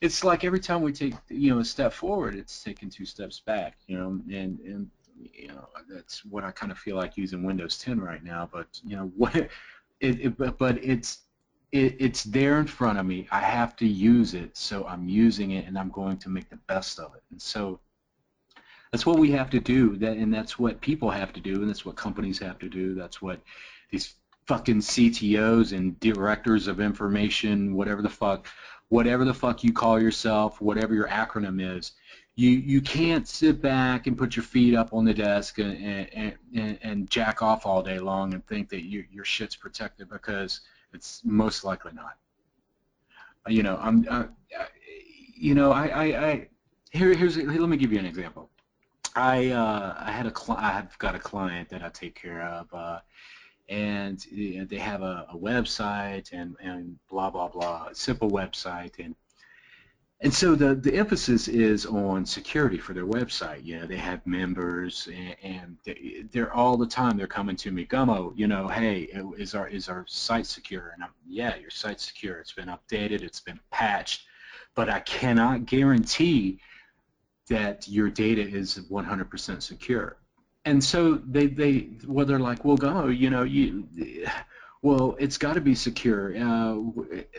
it's 0.00 0.24
like 0.24 0.44
every 0.44 0.60
time 0.60 0.82
we 0.82 0.92
take 0.92 1.14
you 1.28 1.54
know 1.54 1.60
a 1.60 1.64
step 1.64 1.92
forward, 1.92 2.34
it's 2.34 2.62
taking 2.62 2.88
two 2.88 3.04
steps 3.04 3.40
back. 3.40 3.76
You 3.86 3.98
know, 3.98 4.20
and 4.30 4.60
and 4.60 4.90
you 5.32 5.48
know 5.48 5.68
that's 5.88 6.24
what 6.24 6.44
I 6.44 6.50
kind 6.50 6.72
of 6.72 6.78
feel 6.78 6.96
like 6.96 7.16
using 7.16 7.42
Windows 7.42 7.78
10 7.78 8.00
right 8.00 8.24
now. 8.24 8.48
But 8.50 8.80
you 8.84 8.96
know 8.96 9.12
what? 9.16 9.36
It, 9.36 10.20
it 10.20 10.38
but, 10.38 10.58
but 10.58 10.82
it's 10.82 11.18
it, 11.72 11.96
it's 11.98 12.24
there 12.24 12.58
in 12.58 12.66
front 12.66 12.98
of 12.98 13.06
me. 13.06 13.28
I 13.30 13.40
have 13.40 13.76
to 13.76 13.86
use 13.86 14.34
it, 14.34 14.56
so 14.56 14.86
I'm 14.86 15.08
using 15.08 15.52
it, 15.52 15.66
and 15.66 15.78
I'm 15.78 15.90
going 15.90 16.18
to 16.18 16.28
make 16.28 16.48
the 16.48 16.58
best 16.66 16.98
of 16.98 17.14
it. 17.14 17.22
And 17.30 17.40
so 17.40 17.80
that's 18.90 19.06
what 19.06 19.18
we 19.18 19.30
have 19.32 19.50
to 19.50 19.60
do, 19.60 19.96
that, 19.98 20.16
and 20.16 20.34
that's 20.34 20.58
what 20.58 20.80
people 20.80 21.10
have 21.10 21.32
to 21.34 21.40
do, 21.40 21.56
and 21.56 21.68
that's 21.68 21.84
what 21.84 21.94
companies 21.94 22.38
have 22.40 22.58
to 22.60 22.68
do. 22.68 22.94
That's 22.94 23.22
what 23.22 23.40
these 23.90 24.14
fucking 24.46 24.80
CTOs 24.80 25.76
and 25.76 25.98
directors 26.00 26.66
of 26.66 26.80
information, 26.80 27.74
whatever 27.74 28.02
the 28.02 28.08
fuck, 28.08 28.48
whatever 28.90 29.24
the 29.24 29.34
fuck 29.34 29.64
you 29.64 29.72
call 29.72 30.00
yourself, 30.00 30.60
whatever 30.60 30.94
your 30.94 31.08
acronym 31.08 31.76
is, 31.76 31.92
you 32.36 32.50
you 32.50 32.80
can't 32.80 33.26
sit 33.26 33.60
back 33.60 34.06
and 34.06 34.16
put 34.16 34.36
your 34.36 34.44
feet 34.44 34.74
up 34.74 34.92
on 34.92 35.04
the 35.04 35.14
desk 35.14 35.58
and 35.58 36.08
and, 36.12 36.34
and, 36.54 36.78
and 36.82 37.10
jack 37.10 37.42
off 37.42 37.66
all 37.66 37.82
day 37.82 37.98
long 37.98 38.34
and 38.34 38.46
think 38.46 38.68
that 38.68 38.82
your 38.84 39.04
your 39.10 39.24
shit's 39.24 39.56
protected 39.56 40.08
because 40.08 40.60
it's 40.92 41.22
most 41.24 41.64
likely 41.64 41.92
not. 41.92 42.18
You 43.48 43.62
know, 43.62 43.78
I'm, 43.80 44.06
uh, 44.08 44.24
you 45.34 45.54
know, 45.54 45.72
I, 45.72 45.86
I, 45.86 46.04
I 46.28 46.48
here, 46.90 47.14
here's, 47.14 47.36
here, 47.36 47.46
let 47.48 47.68
me 47.68 47.76
give 47.76 47.92
you 47.92 47.98
an 47.98 48.06
example. 48.06 48.50
I, 49.16 49.48
uh, 49.48 49.94
I 49.98 50.10
had 50.10 50.26
a, 50.26 50.30
cli- 50.30 50.56
I've 50.58 50.96
got 50.98 51.14
a 51.14 51.18
client 51.18 51.68
that 51.70 51.82
I 51.82 51.88
take 51.88 52.14
care 52.14 52.42
of, 52.42 52.72
uh, 52.72 53.00
and 53.70 54.22
you 54.26 54.58
know, 54.58 54.64
they 54.64 54.78
have 54.78 55.02
a, 55.02 55.26
a 55.32 55.38
website 55.38 56.32
and, 56.32 56.56
and 56.60 56.98
blah 57.08 57.30
blah 57.30 57.48
blah, 57.48 57.88
simple 57.92 58.30
website, 58.30 58.98
and 58.98 59.14
and 60.22 60.34
so 60.34 60.54
the, 60.54 60.74
the 60.74 60.94
emphasis 60.96 61.48
is 61.48 61.86
on 61.86 62.26
security 62.26 62.76
for 62.76 62.92
their 62.92 63.06
website. 63.06 63.64
You 63.64 63.80
know, 63.80 63.86
they 63.86 63.96
have 63.96 64.26
members, 64.26 65.08
and, 65.10 65.36
and 65.42 65.76
they, 65.86 66.24
they're 66.30 66.52
all 66.52 66.76
the 66.76 66.86
time 66.86 67.16
they're 67.16 67.26
coming 67.26 67.56
to 67.56 67.70
me, 67.70 67.86
Gummo. 67.86 68.32
You 68.36 68.46
know, 68.46 68.68
hey, 68.68 69.08
is 69.38 69.54
our 69.54 69.68
is 69.68 69.88
our 69.88 70.04
site 70.08 70.46
secure? 70.46 70.90
And 70.94 71.04
I'm, 71.04 71.10
yeah, 71.26 71.56
your 71.56 71.70
site's 71.70 72.04
secure. 72.04 72.38
It's 72.38 72.52
been 72.52 72.68
updated. 72.68 73.22
It's 73.22 73.40
been 73.40 73.60
patched, 73.70 74.26
but 74.74 74.90
I 74.90 75.00
cannot 75.00 75.64
guarantee 75.64 76.60
that 77.48 77.88
your 77.88 78.10
data 78.10 78.42
is 78.42 78.78
100% 78.90 79.62
secure. 79.62 80.16
And 80.64 80.82
so 80.82 81.14
they 81.14 81.46
they 81.46 81.88
well 82.06 82.26
they're 82.26 82.38
like, 82.38 82.64
well, 82.64 82.76
Gummo, 82.76 83.16
you 83.16 83.30
know, 83.30 83.42
you 83.44 83.88
well, 84.82 85.16
it's 85.18 85.38
got 85.38 85.54
to 85.54 85.60
be 85.60 85.74
secure. 85.74 86.36
Uh, 86.36 86.76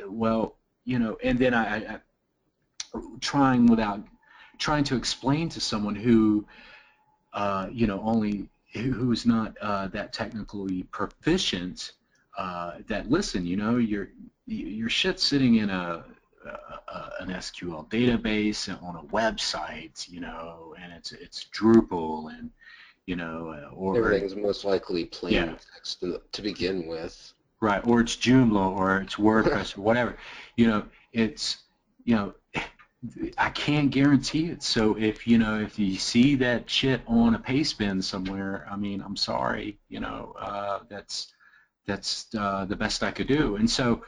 well, 0.07 0.57
you 0.85 0.99
know, 0.99 1.17
and 1.23 1.37
then 1.37 1.53
I, 1.53 1.75
I 1.75 1.99
trying 3.19 3.67
without 3.67 4.03
trying 4.57 4.83
to 4.85 4.95
explain 4.95 5.49
to 5.49 5.59
someone 5.59 5.95
who 5.95 6.45
uh, 7.33 7.67
you 7.71 7.87
know 7.87 8.01
only 8.01 8.49
who's 8.73 9.25
not 9.25 9.57
uh, 9.61 9.87
that 9.87 10.13
technically 10.13 10.83
proficient 10.83 11.93
uh, 12.37 12.73
that 12.87 13.09
listen 13.09 13.45
you 13.45 13.57
know 13.57 13.77
your 13.77 14.09
your 14.45 14.89
shit's 14.89 15.23
sitting 15.23 15.55
in 15.55 15.69
a, 15.69 16.03
a, 16.45 16.49
a, 16.49 17.11
an 17.21 17.29
SQL 17.29 17.89
database 17.89 18.69
on 18.83 18.95
a 18.95 19.03
website 19.03 20.09
you 20.09 20.19
know 20.19 20.75
and 20.81 20.91
it's 20.93 21.11
it's 21.11 21.45
Drupal 21.45 22.29
and 22.37 22.51
you 23.05 23.15
know 23.15 23.69
or 23.73 23.97
everything's 23.97 24.35
most 24.35 24.63
likely 24.65 25.05
plain 25.05 25.33
Yeah. 25.33 25.55
text 25.73 25.99
to, 26.01 26.21
to 26.31 26.41
begin 26.41 26.87
with. 26.87 27.33
Right, 27.59 27.85
or 27.85 28.01
it's 28.01 28.15
Joomla, 28.15 28.75
or 28.75 28.97
it's 29.01 29.15
WordPress, 29.15 29.77
or 29.77 29.81
whatever. 29.81 30.17
You 30.55 30.67
know, 30.67 30.85
it's 31.13 31.57
you 32.03 32.15
know, 32.15 32.33
I 33.37 33.49
can't 33.49 33.91
guarantee 33.91 34.47
it. 34.47 34.63
So 34.63 34.97
if 34.97 35.27
you 35.27 35.37
know, 35.37 35.59
if 35.59 35.77
you 35.77 35.97
see 35.97 36.35
that 36.35 36.69
shit 36.69 37.01
on 37.07 37.35
a 37.35 37.39
paste 37.39 37.77
bin 37.77 38.01
somewhere, 38.01 38.67
I 38.69 38.75
mean, 38.75 39.01
I'm 39.01 39.15
sorry. 39.15 39.77
You 39.89 39.99
know, 39.99 40.35
uh, 40.39 40.79
that's 40.89 41.31
that's 41.85 42.33
uh, 42.35 42.65
the 42.65 42.75
best 42.75 43.03
I 43.03 43.11
could 43.11 43.27
do. 43.27 43.55
And 43.55 43.69
so 43.69 44.03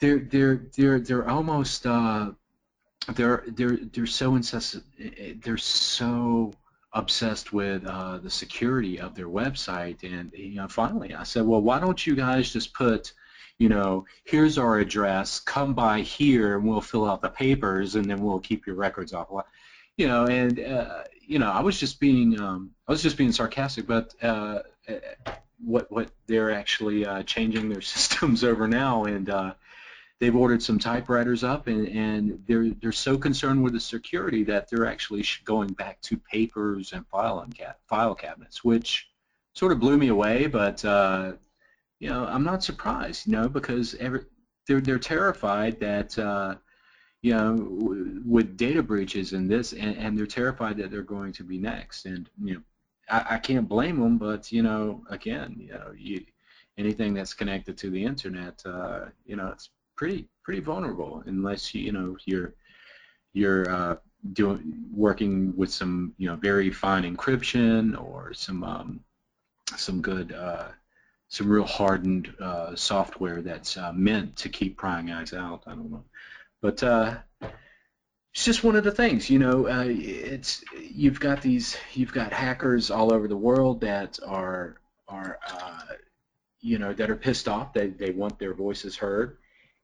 they're 0.00 0.18
they're 0.18 0.66
they're 0.76 1.00
they're 1.00 1.28
almost 1.28 1.86
uh, 1.86 2.32
they're 3.14 3.44
they're 3.48 3.76
they're 3.76 4.06
so 4.06 4.34
incessant. 4.34 4.84
They're 5.42 5.56
so 5.58 6.52
obsessed 6.96 7.52
with 7.52 7.84
uh, 7.86 8.18
the 8.18 8.30
security 8.30 8.98
of 8.98 9.14
their 9.14 9.28
website. 9.28 10.02
And 10.02 10.32
you 10.32 10.56
know, 10.56 10.68
finally, 10.68 11.14
I 11.14 11.24
said, 11.24 11.46
well, 11.46 11.60
why 11.60 11.78
don't 11.78 12.04
you 12.04 12.16
guys 12.16 12.50
just 12.52 12.72
put, 12.72 13.12
you 13.58 13.68
know, 13.68 14.06
here's 14.24 14.56
our 14.58 14.78
address. 14.78 15.38
Come 15.40 15.74
by 15.74 16.00
here, 16.00 16.56
and 16.56 16.66
we'll 16.66 16.80
fill 16.80 17.08
out 17.08 17.20
the 17.20 17.28
papers, 17.28 17.94
and 17.94 18.06
then 18.06 18.22
we'll 18.22 18.40
keep 18.40 18.66
your 18.66 18.76
records 18.76 19.12
off. 19.12 19.28
You 19.96 20.08
know, 20.08 20.26
and 20.26 20.58
uh, 20.58 21.04
you 21.20 21.38
know, 21.38 21.50
I 21.50 21.60
was 21.60 21.78
just 21.78 22.00
being, 22.00 22.40
um, 22.40 22.70
I 22.88 22.92
was 22.92 23.02
just 23.02 23.16
being 23.16 23.32
sarcastic, 23.32 23.86
but 23.86 24.14
uh, 24.22 24.60
what 25.62 25.90
what 25.90 26.10
they're 26.26 26.50
actually 26.50 27.04
uh, 27.06 27.22
changing 27.22 27.68
their 27.68 27.80
systems 27.94 28.42
over 28.42 28.66
now, 28.66 29.04
and 29.04 29.28
uh, 29.28 29.54
they've 30.20 30.34
ordered 30.34 30.62
some 30.62 30.78
typewriters 30.78 31.44
up, 31.44 31.66
and, 31.66 31.88
and 31.88 32.42
they're 32.46 32.70
they're 32.70 32.92
so 32.92 33.18
concerned 33.18 33.62
with 33.62 33.72
the 33.72 33.80
security 33.80 34.42
that 34.44 34.68
they're 34.70 34.86
actually 34.86 35.24
going 35.44 35.68
back 35.74 36.00
to 36.02 36.16
papers 36.16 36.92
and 36.92 37.06
file 37.08 37.40
and 37.40 37.56
ca- 37.56 37.74
file 37.88 38.14
cabinets, 38.14 38.64
which 38.64 39.08
sort 39.54 39.72
of 39.72 39.80
blew 39.80 39.96
me 39.96 40.08
away. 40.08 40.46
But 40.46 40.84
uh, 40.84 41.32
you 41.98 42.08
know, 42.08 42.26
I'm 42.26 42.44
not 42.44 42.62
surprised, 42.62 43.26
you 43.26 43.32
know, 43.32 43.48
because 43.48 43.94
every, 43.96 44.24
they're 44.66 44.80
they're 44.80 44.98
terrified 44.98 45.80
that. 45.80 46.18
Uh, 46.18 46.56
you 47.22 47.32
know, 47.32 47.56
w- 47.56 48.22
with 48.24 48.56
data 48.56 48.82
breaches 48.82 49.32
and 49.32 49.50
this, 49.50 49.72
and, 49.72 49.96
and 49.96 50.16
they're 50.16 50.26
terrified 50.26 50.76
that 50.76 50.90
they're 50.90 51.02
going 51.02 51.32
to 51.32 51.42
be 51.42 51.58
next. 51.58 52.04
And 52.06 52.28
you 52.40 52.54
know, 52.54 52.60
I, 53.08 53.34
I 53.34 53.38
can't 53.38 53.68
blame 53.68 53.98
them, 53.98 54.18
but 54.18 54.52
you 54.52 54.62
know, 54.62 55.02
again, 55.10 55.56
you 55.58 55.72
know, 55.72 55.92
you, 55.96 56.24
anything 56.78 57.14
that's 57.14 57.34
connected 57.34 57.76
to 57.78 57.90
the 57.90 58.04
internet, 58.04 58.62
uh, 58.64 59.06
you 59.24 59.34
know, 59.34 59.48
it's 59.48 59.70
pretty 59.96 60.28
pretty 60.44 60.60
vulnerable 60.60 61.22
unless 61.26 61.74
you 61.74 61.82
you 61.82 61.92
know 61.92 62.16
you're 62.24 62.54
you're 63.32 63.68
uh, 63.68 63.96
doing 64.32 64.86
working 64.92 65.54
with 65.56 65.70
some 65.72 66.14
you 66.18 66.28
know 66.28 66.36
very 66.36 66.70
fine 66.70 67.02
encryption 67.02 68.00
or 68.00 68.32
some 68.32 68.62
um, 68.64 69.00
some 69.76 70.00
good 70.00 70.32
uh, 70.32 70.68
some 71.28 71.48
real 71.48 71.64
hardened 71.64 72.32
uh, 72.40 72.74
software 72.76 73.42
that's 73.42 73.76
uh, 73.76 73.92
meant 73.92 74.36
to 74.36 74.48
keep 74.48 74.76
prying 74.76 75.10
eyes 75.10 75.32
out. 75.32 75.64
I 75.66 75.70
don't 75.70 75.90
know, 75.90 76.04
but 76.62 76.82
uh, 76.82 77.16
it's 77.40 78.44
just 78.44 78.64
one 78.64 78.76
of 78.76 78.84
the 78.84 78.92
things. 78.92 79.28
You 79.28 79.38
know, 79.38 79.68
uh, 79.68 79.84
it's 79.86 80.64
you've 80.80 81.20
got 81.20 81.42
these 81.42 81.76
you've 81.94 82.12
got 82.12 82.32
hackers 82.32 82.90
all 82.90 83.12
over 83.12 83.28
the 83.28 83.36
world 83.36 83.80
that 83.80 84.18
are 84.26 84.76
are 85.08 85.38
you 86.60 86.78
know 86.78 86.92
that 86.92 87.10
are 87.10 87.16
pissed 87.16 87.48
off. 87.48 87.72
They 87.72 87.88
they 87.88 88.10
want 88.10 88.38
their 88.38 88.54
voices 88.54 88.96
heard 88.96 89.38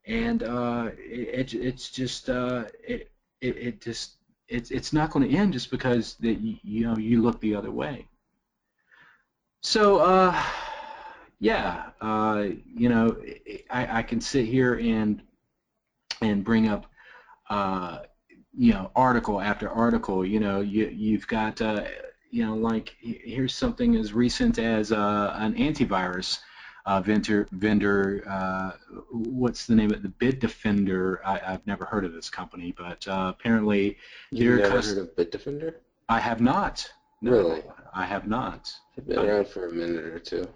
and 0.06 0.42
uh, 0.42 0.90
it, 0.98 1.54
it, 1.54 1.54
it's 1.54 1.90
just 1.90 2.28
uh, 2.28 2.64
it, 2.86 3.10
it, 3.40 3.56
it 3.56 3.80
just 3.80 4.16
it's 4.48 4.70
it's 4.70 4.92
not 4.92 5.10
going 5.10 5.28
to 5.28 5.36
end 5.36 5.52
just 5.52 5.70
because 5.70 6.14
that 6.20 6.40
you, 6.40 6.56
you 6.62 6.84
know 6.84 6.96
you 6.96 7.22
look 7.22 7.40
the 7.40 7.54
other 7.54 7.70
way. 7.70 8.06
So 9.62 9.98
uh, 9.98 10.42
yeah, 11.38 11.90
uh, 12.00 12.48
you 12.74 12.88
know 12.88 13.16
I, 13.70 13.98
I 13.98 14.02
can 14.02 14.20
sit 14.20 14.46
here 14.46 14.74
and 14.74 15.22
and 16.20 16.44
bring 16.44 16.68
up 16.68 16.86
uh, 17.48 18.00
you 18.56 18.72
know 18.72 18.90
article 18.96 19.40
after 19.40 19.70
article. 19.70 20.26
You 20.26 20.40
know 20.40 20.60
you 20.60 20.88
you've 20.88 21.26
got 21.28 21.60
uh, 21.62 21.84
you 22.30 22.44
know 22.44 22.56
like 22.56 22.94
here's 23.00 23.54
something 23.54 23.96
as 23.96 24.12
recent 24.12 24.58
as 24.58 24.90
uh, 24.90 25.34
an 25.36 25.54
antivirus 25.54 26.38
uh, 26.86 27.00
vendor, 27.00 27.46
vendor 27.52 28.24
uh, 28.28 28.72
what's 29.10 29.66
the 29.66 29.74
name 29.74 29.90
of 29.92 29.96
it? 29.96 30.02
The 30.02 30.08
Bitdefender. 30.32 31.18
I, 31.24 31.40
I've 31.46 31.66
never 31.66 31.84
heard 31.84 32.04
of 32.04 32.12
this 32.12 32.28
company, 32.30 32.74
but 32.76 33.06
uh, 33.08 33.32
apparently 33.38 33.96
You've 34.30 34.58
never 34.60 34.80
heard 34.80 34.98
of 34.98 35.16
Bitdefender? 35.16 35.74
I 36.08 36.18
have 36.18 36.40
not. 36.40 36.90
No, 37.20 37.30
Really? 37.30 37.62
I 37.94 38.04
have 38.04 38.26
not. 38.26 38.72
They've 38.96 39.06
been 39.06 39.18
around 39.18 39.46
for 39.48 39.68
a 39.68 39.72
minute 39.72 40.04
or 40.04 40.18
two. 40.18 40.48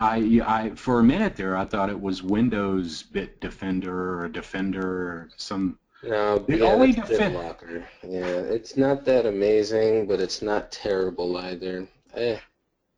I, 0.00 0.40
I 0.46 0.70
for 0.76 1.00
a 1.00 1.04
minute 1.04 1.34
there 1.36 1.56
I 1.56 1.64
thought 1.64 1.90
it 1.90 2.00
was 2.00 2.22
Windows 2.22 3.02
Bit 3.02 3.40
Defender 3.40 4.20
or 4.20 4.28
Defender 4.28 4.80
or 4.86 5.28
some 5.36 5.76
No, 6.04 6.38
The 6.38 6.58
yeah, 6.58 6.64
only 6.64 6.92
that's 6.92 7.10
defen- 7.10 7.32
BitLocker. 7.34 7.84
Yeah, 8.04 8.24
it's 8.26 8.76
not 8.76 9.04
that 9.06 9.26
amazing, 9.26 10.06
but 10.06 10.20
it's 10.20 10.40
not 10.40 10.70
terrible 10.70 11.36
either. 11.36 11.88
Eh, 12.14 12.38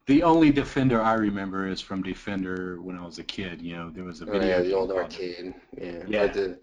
The 0.06 0.22
only 0.22 0.50
Defender 0.50 1.00
I 1.00 1.14
remember 1.14 1.68
is 1.68 1.80
from 1.80 2.02
Defender 2.02 2.80
when 2.80 2.96
I 2.96 3.04
was 3.04 3.18
a 3.18 3.24
kid. 3.24 3.62
You 3.62 3.76
know, 3.76 3.90
there 3.90 4.04
was 4.04 4.22
a 4.22 4.28
oh 4.28 4.32
video. 4.32 4.56
yeah, 4.56 4.62
the 4.62 4.72
old 4.72 4.90
arcade. 4.90 5.54
Yeah, 5.80 6.02
Yeah. 6.08 6.22
Or 6.22 6.28
the, 6.28 6.58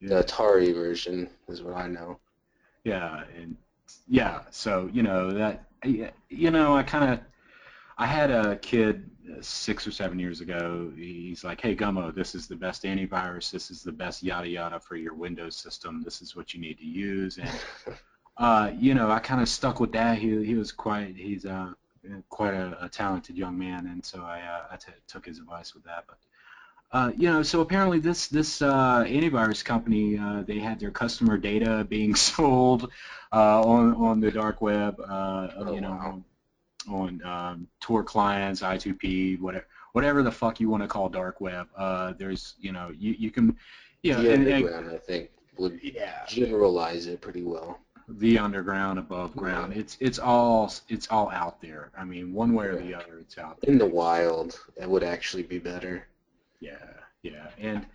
Yeah. 0.00 0.08
the 0.08 0.24
Atari 0.24 0.74
version 0.74 1.30
is 1.48 1.62
what 1.62 1.76
I 1.76 1.86
know. 1.86 2.18
Yeah, 2.84 3.24
and 3.36 3.56
yeah, 4.06 4.42
so 4.50 4.88
you 4.92 5.02
know 5.02 5.30
that 5.32 5.64
you 5.84 6.50
know 6.50 6.76
I 6.76 6.82
kind 6.82 7.12
of 7.14 7.20
I 7.98 8.06
had 8.06 8.30
a 8.30 8.56
kid 8.56 9.10
six 9.40 9.86
or 9.86 9.90
seven 9.90 10.18
years 10.18 10.40
ago. 10.40 10.92
He's 10.96 11.42
like, 11.44 11.60
"Hey 11.60 11.74
Gummo, 11.74 12.14
this 12.14 12.34
is 12.34 12.46
the 12.46 12.56
best 12.56 12.84
antivirus. 12.84 13.50
This 13.50 13.70
is 13.70 13.82
the 13.82 13.92
best 13.92 14.22
yada 14.22 14.48
yada 14.48 14.78
for 14.80 14.96
your 14.96 15.14
Windows 15.14 15.56
system. 15.56 16.02
This 16.04 16.20
is 16.20 16.36
what 16.36 16.52
you 16.54 16.60
need 16.60 16.78
to 16.78 16.84
use." 16.86 17.38
And 17.38 17.50
uh, 18.36 18.70
you 18.76 18.94
know, 18.94 19.10
I 19.10 19.18
kind 19.18 19.40
of 19.40 19.48
stuck 19.48 19.80
with 19.80 19.92
that. 19.92 20.18
He 20.18 20.44
he 20.44 20.54
was 20.54 20.72
quite 20.72 21.16
he's 21.16 21.44
uh 21.46 21.72
quite 22.28 22.54
a, 22.54 22.84
a 22.84 22.88
talented 22.88 23.36
young 23.36 23.58
man, 23.58 23.86
and 23.86 24.04
so 24.04 24.22
I 24.22 24.40
uh, 24.40 24.62
I 24.72 24.76
t- 24.76 24.92
took 25.06 25.26
his 25.26 25.38
advice 25.38 25.74
with 25.74 25.84
that. 25.84 26.04
But 26.06 26.18
uh, 26.92 27.12
you 27.16 27.28
know, 27.30 27.42
so 27.42 27.60
apparently 27.60 27.98
this 27.98 28.28
this 28.28 28.62
uh, 28.62 29.04
antivirus 29.06 29.64
company 29.64 30.18
uh, 30.18 30.42
they 30.46 30.58
had 30.58 30.78
their 30.80 30.90
customer 30.90 31.36
data 31.36 31.84
being 31.88 32.14
sold 32.28 32.90
uh, 33.32 33.60
on 33.62 33.94
on 33.94 34.20
the 34.20 34.30
dark 34.30 34.60
web. 34.60 34.98
Uh, 35.00 35.48
Oh, 35.58 35.74
you 35.74 35.80
know, 35.80 36.22
on, 36.88 37.20
um, 37.24 37.66
Tor 37.80 38.04
clients, 38.04 38.62
I2P, 38.62 39.40
whatever 39.40 39.66
whatever 39.92 40.22
the 40.22 40.30
fuck 40.30 40.60
you 40.60 40.68
want 40.68 40.82
to 40.82 40.88
call 40.88 41.08
dark 41.08 41.40
web. 41.40 41.68
Uh, 41.76 42.12
there's 42.18 42.54
you 42.60 42.72
know 42.72 42.90
you 42.96 43.14
you 43.18 43.30
can 43.30 43.56
you 44.02 44.12
know 44.12 44.22
the 44.22 44.32
and- 44.32 44.46
and- 44.48 44.90
I 44.94 44.98
think, 44.98 45.30
would 45.58 45.80
yeah 45.82 46.24
generalize 46.26 47.06
it 47.06 47.20
pretty 47.20 47.42
well. 47.42 47.78
The 48.08 48.38
underground, 48.38 48.98
above 48.98 49.34
ground. 49.34 49.72
It's 49.74 49.96
it's 50.00 50.18
all 50.18 50.72
it's 50.88 51.08
all 51.08 51.30
out 51.30 51.60
there. 51.60 51.90
I 51.98 52.04
mean, 52.04 52.32
one 52.32 52.54
way 52.54 52.66
or 52.66 52.76
the 52.76 52.94
other, 52.94 53.18
it's 53.20 53.38
out 53.38 53.60
there. 53.60 53.72
In 53.72 53.78
the 53.78 53.86
wild, 53.86 54.58
that 54.76 54.88
would 54.88 55.02
actually 55.02 55.42
be 55.42 55.58
better. 55.58 56.06
Yeah, 56.60 56.76
yeah, 57.22 57.48
and 57.58 57.86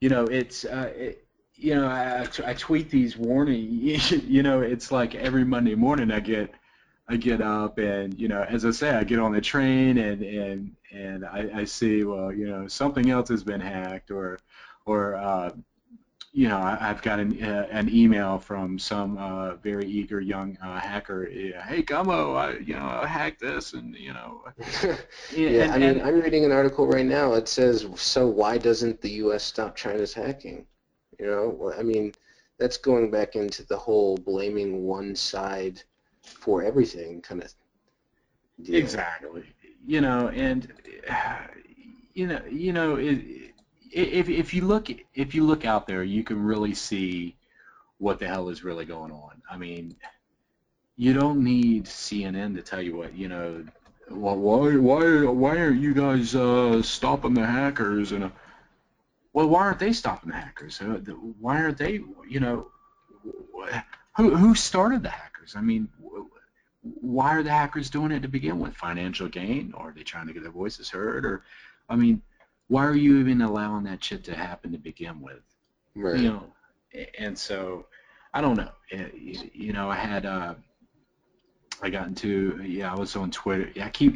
you 0.00 0.08
know, 0.08 0.24
it's 0.24 0.64
uh, 0.64 0.92
it, 0.94 1.24
you 1.54 1.74
know, 1.76 1.86
I 1.86 2.54
tweet 2.54 2.90
these 2.90 3.16
warning. 3.16 3.60
You 4.10 4.42
know, 4.42 4.60
it's 4.60 4.90
like 4.90 5.14
every 5.14 5.44
Monday 5.44 5.74
morning 5.74 6.10
I 6.10 6.20
get 6.20 6.52
I 7.08 7.16
get 7.16 7.40
up 7.40 7.78
and 7.78 8.18
you 8.18 8.28
know, 8.28 8.42
as 8.42 8.64
I 8.64 8.70
say, 8.70 8.90
I 8.90 9.04
get 9.04 9.18
on 9.18 9.32
the 9.32 9.40
train 9.40 9.98
and 9.98 10.22
and 10.22 10.76
and 10.92 11.24
I, 11.24 11.50
I 11.54 11.64
see 11.64 12.04
well, 12.04 12.32
you 12.32 12.48
know, 12.48 12.66
something 12.68 13.10
else 13.10 13.28
has 13.28 13.44
been 13.44 13.60
hacked 13.60 14.10
or 14.10 14.38
or 14.86 15.14
uh, 15.16 15.50
you 16.32 16.48
know, 16.48 16.58
I, 16.58 16.78
I've 16.80 17.02
got 17.02 17.20
an 17.20 17.42
uh, 17.42 17.66
an 17.70 17.88
email 17.94 18.38
from 18.38 18.78
some 18.78 19.18
uh, 19.18 19.56
very 19.56 19.86
eager 19.86 20.20
young 20.20 20.56
uh, 20.62 20.80
hacker. 20.80 21.28
Yeah, 21.28 21.62
hey 21.64 21.82
Gummo, 21.82 22.36
I 22.36 22.58
you 22.58 22.74
know 22.74 22.86
I 23.02 23.06
hacked 23.06 23.40
this 23.40 23.74
and 23.74 23.94
you 23.96 24.12
know. 24.14 24.42
yeah, 25.36 25.64
and- 25.64 25.72
I 25.74 25.78
mean, 25.78 25.88
and- 25.90 26.02
I'm 26.02 26.20
reading 26.20 26.44
an 26.44 26.52
article 26.52 26.86
right 26.86 27.04
now. 27.06 27.34
It 27.34 27.48
says, 27.48 27.86
so 27.96 28.26
why 28.26 28.58
doesn't 28.58 29.00
the 29.00 29.10
U.S. 29.24 29.44
stop 29.44 29.76
China's 29.76 30.14
hacking? 30.14 30.66
You 31.18 31.26
know, 31.26 31.72
I 31.78 31.82
mean, 31.82 32.12
that's 32.58 32.78
going 32.78 33.10
back 33.10 33.36
into 33.36 33.64
the 33.66 33.76
whole 33.76 34.16
blaming 34.16 34.84
one 34.84 35.14
side 35.14 35.82
for 36.22 36.62
everything 36.64 37.20
kind 37.20 37.42
of 37.42 37.52
deal. 38.62 38.76
Exactly. 38.76 39.44
You 39.86 40.00
know, 40.00 40.28
and 40.28 40.72
you 42.14 42.26
know, 42.26 42.40
you 42.50 42.72
know, 42.72 42.96
it, 42.96 43.41
if 43.92 44.28
if 44.28 44.54
you 44.54 44.64
look 44.64 44.88
if 45.14 45.34
you 45.34 45.44
look 45.44 45.64
out 45.64 45.86
there, 45.86 46.02
you 46.02 46.24
can 46.24 46.42
really 46.42 46.74
see 46.74 47.36
what 47.98 48.18
the 48.18 48.26
hell 48.26 48.48
is 48.48 48.64
really 48.64 48.84
going 48.84 49.12
on. 49.12 49.42
I 49.50 49.56
mean, 49.56 49.96
you 50.96 51.12
don't 51.12 51.44
need 51.44 51.84
CNN 51.84 52.56
to 52.56 52.62
tell 52.62 52.82
you 52.82 52.96
what 52.96 53.14
you 53.14 53.28
know. 53.28 53.64
Well, 54.10 54.36
why 54.36 54.76
why 54.76 55.24
why 55.24 55.56
are 55.58 55.70
you 55.70 55.94
guys 55.94 56.34
uh, 56.34 56.82
stopping 56.82 57.34
the 57.34 57.46
hackers? 57.46 58.12
And 58.12 58.24
uh, 58.24 58.30
well, 59.32 59.48
why 59.48 59.60
aren't 59.60 59.78
they 59.78 59.92
stopping 59.92 60.30
the 60.30 60.36
hackers? 60.36 60.80
Uh, 60.80 60.98
why 61.40 61.62
aren't 61.62 61.78
they? 61.78 62.00
You 62.28 62.40
know, 62.40 62.68
wh- 63.24 63.78
who 64.16 64.34
who 64.34 64.54
started 64.54 65.02
the 65.02 65.10
hackers? 65.10 65.54
I 65.56 65.60
mean, 65.60 65.88
wh- 66.02 66.26
why 66.82 67.36
are 67.36 67.42
the 67.42 67.50
hackers 67.50 67.90
doing 67.90 68.12
it 68.12 68.20
to 68.22 68.28
begin 68.28 68.58
with? 68.58 68.74
Financial 68.74 69.28
gain, 69.28 69.72
or 69.76 69.90
are 69.90 69.92
they 69.92 70.02
trying 70.02 70.26
to 70.26 70.32
get 70.32 70.42
their 70.42 70.52
voices 70.52 70.90
heard? 70.90 71.24
Or, 71.24 71.44
I 71.88 71.96
mean, 71.96 72.22
why 72.68 72.84
are 72.84 72.96
you 72.96 73.18
even 73.18 73.42
allowing 73.42 73.84
that 73.84 74.02
shit 74.02 74.24
to 74.24 74.34
happen 74.34 74.72
to 74.72 74.78
begin 74.78 75.20
with? 75.20 75.42
Right. 75.94 76.20
You 76.20 76.28
know, 76.30 76.44
and 77.18 77.38
so 77.38 77.86
I 78.34 78.40
don't 78.40 78.56
know. 78.56 78.70
Eh, 78.90 79.08
You 79.52 79.72
know, 79.72 79.90
I 79.90 79.96
had 79.96 80.26
uh, 80.26 80.54
I 81.82 81.90
got 81.90 82.06
into 82.06 82.62
yeah, 82.64 82.92
I 82.92 82.96
was 82.96 83.16
on 83.16 83.30
Twitter. 83.30 83.70
Yeah, 83.74 83.86
I 83.86 83.90
keep 83.90 84.14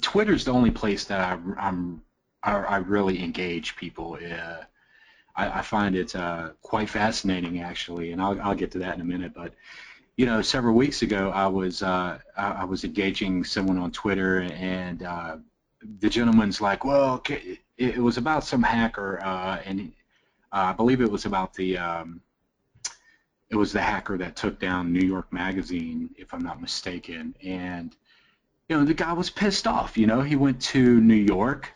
Twitter's 0.00 0.44
the 0.44 0.52
only 0.52 0.70
place 0.70 1.04
that 1.04 1.20
I, 1.20 1.38
I'm 1.58 2.02
I, 2.42 2.52
I 2.56 2.76
really 2.78 3.22
engage 3.22 3.76
people. 3.76 4.18
Uh, 4.22 4.64
I, 5.36 5.58
I 5.58 5.62
find 5.62 5.94
it 5.96 6.14
uh, 6.14 6.50
quite 6.62 6.88
fascinating 6.88 7.60
actually, 7.60 8.12
and 8.12 8.22
I'll 8.22 8.40
I'll 8.40 8.54
get 8.54 8.70
to 8.72 8.78
that 8.80 8.94
in 8.94 9.00
a 9.00 9.04
minute. 9.04 9.34
But 9.34 9.54
you 10.16 10.26
know, 10.26 10.42
several 10.42 10.74
weeks 10.74 11.02
ago, 11.02 11.30
I 11.30 11.46
was 11.46 11.82
uh, 11.82 12.18
I, 12.36 12.64
was 12.64 12.84
engaging 12.84 13.44
someone 13.44 13.78
on 13.78 13.90
Twitter, 13.90 14.40
and 14.42 15.02
uh, 15.02 15.36
the 16.00 16.08
gentleman's 16.08 16.60
like, 16.60 16.84
"Well, 16.84 17.22
it, 17.82 17.96
it 17.96 18.00
was 18.00 18.16
about 18.16 18.44
some 18.44 18.62
hacker, 18.62 19.20
uh, 19.22 19.58
and 19.64 19.92
uh, 20.52 20.70
I 20.70 20.72
believe 20.72 21.00
it 21.00 21.10
was 21.10 21.24
about 21.26 21.54
the 21.54 21.78
um, 21.78 22.20
it 23.50 23.56
was 23.56 23.72
the 23.72 23.82
hacker 23.82 24.16
that 24.18 24.36
took 24.36 24.58
down 24.58 24.92
New 24.92 25.06
York 25.06 25.32
Magazine, 25.32 26.10
if 26.16 26.32
I'm 26.32 26.42
not 26.42 26.60
mistaken, 26.60 27.34
and 27.44 27.94
you 28.68 28.76
know, 28.76 28.84
the 28.84 28.94
guy 28.94 29.12
was 29.12 29.28
pissed 29.30 29.66
off. 29.66 29.98
You 29.98 30.06
know, 30.06 30.22
he 30.22 30.36
went 30.36 30.60
to 30.74 31.00
New 31.00 31.14
York." 31.14 31.72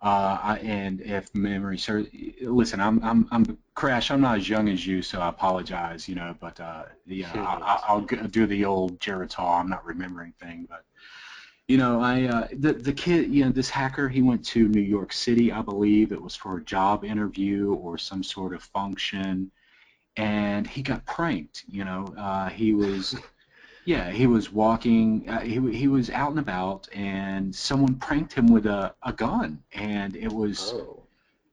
Uh, 0.00 0.56
and 0.62 1.00
if 1.00 1.34
memory 1.34 1.76
serves, 1.76 2.08
listen, 2.40 2.80
I'm, 2.80 3.02
I'm, 3.02 3.26
I'm 3.32 3.58
Crash. 3.74 4.12
I'm 4.12 4.20
not 4.20 4.38
as 4.38 4.48
young 4.48 4.68
as 4.68 4.86
you, 4.86 5.02
so 5.02 5.20
I 5.20 5.28
apologize. 5.28 6.08
You 6.08 6.14
know, 6.14 6.36
but 6.40 6.60
uh, 6.60 6.84
yeah, 7.04 7.32
I, 7.34 7.56
I- 7.60 7.82
I'll 7.88 8.00
do 8.02 8.46
the 8.46 8.64
old 8.64 9.00
Geritol. 9.00 9.58
I'm 9.60 9.68
not 9.68 9.84
remembering 9.84 10.32
thing, 10.40 10.66
but 10.70 10.84
you 11.68 11.76
know, 11.76 12.00
I 12.00 12.24
uh, 12.24 12.48
the 12.52 12.72
the 12.72 12.92
kid, 12.92 13.30
you 13.32 13.44
know, 13.44 13.50
this 13.52 13.70
hacker, 13.70 14.08
he 14.08 14.22
went 14.22 14.44
to 14.46 14.68
New 14.68 14.80
York 14.80 15.12
City, 15.12 15.52
I 15.52 15.62
believe 15.62 16.12
it 16.12 16.20
was 16.20 16.34
for 16.34 16.56
a 16.56 16.64
job 16.64 17.04
interview 17.04 17.74
or 17.74 17.98
some 17.98 18.22
sort 18.22 18.54
of 18.54 18.62
function, 18.62 19.50
and 20.16 20.66
he 20.66 20.82
got 20.82 21.04
pranked. 21.06 21.64
You 21.68 21.84
know, 21.84 22.14
uh, 22.18 22.48
he 22.48 22.74
was. 22.74 23.16
Yeah, 23.84 24.10
he 24.10 24.26
was 24.26 24.52
walking. 24.52 25.26
Uh, 25.30 25.40
he 25.40 25.54
he 25.72 25.88
was 25.88 26.10
out 26.10 26.30
and 26.30 26.38
about, 26.40 26.88
and 26.92 27.54
someone 27.54 27.94
pranked 27.94 28.34
him 28.34 28.48
with 28.48 28.66
a, 28.66 28.94
a 29.02 29.14
gun, 29.14 29.62
and 29.72 30.14
it 30.14 30.30
was 30.30 30.74
Oh. 30.76 31.04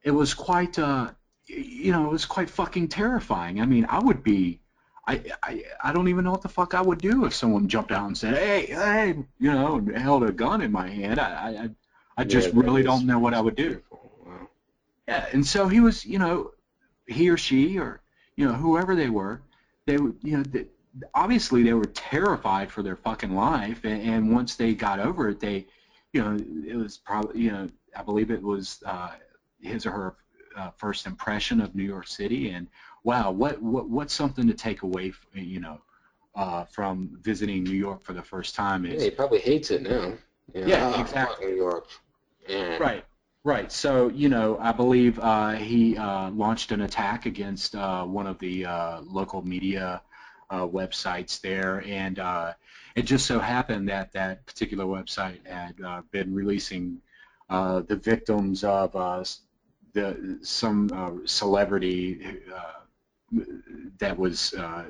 it 0.03 0.11
was 0.11 0.33
quite 0.33 0.77
uh 0.77 1.11
you 1.47 1.93
know 1.93 2.05
it 2.05 2.11
was 2.11 2.25
quite 2.25 2.49
fucking 2.49 2.89
terrifying. 2.89 3.61
I 3.61 3.65
mean, 3.65 3.85
I 3.89 3.99
would 3.99 4.21
be. 4.21 4.59
I, 5.07 5.21
I, 5.43 5.63
I 5.83 5.93
don't 5.93 6.07
even 6.07 6.23
know 6.23 6.31
what 6.31 6.41
the 6.41 6.49
fuck 6.49 6.73
I 6.73 6.81
would 6.81 6.99
do 6.99 7.25
if 7.25 7.33
someone 7.35 7.67
jumped 7.67 7.91
out 7.91 8.07
and 8.07 8.17
said, 8.17 8.35
"Hey, 8.35 8.65
hey," 8.67 9.15
you 9.39 9.51
know, 9.51 9.75
and 9.75 9.95
held 9.95 10.23
a 10.23 10.31
gun 10.31 10.61
in 10.61 10.71
my 10.71 10.89
hand. 10.89 11.19
I, 11.19 11.25
I, 11.27 11.69
I- 12.17 12.23
just 12.23 12.53
Yeah, 12.53 12.61
really 12.61 12.81
don't 12.83 13.05
know 13.05 13.19
what 13.19 13.33
I 13.33 13.41
would 13.41 13.55
do. 13.55 13.81
Wow. 13.91 14.49
Yeah, 15.07 15.25
and 15.33 15.45
so 15.45 15.67
he 15.67 15.79
was, 15.79 16.05
you 16.05 16.17
know, 16.17 16.51
he 17.07 17.29
or 17.29 17.37
she 17.37 17.77
or 17.77 18.01
you 18.35 18.47
know 18.47 18.53
whoever 18.53 18.95
they 18.95 19.09
were, 19.09 19.41
they 19.85 19.97
would, 19.97 20.15
you 20.23 20.37
know, 20.37 20.43
they, 20.43 20.65
obviously 21.13 21.61
they 21.63 21.73
were 21.73 21.85
terrified 21.85 22.71
for 22.71 22.81
their 22.81 22.95
fucking 22.95 23.35
life, 23.35 23.81
and, 23.83 24.01
and 24.01 24.33
once 24.33 24.55
they 24.55 24.73
got 24.73 24.99
over 24.99 25.29
it, 25.29 25.39
they, 25.39 25.65
you 26.13 26.21
know, 26.23 26.37
it 26.65 26.75
was 26.75 26.97
probably, 26.97 27.41
you 27.41 27.51
know, 27.51 27.69
I 27.95 28.01
believe 28.01 28.31
it 28.31 28.41
was 28.41 28.81
uh, 28.85 29.11
his 29.61 29.85
or 29.85 29.91
her 29.91 30.15
uh, 30.57 30.71
first 30.77 31.05
impression 31.05 31.61
of 31.61 31.75
New 31.75 31.83
York 31.83 32.07
City, 32.07 32.49
and 32.49 32.67
wow, 33.05 33.31
what 33.31 33.61
what 33.63 33.89
what's 33.89 34.13
something 34.15 34.47
to 34.47 34.55
take 34.55 34.83
away, 34.83 35.09
f- 35.09 35.27
you 35.35 35.61
know, 35.61 35.79
uh, 36.35 36.65
from 36.65 37.11
visiting 37.21 37.63
New 37.65 37.77
York 37.77 38.03
for 38.03 38.13
the 38.13 38.23
first 38.23 38.55
time 38.55 38.85
Yeah, 38.85 38.97
is 38.97 39.03
he 39.05 39.11
probably 39.11 39.39
hates 39.39 39.71
it 39.71 39.83
now. 39.83 40.13
Yeah, 40.55 40.67
Yeah, 40.67 40.85
ah, 40.85 41.01
exactly. 41.01 41.47
New 41.47 41.55
York. 41.55 41.87
Yeah. 42.49 42.79
Right, 42.79 43.05
right. 43.45 43.71
So 43.71 44.09
you 44.09 44.29
know, 44.29 44.57
I 44.59 44.71
believe 44.73 45.19
uh, 45.19 45.53
he 45.53 45.97
uh, 45.97 46.31
launched 46.31 46.71
an 46.71 46.81
attack 46.81 47.25
against 47.25 47.75
uh, 47.75 48.05
one 48.05 48.27
of 48.27 48.39
the 48.39 48.65
uh, 48.65 49.01
local 49.01 49.41
media 49.43 50.01
uh, 50.49 50.67
websites 50.67 51.41
there, 51.41 51.83
and 51.85 52.19
uh, 52.19 52.53
it 52.95 53.03
just 53.03 53.25
so 53.25 53.39
happened 53.39 53.89
that 53.89 54.11
that 54.13 54.45
particular 54.45 54.85
website 54.85 55.45
had 55.47 55.79
uh, 55.83 56.01
been 56.11 56.33
releasing 56.33 57.01
uh, 57.49 57.81
the 57.87 57.95
victims 57.95 58.63
of 58.63 58.95
uh, 58.95 59.23
the 59.93 60.39
some 60.43 60.89
uh, 60.93 61.11
celebrity 61.25 62.41
uh, 62.53 62.84
that 63.99 64.17
was 64.17 64.53
uh, 64.53 64.85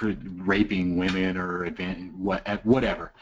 raping 0.00 0.96
women 0.96 1.36
or 1.36 1.66
whatever. 2.64 3.12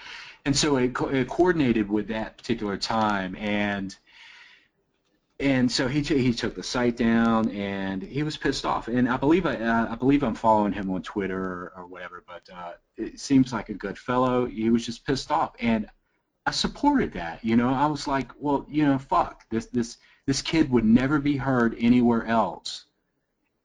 And 0.44 0.56
so 0.56 0.76
it, 0.76 0.94
co- 0.94 1.08
it 1.08 1.28
coordinated 1.28 1.90
with 1.90 2.08
that 2.08 2.38
particular 2.38 2.76
time, 2.76 3.36
and 3.36 3.94
and 5.40 5.70
so 5.70 5.86
he 5.86 6.02
he 6.02 6.32
took 6.32 6.54
the 6.54 6.62
site 6.62 6.96
down 6.96 7.50
and 7.50 8.02
he 8.02 8.22
was 8.22 8.36
pissed 8.36 8.64
off. 8.64 8.88
And 8.88 9.08
I 9.08 9.16
believe 9.16 9.46
I 9.46 9.56
uh, 9.56 9.88
I 9.92 9.94
believe 9.94 10.22
I'm 10.22 10.34
following 10.34 10.72
him 10.72 10.90
on 10.90 11.02
Twitter 11.02 11.38
or, 11.38 11.72
or 11.76 11.86
whatever 11.86 12.24
but 12.26 12.48
uh, 12.52 12.72
it 12.96 13.20
seems 13.20 13.52
like 13.52 13.68
a 13.68 13.74
good 13.74 13.98
fellow. 13.98 14.46
He 14.46 14.70
was 14.70 14.84
just 14.84 15.06
pissed 15.06 15.30
off 15.30 15.54
and 15.60 15.88
I 16.46 16.50
supported 16.50 17.12
that 17.12 17.44
you 17.44 17.56
know. 17.56 17.72
I 17.72 17.86
was 17.86 18.08
like 18.08 18.32
well 18.38 18.66
you 18.68 18.84
know 18.86 18.98
fuck 18.98 19.48
this 19.50 19.66
this 19.66 19.98
this 20.26 20.42
kid 20.42 20.70
would 20.70 20.84
never 20.84 21.20
be 21.20 21.36
heard 21.36 21.76
anywhere 21.78 22.26
else 22.26 22.86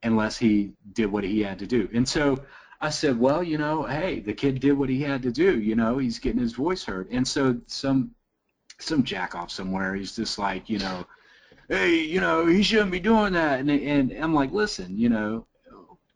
unless 0.04 0.38
he 0.38 0.74
did 0.93 1.12
what 1.12 1.24
he 1.24 1.41
had 1.41 1.60
to 1.60 1.68
do 1.68 1.89
and 1.93 2.08
so 2.08 2.38
I 2.82 2.89
said 2.89 3.20
well 3.20 3.43
you 3.43 3.58
know 3.58 3.84
hey 3.84 4.20
the 4.20 4.34
kid 4.34 4.60
did 4.60 4.74
what 4.74 4.89
he 4.89 5.01
had 5.01 5.22
to 5.24 5.32
do 5.32 5.60
you 5.60 5.76
know 5.76 5.97
he's 5.97 6.20
getting 6.20 6.41
his 6.41 6.54
voice 6.54 6.84
heard 6.84 7.08
and 7.12 7.28
so 7.28 7.60
some 7.68 8.12
some 8.80 9.04
jack 9.04 9.36
off 9.36 9.51
somewhere 9.51 9.95
he's 9.95 10.16
just 10.16 10.38
like 10.38 10.70
you 10.70 10.80
know 10.80 11.06
hey, 11.70 11.95
you 11.95 12.22
know, 12.22 12.45
he 12.45 12.64
shouldn't 12.64 12.91
be 12.91 12.99
doing 12.99 13.34
that. 13.34 13.60
And, 13.60 13.70
and 13.70 14.12
I'm 14.12 14.34
like, 14.34 14.51
listen, 14.51 14.97
you 14.97 15.10
know, 15.10 15.45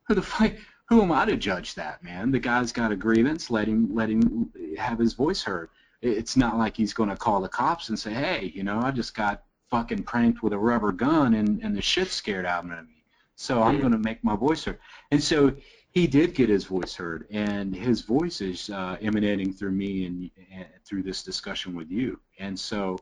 who 0.08 0.16
the 0.16 0.22
fuck, 0.22 0.54
who 0.88 1.02
am 1.02 1.12
I 1.12 1.26
to 1.26 1.36
judge 1.36 1.76
that, 1.76 2.04
man? 2.04 2.32
The 2.32 2.40
guy's 2.40 2.72
got 2.72 2.92
a 2.92 2.96
grievance. 2.96 3.50
Let 3.50 3.68
him, 3.68 3.94
let 3.94 4.10
him 4.10 4.52
have 4.78 5.00
his 5.00 5.14
voice 5.14 5.42
heard. 5.42 5.70
It's 6.02 6.38
not 6.38 6.58
like 6.58 6.78
he's 6.78 6.94
going 6.94 7.10
to 7.10 7.18
call 7.18 7.42
the 7.42 7.50
cops 7.50 7.90
and 7.90 7.98
say, 7.98 8.14
hey, 8.14 8.52
you 8.54 8.64
know, 8.64 8.80
I 8.80 8.92
just 8.92 9.16
got 9.16 9.44
fucking 9.70 10.04
pranked 10.04 10.44
with 10.44 10.54
a 10.54 10.58
rubber 10.58 10.92
gun 10.92 11.34
and, 11.34 11.62
and 11.62 11.76
the 11.76 11.82
shit 11.82 12.10
scared 12.10 12.46
out 12.46 12.64
of 12.64 12.70
me. 12.70 12.97
So 13.40 13.62
I'm 13.62 13.80
going 13.80 13.92
to 13.92 14.00
make 14.00 14.24
my 14.24 14.36
voice 14.36 14.66
heard. 14.66 14.80
And 15.12 15.24
so 15.24 15.54
he 15.92 16.08
did 16.08 16.34
get 16.34 16.50
his 16.50 16.66
voice 16.66 16.96
heard, 16.96 17.28
and 17.30 17.74
his 17.74 18.02
voice 18.02 18.42
is 18.42 18.72
uh, 18.72 18.98
emanating 19.00 19.54
through 19.54 19.72
me 19.72 20.06
and, 20.06 20.32
and 20.52 20.66
through 20.84 21.04
this 21.04 21.22
discussion 21.24 21.76
with 21.76 21.92
you. 21.92 22.20
And 22.40 22.60
so 22.60 22.98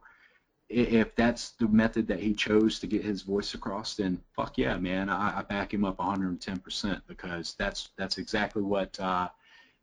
if 0.68 1.16
that's 1.16 1.52
the 1.52 1.70
method 1.70 2.08
that 2.08 2.20
he 2.20 2.34
chose 2.34 2.80
to 2.80 2.88
get 2.88 3.02
his 3.02 3.22
voice 3.22 3.54
across, 3.54 3.96
then 3.96 4.20
fuck 4.36 4.58
yeah, 4.58 4.78
man, 4.78 5.10
I, 5.10 5.40
I 5.40 5.42
back 5.44 5.74
him 5.74 5.86
up 5.86 5.98
110% 5.98 7.02
because 7.08 7.56
that's 7.58 7.92
that's 7.98 8.18
exactly 8.18 8.62
what 8.62 9.00
uh, 9.00 9.30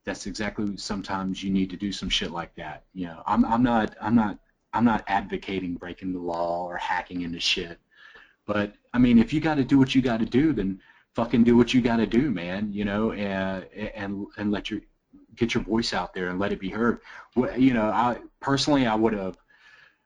that's 0.05 0.27
exactly 0.27 0.77
sometimes 0.77 1.43
you 1.43 1.51
need 1.51 1.71
to 1.71 1.77
do 1.77 1.93
some 1.93 2.11
shit 2.11 2.31
like 2.31 2.55
that. 2.57 2.85
You 2.93 3.07
know, 3.07 3.23
I'm 3.27 3.45
I'm 3.47 3.63
not 3.63 3.97
I'm 4.03 4.15
not 4.15 4.39
I'm 4.75 4.85
not 4.85 5.05
advocating 5.07 5.77
breaking 5.77 6.13
the 6.13 6.19
law 6.19 6.67
or 6.67 6.77
hacking 6.77 7.23
into 7.23 7.41
shit, 7.41 7.79
but 8.47 8.75
I 8.95 8.99
mean, 8.99 9.19
if 9.19 9.33
you 9.33 9.41
got 9.41 9.55
to 9.55 9.65
do 9.65 9.79
what 9.79 9.95
you 9.95 10.03
got 10.03 10.21
to 10.21 10.27
do, 10.27 10.53
then 10.53 10.81
fucking 11.15 11.45
do 11.45 11.57
what 11.57 11.73
you 11.73 11.81
got 11.81 11.97
to 11.97 12.07
do, 12.07 12.31
man. 12.31 12.73
You 12.73 12.85
know, 12.85 13.13
and 13.13 13.65
and 13.95 14.27
and 14.37 14.51
let 14.51 14.71
your 14.71 14.81
get 15.37 15.55
your 15.55 15.63
voice 15.63 15.93
out 15.95 16.15
there 16.15 16.29
and 16.29 16.39
let 16.39 16.53
it 16.53 16.61
be 16.61 16.69
heard. 16.69 17.01
You 17.57 17.75
know, 17.75 17.87
I 17.87 18.19
personally 18.41 18.87
I 18.87 18.95
would 18.95 19.13
have 19.15 19.37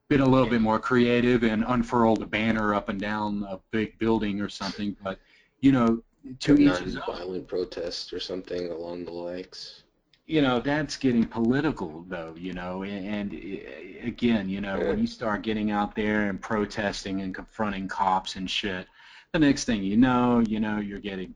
been 0.09 0.20
a 0.20 0.28
little 0.28 0.49
bit 0.49 0.61
more 0.61 0.78
creative 0.78 1.43
and 1.43 1.64
unfurled 1.66 2.22
a 2.22 2.26
banner 2.26 2.74
up 2.74 2.89
and 2.89 3.01
down 3.01 3.45
a 3.49 3.59
big 3.72 3.99
building 3.99 4.41
or 4.41 4.49
something. 4.49 4.97
But 5.03 5.18
you 5.61 5.72
know, 5.72 6.03
to 6.41 6.57
each 6.57 6.78
his 6.78 6.95
violent 6.95 7.49
protest 7.49 8.12
or 8.12 8.20
something 8.20 8.70
along 8.70 9.05
the 9.05 9.12
likes. 9.12 9.82
You 10.27 10.43
know, 10.43 10.59
that's 10.59 10.97
getting 10.97 11.24
political 11.24 12.05
though. 12.09 12.35
You 12.37 12.53
know, 12.53 12.83
and, 12.83 13.07
and 13.07 13.35
eh, 13.35 13.59
eh, 13.64 14.07
again, 14.07 14.49
you 14.49 14.61
know, 14.61 14.79
when 14.79 14.99
you 14.99 15.07
start 15.07 15.43
getting 15.43 15.70
out 15.70 15.95
there 15.95 16.29
and 16.29 16.41
protesting 16.41 17.20
and 17.20 17.35
confronting 17.35 17.87
cops 17.87 18.35
and 18.35 18.51
shit, 18.51 18.87
the 19.33 19.39
next 19.39 19.64
thing 19.64 19.83
you 19.85 19.97
know, 19.97 20.41
you 20.41 20.59
know, 20.59 20.79
you're 20.79 20.99
getting, 20.99 21.35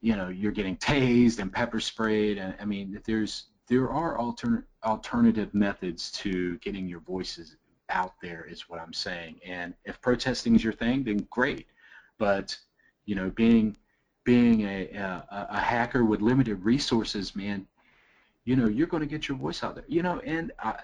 you 0.00 0.16
know, 0.16 0.28
you're 0.28 0.52
getting 0.52 0.76
tased 0.76 1.38
and 1.38 1.52
pepper 1.52 1.78
sprayed. 1.78 2.38
And 2.38 2.54
I 2.60 2.64
mean, 2.64 3.00
there's 3.06 3.46
there 3.68 3.88
are 3.90 4.18
alternate 4.18 4.64
alternative 4.84 5.54
methods 5.54 6.10
to 6.12 6.58
getting 6.58 6.88
your 6.88 7.00
voices 7.00 7.56
out 7.90 8.14
there 8.20 8.46
is 8.48 8.68
what 8.68 8.80
I'm 8.80 8.92
saying. 8.92 9.40
And 9.46 9.74
if 9.84 10.00
protesting 10.00 10.54
is 10.54 10.64
your 10.64 10.72
thing, 10.72 11.04
then 11.04 11.26
great. 11.30 11.66
But 12.18 12.56
you 13.06 13.14
know, 13.14 13.30
being 13.30 13.76
being 14.24 14.62
a, 14.62 14.90
a, 14.92 15.46
a 15.50 15.60
hacker 15.60 16.04
with 16.04 16.20
limited 16.20 16.62
resources, 16.64 17.34
man, 17.34 17.66
you 18.48 18.56
know, 18.56 18.66
you're 18.66 18.86
going 18.86 19.02
to 19.02 19.06
get 19.06 19.28
your 19.28 19.36
voice 19.36 19.62
out 19.62 19.74
there. 19.74 19.84
You 19.88 20.02
know, 20.02 20.20
and 20.20 20.52
I, 20.58 20.76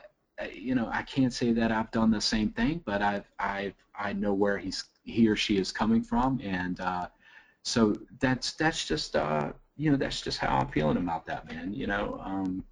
you 0.53 0.75
know, 0.75 0.91
I 0.93 1.03
can't 1.03 1.33
say 1.33 1.51
that 1.55 1.73
I've 1.73 1.91
done 1.93 2.11
the 2.11 2.21
same 2.21 2.51
thing, 2.51 2.83
but 2.85 3.01
I've 3.01 3.25
I've 3.39 3.73
I 3.99 4.13
know 4.13 4.35
where 4.35 4.59
he's 4.59 4.85
he 5.03 5.29
or 5.29 5.37
she 5.37 5.57
is 5.57 5.73
coming 5.73 6.03
from, 6.03 6.41
and 6.45 6.79
uh, 6.79 7.07
so 7.63 7.97
that's 8.21 8.53
that's 8.53 8.85
just 8.85 9.17
uh, 9.17 9.53
you 9.79 9.91
know 9.91 9.97
that's 9.97 10.21
just 10.21 10.37
how 10.37 10.59
I'm 10.59 10.69
feeling 10.69 10.99
about 10.99 11.25
that, 11.25 11.51
man. 11.51 11.73
You 11.73 11.87
know, 11.87 12.21
um, 12.23 12.65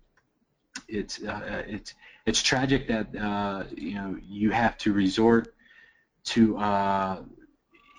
it's 0.89 1.23
uh, 1.23 1.63
it's 1.67 1.95
it's 2.27 2.43
tragic 2.43 2.87
that 2.89 3.17
uh, 3.17 3.65
you 3.75 3.95
know 3.95 4.19
you 4.23 4.51
have 4.51 4.77
to 4.79 4.93
resort 4.93 5.55
to 6.25 6.59
uh, 6.59 7.23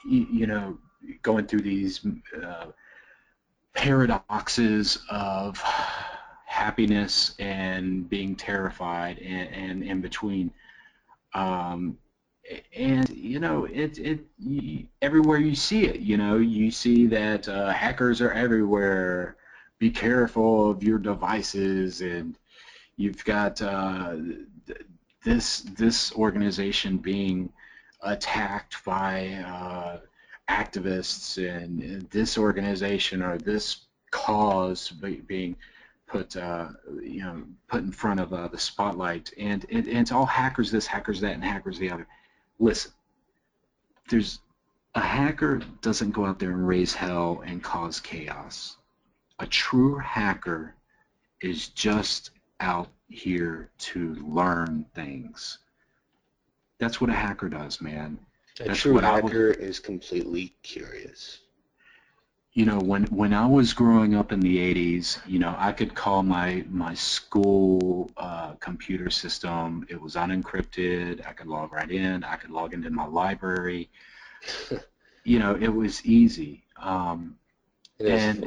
you, 0.05 0.27
you, 0.31 0.45
know 0.45 0.77
going 1.23 1.47
through 1.47 1.61
these 1.61 2.05
uh, 2.39 2.67
paradoxes 3.73 4.99
of 5.09 5.59
happiness 6.63 7.35
and 7.39 8.09
being 8.09 8.35
terrified 8.35 9.19
and, 9.19 9.53
and 9.53 9.83
in 9.83 10.01
between. 10.01 10.51
Um, 11.33 11.97
and 12.75 13.09
you 13.09 13.39
know 13.39 13.63
it 13.65 13.97
it 13.97 14.19
everywhere 15.01 15.37
you 15.37 15.55
see 15.55 15.85
it 15.85 16.01
you 16.01 16.17
know 16.17 16.35
you 16.37 16.71
see 16.71 17.07
that 17.07 17.47
uh, 17.47 17.71
hackers 17.71 18.19
are 18.19 18.33
everywhere 18.33 19.37
be 19.79 19.89
careful 19.89 20.69
of 20.69 20.83
your 20.83 20.99
devices 20.99 22.01
and 22.01 22.35
You've 22.95 23.25
got 23.25 23.61
uh, 23.61 24.15
this 25.23 25.61
this 25.61 26.13
organization 26.13 26.97
being 26.97 27.51
attacked 28.01 28.83
by 28.83 29.29
uh, 29.45 29.99
activists 30.49 31.37
and 31.37 32.07
this 32.11 32.37
organization 32.37 33.23
or 33.23 33.37
this 33.37 33.85
cause 34.11 34.91
being 35.27 35.55
put 36.13 36.37
uh, 36.37 36.69
you 37.01 37.21
know 37.21 37.43
put 37.67 37.81
in 37.81 37.91
front 37.91 38.19
of 38.19 38.31
uh, 38.33 38.47
the 38.47 38.59
spotlight 38.59 39.33
and, 39.37 39.65
and, 39.71 39.87
and 39.87 39.97
it's 39.97 40.11
all 40.11 40.25
hackers 40.25 40.71
this 40.71 40.87
hackers 40.87 41.19
that 41.21 41.33
and 41.33 41.43
hackers 41.43 41.77
the 41.77 41.91
other 41.91 42.07
listen 42.59 42.91
there's 44.09 44.39
a 44.95 45.01
hacker 45.01 45.59
doesn't 45.81 46.11
go 46.11 46.25
out 46.25 46.39
there 46.39 46.51
and 46.51 46.67
raise 46.67 46.93
hell 46.93 47.43
and 47.45 47.63
cause 47.63 47.99
chaos 47.99 48.77
a 49.39 49.47
true 49.47 49.97
hacker 49.97 50.75
is 51.41 51.67
just 51.69 52.31
out 52.59 52.89
here 53.09 53.69
to 53.77 54.15
learn 54.15 54.85
things. 54.95 55.59
That's 56.79 56.99
what 56.99 57.09
a 57.09 57.13
hacker 57.13 57.49
does, 57.49 57.81
man. 57.81 58.17
A 58.59 58.65
That's 58.65 58.79
true 58.79 58.97
hacker 58.97 59.51
is 59.51 59.79
completely 59.79 60.53
curious. 60.63 61.39
You 62.53 62.65
know, 62.65 62.77
when 62.77 63.05
when 63.05 63.33
I 63.33 63.47
was 63.47 63.73
growing 63.73 64.13
up 64.13 64.31
in 64.31 64.39
the 64.39 64.57
'80s, 64.57 65.19
you 65.25 65.39
know, 65.39 65.55
I 65.57 65.71
could 65.71 65.95
call 65.95 66.21
my 66.21 66.63
my 66.69 66.93
school 66.93 68.11
uh, 68.15 68.53
computer 68.53 69.09
system. 69.09 69.87
It 69.89 69.99
was 69.99 70.15
unencrypted. 70.15 71.27
I 71.27 71.33
could 71.33 71.47
log 71.47 71.73
right 71.73 71.89
in. 71.89 72.23
I 72.23 72.35
could 72.35 72.51
log 72.51 72.73
into 72.73 72.91
my 72.91 73.07
library. 73.07 73.89
you 75.23 75.39
know, 75.39 75.55
it 75.55 75.69
was 75.69 76.05
easy. 76.05 76.63
Um, 76.77 77.37
and 77.99 78.45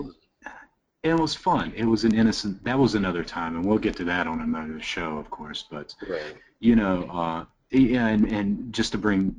it 1.02 1.14
was 1.14 1.34
fun. 1.34 1.72
It 1.76 1.84
was 1.84 2.04
an 2.04 2.14
innocent. 2.14 2.64
That 2.64 2.78
was 2.78 2.94
another 2.94 3.24
time, 3.24 3.56
and 3.56 3.64
we'll 3.64 3.78
get 3.78 3.96
to 3.96 4.04
that 4.04 4.26
on 4.26 4.40
another 4.40 4.80
show, 4.80 5.18
of 5.18 5.30
course. 5.30 5.64
But 5.70 5.94
right. 6.08 6.36
you 6.58 6.76
know, 6.76 7.08
uh, 7.10 7.44
yeah, 7.70 8.06
and, 8.08 8.30
and 8.30 8.72
just 8.72 8.92
to 8.92 8.98
bring, 8.98 9.34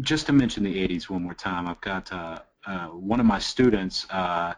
just 0.00 0.26
to 0.26 0.32
mention 0.32 0.64
the 0.64 0.88
'80s 0.88 1.08
one 1.08 1.22
more 1.22 1.34
time, 1.34 1.66
I've 1.66 1.80
got 1.80 2.12
uh, 2.12 2.40
uh, 2.66 2.88
one 2.88 3.20
of 3.20 3.26
my 3.26 3.38
students. 3.38 4.06
Uh, 4.10 4.54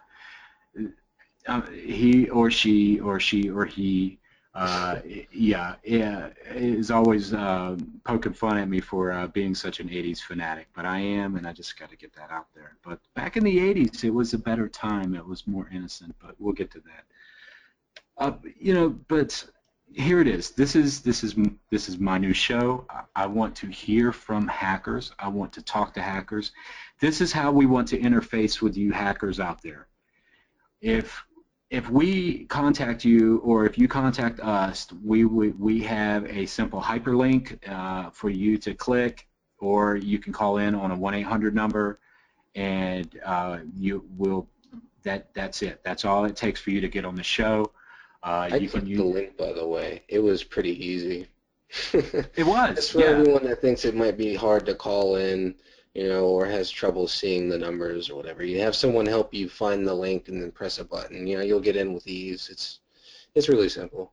uh, 1.46 1.60
he 1.72 2.28
or 2.30 2.50
she 2.50 3.00
or 3.00 3.20
she 3.20 3.50
or 3.50 3.64
he 3.64 4.18
uh, 4.54 5.00
yeah, 5.32 5.74
yeah, 5.84 6.28
is 6.46 6.90
always 6.92 7.34
uh, 7.34 7.76
poking 8.04 8.32
fun 8.32 8.56
at 8.56 8.68
me 8.68 8.80
for 8.80 9.10
uh, 9.10 9.26
being 9.28 9.52
such 9.52 9.80
an 9.80 9.88
80s 9.88 10.20
fanatic, 10.20 10.68
but 10.76 10.84
I 10.84 11.00
am, 11.00 11.34
and 11.34 11.44
I 11.44 11.52
just 11.52 11.76
got 11.76 11.90
to 11.90 11.96
get 11.96 12.14
that 12.14 12.30
out 12.30 12.46
there. 12.54 12.76
But 12.84 13.00
back 13.14 13.36
in 13.36 13.42
the 13.42 13.58
80s, 13.58 14.04
it 14.04 14.10
was 14.10 14.32
a 14.32 14.38
better 14.38 14.68
time. 14.68 15.16
It 15.16 15.26
was 15.26 15.48
more 15.48 15.68
innocent, 15.72 16.14
but 16.22 16.36
we'll 16.38 16.54
get 16.54 16.70
to 16.70 16.80
that. 16.80 18.38
You 18.56 18.74
know, 18.74 18.90
but 19.08 19.44
here 19.94 20.20
it 20.20 20.26
is. 20.26 20.50
This 20.50 20.74
is 20.74 21.00
this 21.00 21.22
is 21.22 21.34
this 21.70 21.88
is 21.88 21.98
my 21.98 22.18
new 22.18 22.32
show. 22.32 22.86
I, 23.14 23.26
want 23.26 23.54
to 23.56 23.68
hear 23.68 24.12
from 24.12 24.48
hackers. 24.48 25.12
I 25.18 25.28
want 25.28 25.52
to 25.54 25.62
talk 25.62 25.94
to 25.94 26.02
hackers. 26.02 26.52
This 27.00 27.20
is 27.20 27.32
how 27.32 27.52
we 27.52 27.66
want 27.66 27.88
to 27.88 27.98
interface 27.98 28.60
with 28.60 28.76
you 28.76 28.92
hackers 28.92 29.38
out 29.40 29.62
there. 29.62 29.86
If 30.80 31.24
if 31.70 31.88
we 31.88 32.44
contact 32.46 33.04
you 33.04 33.38
or 33.38 33.66
if 33.66 33.78
you 33.78 33.88
contact 33.88 34.40
us, 34.40 34.88
we 35.04 35.24
we, 35.24 35.50
we 35.50 35.80
have 35.82 36.24
a 36.26 36.46
simple 36.46 36.80
hyperlink 36.80 37.58
uh, 37.68 38.10
for 38.10 38.30
you 38.30 38.58
to 38.58 38.74
click, 38.74 39.26
or 39.58 39.96
you 39.96 40.18
can 40.18 40.32
call 40.32 40.58
in 40.58 40.74
on 40.74 40.90
a 40.90 40.96
1-800 40.96 41.52
number, 41.52 42.00
and 42.54 43.20
uh, 43.24 43.58
you 43.74 44.04
will. 44.16 44.48
That 45.04 45.34
that's 45.34 45.60
it. 45.62 45.82
That's 45.84 46.06
all 46.06 46.24
it 46.24 46.34
takes 46.34 46.60
for 46.60 46.70
you 46.70 46.80
to 46.80 46.88
get 46.88 47.04
on 47.04 47.14
the 47.14 47.22
show. 47.22 47.70
Uh, 48.24 48.48
I 48.50 48.56
you 48.56 48.68
clicked 48.68 48.86
use, 48.86 48.98
the 48.98 49.04
link, 49.04 49.36
by 49.36 49.52
the 49.52 49.66
way. 49.66 50.02
It 50.08 50.18
was 50.18 50.42
pretty 50.42 50.84
easy. 50.84 51.28
it 51.92 52.46
was. 52.46 52.78
It's 52.78 52.90
for 52.90 53.00
yeah. 53.00 53.06
everyone 53.06 53.44
that 53.44 53.60
thinks 53.60 53.84
it 53.84 53.94
might 53.94 54.16
be 54.16 54.34
hard 54.34 54.64
to 54.66 54.74
call 54.74 55.16
in 55.16 55.54
you 55.94 56.08
know, 56.08 56.24
or 56.26 56.44
has 56.44 56.70
trouble 56.70 57.06
seeing 57.06 57.48
the 57.48 57.58
numbers 57.58 58.10
or 58.10 58.16
whatever, 58.16 58.44
you 58.44 58.60
have 58.60 58.74
someone 58.74 59.06
help 59.06 59.32
you 59.32 59.48
find 59.48 59.86
the 59.86 59.94
link 59.94 60.28
and 60.28 60.42
then 60.42 60.50
press 60.50 60.78
a 60.78 60.84
button. 60.84 61.26
You 61.26 61.38
know, 61.38 61.44
you'll 61.44 61.60
get 61.60 61.76
in 61.76 61.94
with 61.94 62.06
ease. 62.06 62.48
It's 62.50 62.80
it's 63.34 63.48
really 63.48 63.68
simple. 63.68 64.12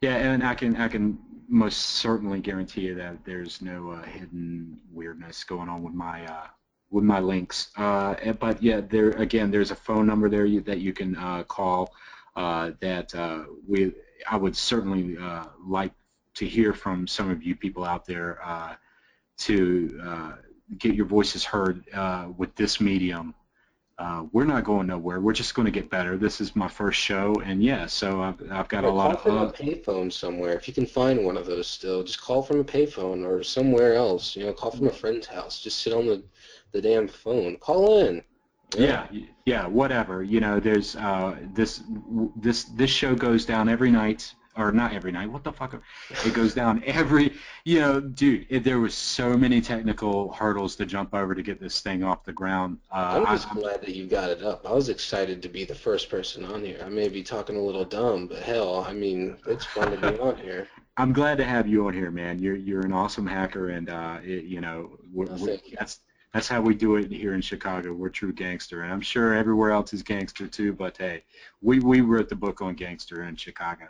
Yeah, 0.00 0.16
and 0.16 0.42
I 0.44 0.54
can 0.54 0.76
I 0.76 0.88
can 0.88 1.18
most 1.48 1.78
certainly 1.78 2.38
guarantee 2.40 2.82
you 2.82 2.94
that 2.94 3.24
there's 3.24 3.60
no 3.60 3.90
uh, 3.90 4.02
hidden 4.02 4.78
weirdness 4.92 5.42
going 5.42 5.68
on 5.68 5.82
with 5.82 5.94
my 5.94 6.24
uh, 6.26 6.46
with 6.90 7.04
my 7.04 7.18
links. 7.18 7.70
Uh, 7.76 8.14
but 8.34 8.62
yeah, 8.62 8.80
there 8.80 9.10
again, 9.10 9.50
there's 9.50 9.72
a 9.72 9.76
phone 9.76 10.06
number 10.06 10.28
there 10.28 10.46
you, 10.46 10.60
that 10.62 10.78
you 10.78 10.92
can 10.92 11.16
uh, 11.16 11.42
call. 11.42 11.92
Uh, 12.36 12.70
that 12.80 13.14
uh, 13.14 13.44
we 13.66 13.92
I 14.28 14.36
would 14.36 14.56
certainly 14.56 15.16
like 15.66 15.92
to 16.34 16.46
hear 16.46 16.72
from 16.72 17.06
some 17.06 17.30
of 17.30 17.42
you 17.42 17.56
people 17.56 17.84
out 17.84 18.06
there 18.06 18.38
to 19.38 20.34
get 20.78 20.94
your 20.94 21.06
voices 21.06 21.44
heard 21.44 21.84
with 22.36 22.54
this 22.54 22.80
medium 22.80 23.34
uh, 24.00 24.24
we're 24.32 24.44
not 24.44 24.64
going 24.64 24.86
nowhere. 24.86 25.20
We're 25.20 25.34
just 25.34 25.54
going 25.54 25.66
to 25.66 25.70
get 25.70 25.90
better. 25.90 26.16
This 26.16 26.40
is 26.40 26.56
my 26.56 26.68
first 26.68 26.98
show, 26.98 27.34
and 27.44 27.62
yeah, 27.62 27.84
so 27.84 28.22
I've, 28.22 28.50
I've 28.50 28.68
got 28.68 28.84
or 28.84 28.88
a 28.88 28.92
lot 28.94 29.18
call 29.18 29.36
of. 29.36 29.38
Call 29.38 29.52
from 29.52 29.68
a 29.68 29.72
payphone 29.74 30.10
somewhere. 30.10 30.54
If 30.54 30.66
you 30.66 30.72
can 30.72 30.86
find 30.86 31.22
one 31.22 31.36
of 31.36 31.44
those 31.44 31.66
still, 31.66 32.02
just 32.02 32.22
call 32.22 32.42
from 32.42 32.60
a 32.60 32.64
payphone 32.64 33.26
or 33.26 33.42
somewhere 33.42 33.94
else. 33.94 34.34
You 34.36 34.46
know, 34.46 34.54
call 34.54 34.70
from 34.70 34.86
a 34.86 34.90
friend's 34.90 35.26
house. 35.26 35.60
Just 35.60 35.82
sit 35.82 35.92
on 35.92 36.06
the, 36.06 36.22
the 36.72 36.80
damn 36.80 37.08
phone. 37.08 37.58
Call 37.58 37.98
in. 37.98 38.22
Yeah. 38.76 39.06
yeah, 39.46 39.66
whatever. 39.66 40.22
You 40.22 40.40
know, 40.40 40.60
there's 40.60 40.96
uh, 40.96 41.36
this 41.54 41.82
this 42.36 42.64
this 42.64 42.90
show 42.90 43.14
goes 43.14 43.44
down 43.44 43.68
every 43.68 43.90
night 43.90 44.32
or 44.56 44.72
not 44.72 44.92
every 44.92 45.12
night. 45.12 45.30
What 45.30 45.44
the 45.44 45.52
fuck? 45.52 45.80
It 46.24 46.34
goes 46.34 46.54
down 46.54 46.82
every. 46.86 47.34
You 47.64 47.80
know, 47.80 48.00
dude, 48.00 48.46
it, 48.48 48.64
there 48.64 48.80
was 48.80 48.94
so 48.94 49.36
many 49.36 49.60
technical 49.60 50.32
hurdles 50.32 50.76
to 50.76 50.86
jump 50.86 51.14
over 51.14 51.34
to 51.34 51.42
get 51.42 51.60
this 51.60 51.80
thing 51.80 52.04
off 52.04 52.24
the 52.24 52.32
ground. 52.32 52.78
Uh, 52.90 53.24
I'm 53.26 53.36
just 53.36 53.50
I, 53.50 53.54
glad 53.54 53.80
that 53.82 53.94
you 53.94 54.06
got 54.06 54.30
it 54.30 54.42
up. 54.42 54.66
I 54.66 54.72
was 54.72 54.88
excited 54.88 55.42
to 55.42 55.48
be 55.48 55.64
the 55.64 55.74
first 55.74 56.08
person 56.08 56.44
on 56.44 56.64
here. 56.64 56.80
I 56.84 56.88
may 56.88 57.08
be 57.08 57.22
talking 57.22 57.56
a 57.56 57.62
little 57.62 57.84
dumb, 57.84 58.26
but 58.26 58.42
hell, 58.42 58.84
I 58.86 58.92
mean, 58.92 59.36
it's 59.46 59.64
fun 59.64 59.90
to 59.92 60.10
be 60.12 60.18
on 60.20 60.36
here. 60.36 60.68
I'm 60.96 61.12
glad 61.12 61.38
to 61.38 61.44
have 61.44 61.66
you 61.66 61.86
on 61.86 61.94
here, 61.94 62.10
man. 62.10 62.38
You're 62.38 62.56
you're 62.56 62.84
an 62.84 62.92
awesome 62.92 63.26
hacker, 63.26 63.70
and 63.70 63.88
uh, 63.88 64.18
it, 64.22 64.44
you 64.44 64.60
know, 64.60 64.98
we're, 65.12 65.26
oh, 65.30 65.36
we're, 65.38 65.58
that's 65.78 66.00
that's 66.32 66.46
how 66.46 66.60
we 66.60 66.74
do 66.74 66.96
it 66.96 67.10
here 67.10 67.34
in 67.34 67.40
Chicago. 67.40 67.92
We're 67.92 68.08
true 68.08 68.32
gangster, 68.32 68.82
and 68.82 68.92
I'm 68.92 69.00
sure 69.00 69.34
everywhere 69.34 69.72
else 69.72 69.92
is 69.92 70.02
gangster 70.02 70.46
too. 70.46 70.72
But 70.72 70.96
hey, 70.96 71.24
we 71.60 71.80
we 71.80 72.00
wrote 72.02 72.28
the 72.28 72.36
book 72.36 72.62
on 72.62 72.74
gangster 72.74 73.24
in 73.24 73.36
Chicago. 73.36 73.86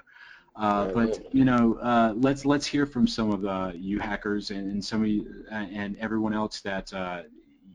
Uh, 0.57 0.89
but 0.89 1.35
you 1.35 1.45
know, 1.45 1.75
uh, 1.75 2.15
let's 2.17 2.45
let's 2.45 2.67
hear 2.67 2.87
from 2.87 3.07
some 3.07 3.31
of 3.31 3.43
the 3.43 3.73
you 3.77 3.99
hackers 3.99 4.51
and, 4.51 4.73
and 4.73 4.85
some 4.85 5.03
of 5.03 5.09
you 5.09 5.45
uh, 5.51 5.55
and 5.55 5.97
everyone 5.99 6.35
else 6.35 6.61
that 6.61 6.93
uh, 6.93 7.23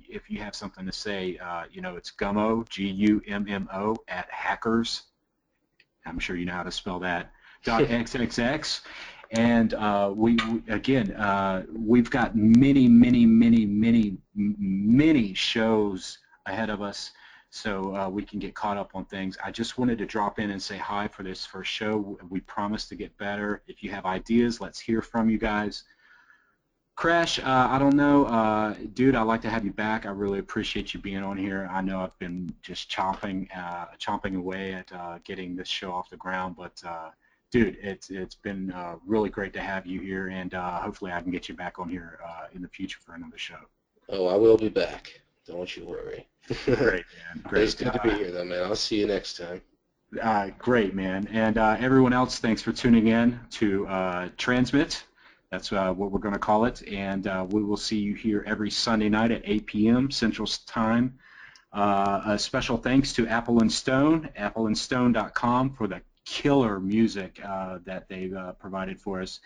if 0.09 0.29
you 0.29 0.39
have 0.39 0.55
something 0.55 0.85
to 0.85 0.91
say, 0.91 1.37
uh, 1.37 1.63
you 1.71 1.81
know, 1.81 1.95
it's 1.95 2.11
Gummo 2.11 2.67
G 2.69 2.87
U 2.87 3.21
M 3.27 3.45
M 3.47 3.69
O 3.73 3.95
at 4.07 4.29
hackers. 4.31 5.03
I'm 6.05 6.19
sure 6.19 6.35
you 6.35 6.45
know 6.45 6.53
how 6.53 6.63
to 6.63 6.71
spell 6.71 6.99
that. 6.99 7.31
Dot 7.63 7.83
xxx. 7.87 8.81
And 9.31 9.73
uh, 9.73 10.11
we, 10.15 10.37
again, 10.67 11.15
we've 11.73 12.09
got 12.09 12.35
many, 12.35 12.87
many, 12.87 13.25
many, 13.25 13.65
many, 13.65 14.17
many 14.35 15.33
shows 15.33 16.19
ahead 16.45 16.69
of 16.69 16.81
us 16.81 17.11
so 17.55 17.95
uh, 17.95 18.09
we 18.09 18.21
can 18.21 18.37
get 18.37 18.53
caught 18.53 18.75
up 18.75 18.91
on 18.95 19.05
things. 19.05 19.37
I 19.43 19.49
just 19.49 19.77
wanted 19.77 19.97
to 19.99 20.05
drop 20.05 20.39
in 20.39 20.51
and 20.51 20.61
say 20.61 20.77
hi 20.77 21.07
for 21.07 21.23
this 21.23 21.45
first 21.45 21.71
show. 21.71 22.17
We 22.29 22.41
promise 22.41 22.85
to 22.89 22.95
get 22.95 23.17
better. 23.17 23.61
If 23.65 23.81
you 23.81 23.91
have 23.91 24.05
ideas, 24.05 24.59
let's 24.59 24.77
hear 24.77 25.01
from 25.01 25.29
you 25.29 25.37
guys. 25.37 25.85
Crash, 26.97 27.39
uh, 27.39 27.43
I 27.45 27.79
don't 27.79 27.95
know, 27.95 28.25
uh, 28.25 28.73
dude. 28.93 29.15
I'd 29.15 29.23
like 29.23 29.41
to 29.43 29.49
have 29.49 29.63
you 29.63 29.71
back. 29.71 30.05
I 30.05 30.09
really 30.09 30.39
appreciate 30.39 30.93
you 30.93 30.99
being 30.99 31.23
on 31.23 31.37
here. 31.37 31.69
I 31.71 31.81
know 31.81 32.01
I've 32.01 32.17
been 32.19 32.53
just 32.61 32.91
chomping, 32.91 33.47
uh, 33.55 33.85
chomping 33.99 34.35
away 34.37 34.73
at 34.73 34.91
uh, 34.91 35.19
getting 35.23 35.55
this 35.55 35.69
show 35.69 35.93
off 35.93 36.09
the 36.09 36.17
ground, 36.17 36.55
but 36.57 36.81
uh, 36.85 37.09
dude, 37.55 37.77
it's 37.81 38.09
it's 38.09 38.35
been 38.35 38.73
really 39.05 39.29
great 39.29 39.53
to 39.53 39.61
have 39.61 39.85
you 39.85 40.01
here, 40.01 40.27
and 40.27 40.53
hopefully 40.53 41.11
I 41.11 41.21
can 41.21 41.31
get 41.31 41.47
you 41.47 41.55
back 41.55 41.79
on 41.79 41.89
here 41.89 42.19
in 42.53 42.61
the 42.61 42.69
future 42.69 42.99
for 43.05 43.13
another 43.13 43.37
show. 43.37 43.59
Oh, 44.09 44.27
I 44.27 44.35
will 44.35 44.57
be 44.57 44.69
back. 44.69 45.21
Don't 45.47 45.75
you 45.75 45.85
worry. 45.85 46.27
great, 46.65 46.75
man. 46.75 47.43
Great. 47.43 47.63
It's 47.63 47.73
good 47.75 47.93
to 47.93 47.99
be 48.03 48.11
here, 48.11 48.31
though, 48.31 48.45
man. 48.45 48.63
I'll 48.63 48.75
see 48.75 48.99
you 48.99 49.07
next 49.07 49.37
time. 49.37 49.61
Uh, 50.21 50.49
great, 50.59 50.93
man. 50.93 51.27
And 51.31 51.57
uh, 51.57 51.75
everyone 51.79 52.13
else, 52.13 52.39
thanks 52.39 52.61
for 52.61 52.71
tuning 52.71 53.07
in 53.07 53.39
to 53.51 53.87
uh, 53.87 54.29
Transmit. 54.37 55.03
That's 55.51 55.71
uh, 55.71 55.93
what 55.93 56.11
we're 56.11 56.19
going 56.19 56.33
to 56.33 56.39
call 56.39 56.65
it. 56.65 56.87
And 56.87 57.27
uh, 57.27 57.45
we 57.49 57.63
will 57.63 57.77
see 57.77 57.97
you 57.97 58.13
here 58.13 58.43
every 58.47 58.69
Sunday 58.69 59.09
night 59.09 59.31
at 59.31 59.41
8 59.43 59.65
p.m. 59.65 60.11
Central 60.11 60.47
Time. 60.67 61.17
Uh, 61.73 62.21
a 62.25 62.39
special 62.39 62.77
thanks 62.77 63.13
to 63.13 63.27
Apple 63.27 63.59
and 63.61 63.71
Stone, 63.71 64.29
appleandstone.com 64.37 65.73
for 65.73 65.87
the 65.87 66.01
killer 66.25 66.79
music 66.79 67.39
that 67.85 68.05
they've 68.09 68.35
provided 68.59 68.99
for 68.99 69.21
us. 69.21 69.39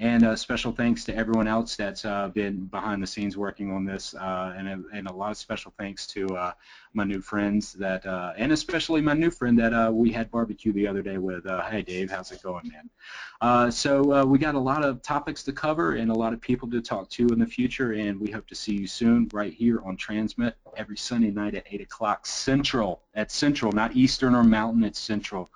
And 0.00 0.22
a 0.22 0.36
special 0.36 0.70
thanks 0.70 1.04
to 1.06 1.16
everyone 1.16 1.48
else 1.48 1.74
that's 1.74 2.04
uh, 2.04 2.28
been 2.28 2.66
behind 2.66 3.02
the 3.02 3.06
scenes 3.06 3.36
working 3.36 3.72
on 3.72 3.84
this, 3.84 4.14
uh, 4.14 4.54
and, 4.56 4.68
a, 4.68 4.82
and 4.96 5.08
a 5.08 5.12
lot 5.12 5.32
of 5.32 5.36
special 5.36 5.74
thanks 5.76 6.06
to 6.08 6.36
uh, 6.36 6.52
my 6.92 7.02
new 7.02 7.20
friends 7.20 7.72
that, 7.72 8.06
uh, 8.06 8.32
and 8.36 8.52
especially 8.52 9.00
my 9.00 9.14
new 9.14 9.28
friend 9.28 9.58
that 9.58 9.74
uh, 9.74 9.90
we 9.92 10.12
had 10.12 10.30
barbecue 10.30 10.72
the 10.72 10.86
other 10.86 11.02
day 11.02 11.18
with. 11.18 11.44
Uh, 11.46 11.68
hey 11.68 11.82
Dave, 11.82 12.12
how's 12.12 12.30
it 12.30 12.40
going, 12.44 12.70
man? 12.70 13.72
so 13.72 14.24
we 14.24 14.38
got 14.38 14.54
a 14.54 14.60
lot 14.60 14.84
of 14.84 15.02
topics 15.02 15.42
to 15.42 15.52
cover 15.52 15.96
and 15.96 16.12
a 16.12 16.14
lot 16.14 16.32
of 16.32 16.40
people 16.40 16.70
to 16.70 16.80
talk 16.80 17.10
to 17.10 17.26
in 17.30 17.40
the 17.40 17.46
future, 17.46 17.90
and 17.94 18.20
we 18.20 18.30
hope 18.30 18.46
to 18.46 18.54
see 18.54 18.74
you 18.74 18.86
soon 18.86 19.28
right 19.32 19.52
here 19.52 19.82
on 19.84 19.96
Transmit 19.96 20.54
every 20.76 20.96
Sunday 20.96 21.32
night 21.32 21.56
at 21.56 21.64
8 21.68 21.80
o'clock 21.80 22.24
Central. 22.24 23.02
At 23.16 23.32
Central, 23.32 23.72
not 23.72 23.96
Eastern 23.96 24.36
or 24.36 24.44
Mountain, 24.44 24.84
it's 24.84 25.00
Central. 25.00 25.50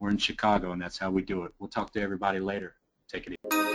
We're 0.00 0.10
in 0.10 0.18
Chicago, 0.18 0.72
and 0.72 0.80
that's 0.80 0.98
how 0.98 1.10
we 1.10 1.22
do 1.22 1.44
it. 1.44 1.52
We'll 1.58 1.68
talk 1.68 1.92
to 1.92 2.00
everybody 2.00 2.40
later. 2.40 2.74
Take 3.08 3.26
it 3.26 3.36
easy. 3.44 3.67